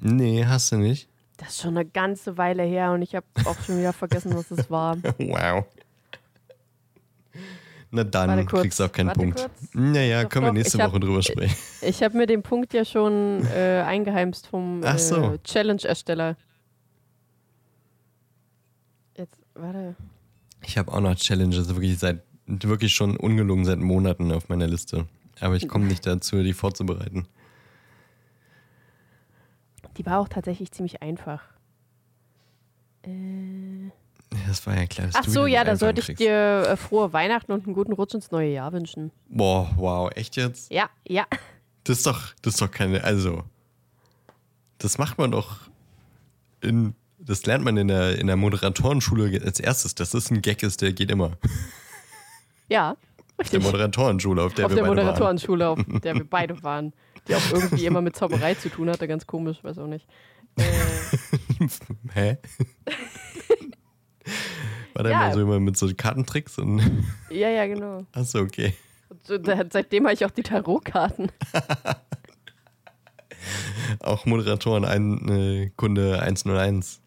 [0.00, 1.08] Nee, hast du nicht?
[1.38, 4.50] Das ist schon eine ganze Weile her und ich habe auch schon wieder vergessen, was
[4.50, 4.96] es war.
[5.18, 5.64] Wow.
[7.90, 9.38] Na dann kriegst du auch keinen Punkt.
[9.38, 9.50] kurz.
[9.72, 11.56] Naja, Doch, können wir nächste ich hab- Woche drüber sprechen.
[11.82, 15.34] Ich habe mir den Punkt ja schon äh, eingeheimst vom Ach so.
[15.34, 16.36] äh, Challenge-Ersteller.
[19.16, 19.94] Jetzt, warte.
[20.66, 25.06] Ich habe auch noch Challenges wirklich seit wirklich schon ungelungen seit Monaten auf meiner Liste.
[25.40, 27.26] Aber ich komme nicht dazu, die vorzubereiten.
[29.96, 31.42] Die war auch tatsächlich ziemlich einfach.
[33.02, 33.90] Äh,
[34.46, 35.08] Das war ja klar.
[35.14, 38.30] ach so, ja, da sollte ich dir äh, frohe Weihnachten und einen guten Rutsch ins
[38.30, 39.10] neue Jahr wünschen.
[39.28, 40.70] Boah, wow, echt jetzt?
[40.72, 41.26] Ja, ja.
[41.84, 43.44] Das ist doch, das ist doch keine, also,
[44.78, 45.60] das macht man doch
[46.60, 46.94] in,
[47.26, 49.94] das lernt man in der, in der Moderatorenschule als erstes.
[49.94, 51.32] Das ist ein Gag, ist, der geht immer.
[52.68, 52.96] Ja,
[53.38, 53.62] Der richtig.
[53.62, 55.06] Moderatorenschule, auf der auf wir der beide waren.
[55.06, 56.92] Moderatorenschule, auf der wir beide waren.
[57.28, 60.06] Die auch irgendwie immer mit Zauberei zu tun hatte, ganz komisch, weiß auch nicht.
[60.56, 60.62] Äh,
[62.14, 62.36] Hä?
[64.94, 65.24] War da Ja.
[65.26, 66.78] immer so immer mit so Kartentricks und.
[67.30, 68.06] ja, ja, genau.
[68.12, 68.74] Achso, okay.
[69.28, 71.30] Und seitdem habe ich auch die Tarotkarten.
[74.00, 77.00] Auch Moderatoren, ein, äh, Kunde 101.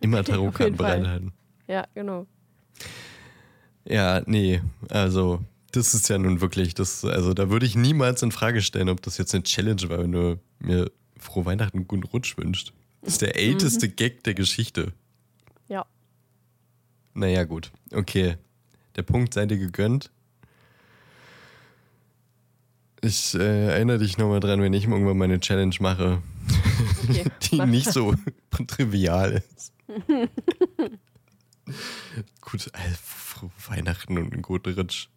[0.00, 1.32] Immer Tarotkarten bereithalten.
[1.66, 2.26] Ja, genau.
[3.84, 5.42] Ja, nee, also
[5.72, 9.02] das ist ja nun wirklich, das, also da würde ich niemals in Frage stellen, ob
[9.02, 12.72] das jetzt eine Challenge war, wenn du mir frohe Weihnachten und guten Rutsch wünscht.
[13.02, 14.92] Das ist der älteste Gag der Geschichte.
[15.68, 15.86] Ja.
[17.14, 17.70] Naja, gut.
[17.92, 18.36] Okay.
[18.96, 20.10] Der Punkt sei dir gegönnt.
[23.02, 26.22] Ich äh, erinnere dich nochmal dran, wenn ich irgendwann meine Challenge mache,
[27.08, 27.24] Okay.
[27.50, 28.14] die nicht so
[28.66, 29.72] trivial ist.
[32.40, 35.08] Gut, äh, frohe Weihnachten und einen guten Rutsch.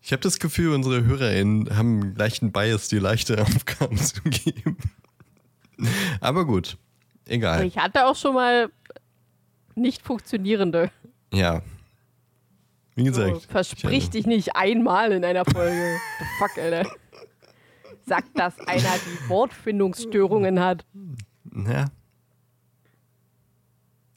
[0.00, 4.76] Ich habe das Gefühl, unsere HörerInnen haben einen leichten Bias, dir leichte Aufgaben zu geben.
[6.20, 6.76] Aber gut,
[7.26, 7.64] egal.
[7.64, 8.70] Ich hatte auch schon mal
[9.74, 10.90] nicht funktionierende.
[11.32, 11.62] Ja.
[12.94, 13.50] Wie So, gesagt.
[13.50, 15.96] versprich ich, dich nicht einmal in einer Folge.
[16.20, 16.88] The fuck, Alter.
[18.06, 20.84] Sagt das einer, die Wortfindungsstörungen hat.
[21.66, 21.86] Ja.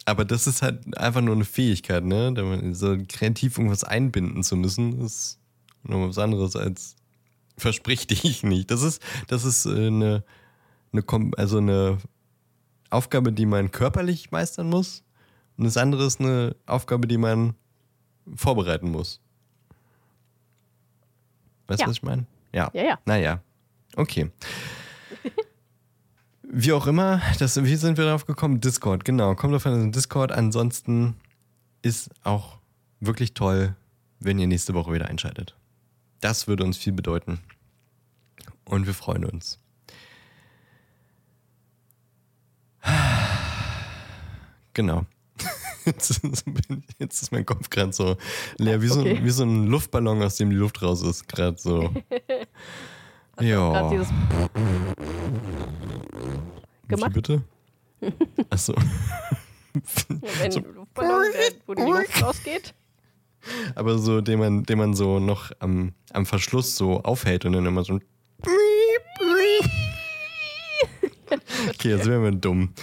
[0.07, 2.33] Aber das ist halt einfach nur eine Fähigkeit, ne?
[2.33, 5.37] Da man so kreativ irgendwas einbinden zu müssen, ist
[5.83, 6.95] noch was anderes als
[7.57, 8.71] versprich dich nicht.
[8.71, 10.23] Das ist, das ist äh, eine,
[10.93, 11.03] eine,
[11.35, 11.97] also eine
[12.89, 15.03] Aufgabe, die man körperlich meistern muss.
[15.57, 17.55] Und das andere ist eine Aufgabe, die man
[18.33, 19.19] vorbereiten muss.
[21.67, 21.89] Weißt du, Ja.
[21.89, 22.25] was ich meine?
[22.53, 22.71] Ja.
[22.73, 22.99] Ja, ja.
[23.05, 23.41] Naja.
[23.97, 24.31] Okay.
[26.49, 28.61] Wie auch immer, das, wie sind wir darauf gekommen?
[28.61, 29.35] Discord, genau.
[29.35, 30.31] Kommt auf einen Discord.
[30.31, 31.15] Ansonsten
[31.81, 32.57] ist auch
[32.99, 33.75] wirklich toll,
[34.19, 35.55] wenn ihr nächste Woche wieder einschaltet.
[36.21, 37.39] Das würde uns viel bedeuten.
[38.65, 39.59] Und wir freuen uns.
[44.73, 45.05] genau.
[45.85, 46.43] Jetzt ist,
[46.99, 48.17] jetzt ist mein Kopf gerade so
[48.57, 49.15] leer, wie, Okay.
[49.19, 51.93] so, wie so ein Luftballon, aus dem die Luft raus ist, gerade so.
[53.39, 53.91] Ja.
[56.89, 57.13] Dieses Wie gemacht.
[57.13, 57.43] bitte?
[58.49, 58.73] Achso.
[59.73, 62.73] wenn Luftballon, der, wo die Luft rausgeht.
[63.75, 67.65] Aber so, den man, den man so noch am, am Verschluss so aufhält und dann
[67.65, 68.01] immer so ein
[71.69, 72.73] Okay, jetzt werden wir dumm.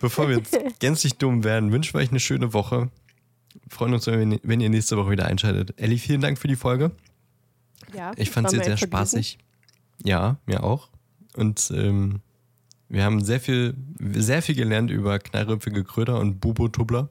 [0.00, 2.90] Bevor wir jetzt gänzlich dumm werden, wünschen wir euch eine schöne Woche.
[3.68, 5.74] Freuen uns, wenn ihr- wenn ihr nächste Woche wieder einschaltet.
[5.80, 6.90] Elli, vielen Dank für die Folge.
[7.94, 9.38] Ja, Ich fand sie sehr spaßig.
[10.02, 10.88] Ja, mir auch.
[11.36, 12.20] Und ähm,
[12.88, 17.08] wir haben sehr viel, sehr viel gelernt über knallrümpfige Kröter und Bubo-Tubbler.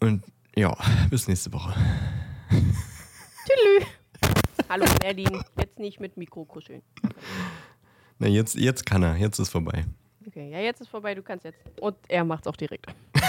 [0.00, 0.22] Und
[0.56, 0.76] ja,
[1.10, 1.74] bis nächste Woche.
[2.50, 3.88] Tschüss.
[4.68, 6.82] Hallo Merlin, jetzt nicht mit Mikro kuscheln.
[8.18, 9.84] Na, jetzt, jetzt kann er, jetzt ist vorbei.
[10.26, 11.58] Okay, ja, jetzt ist vorbei, du kannst jetzt.
[11.80, 12.86] Und er macht's auch direkt.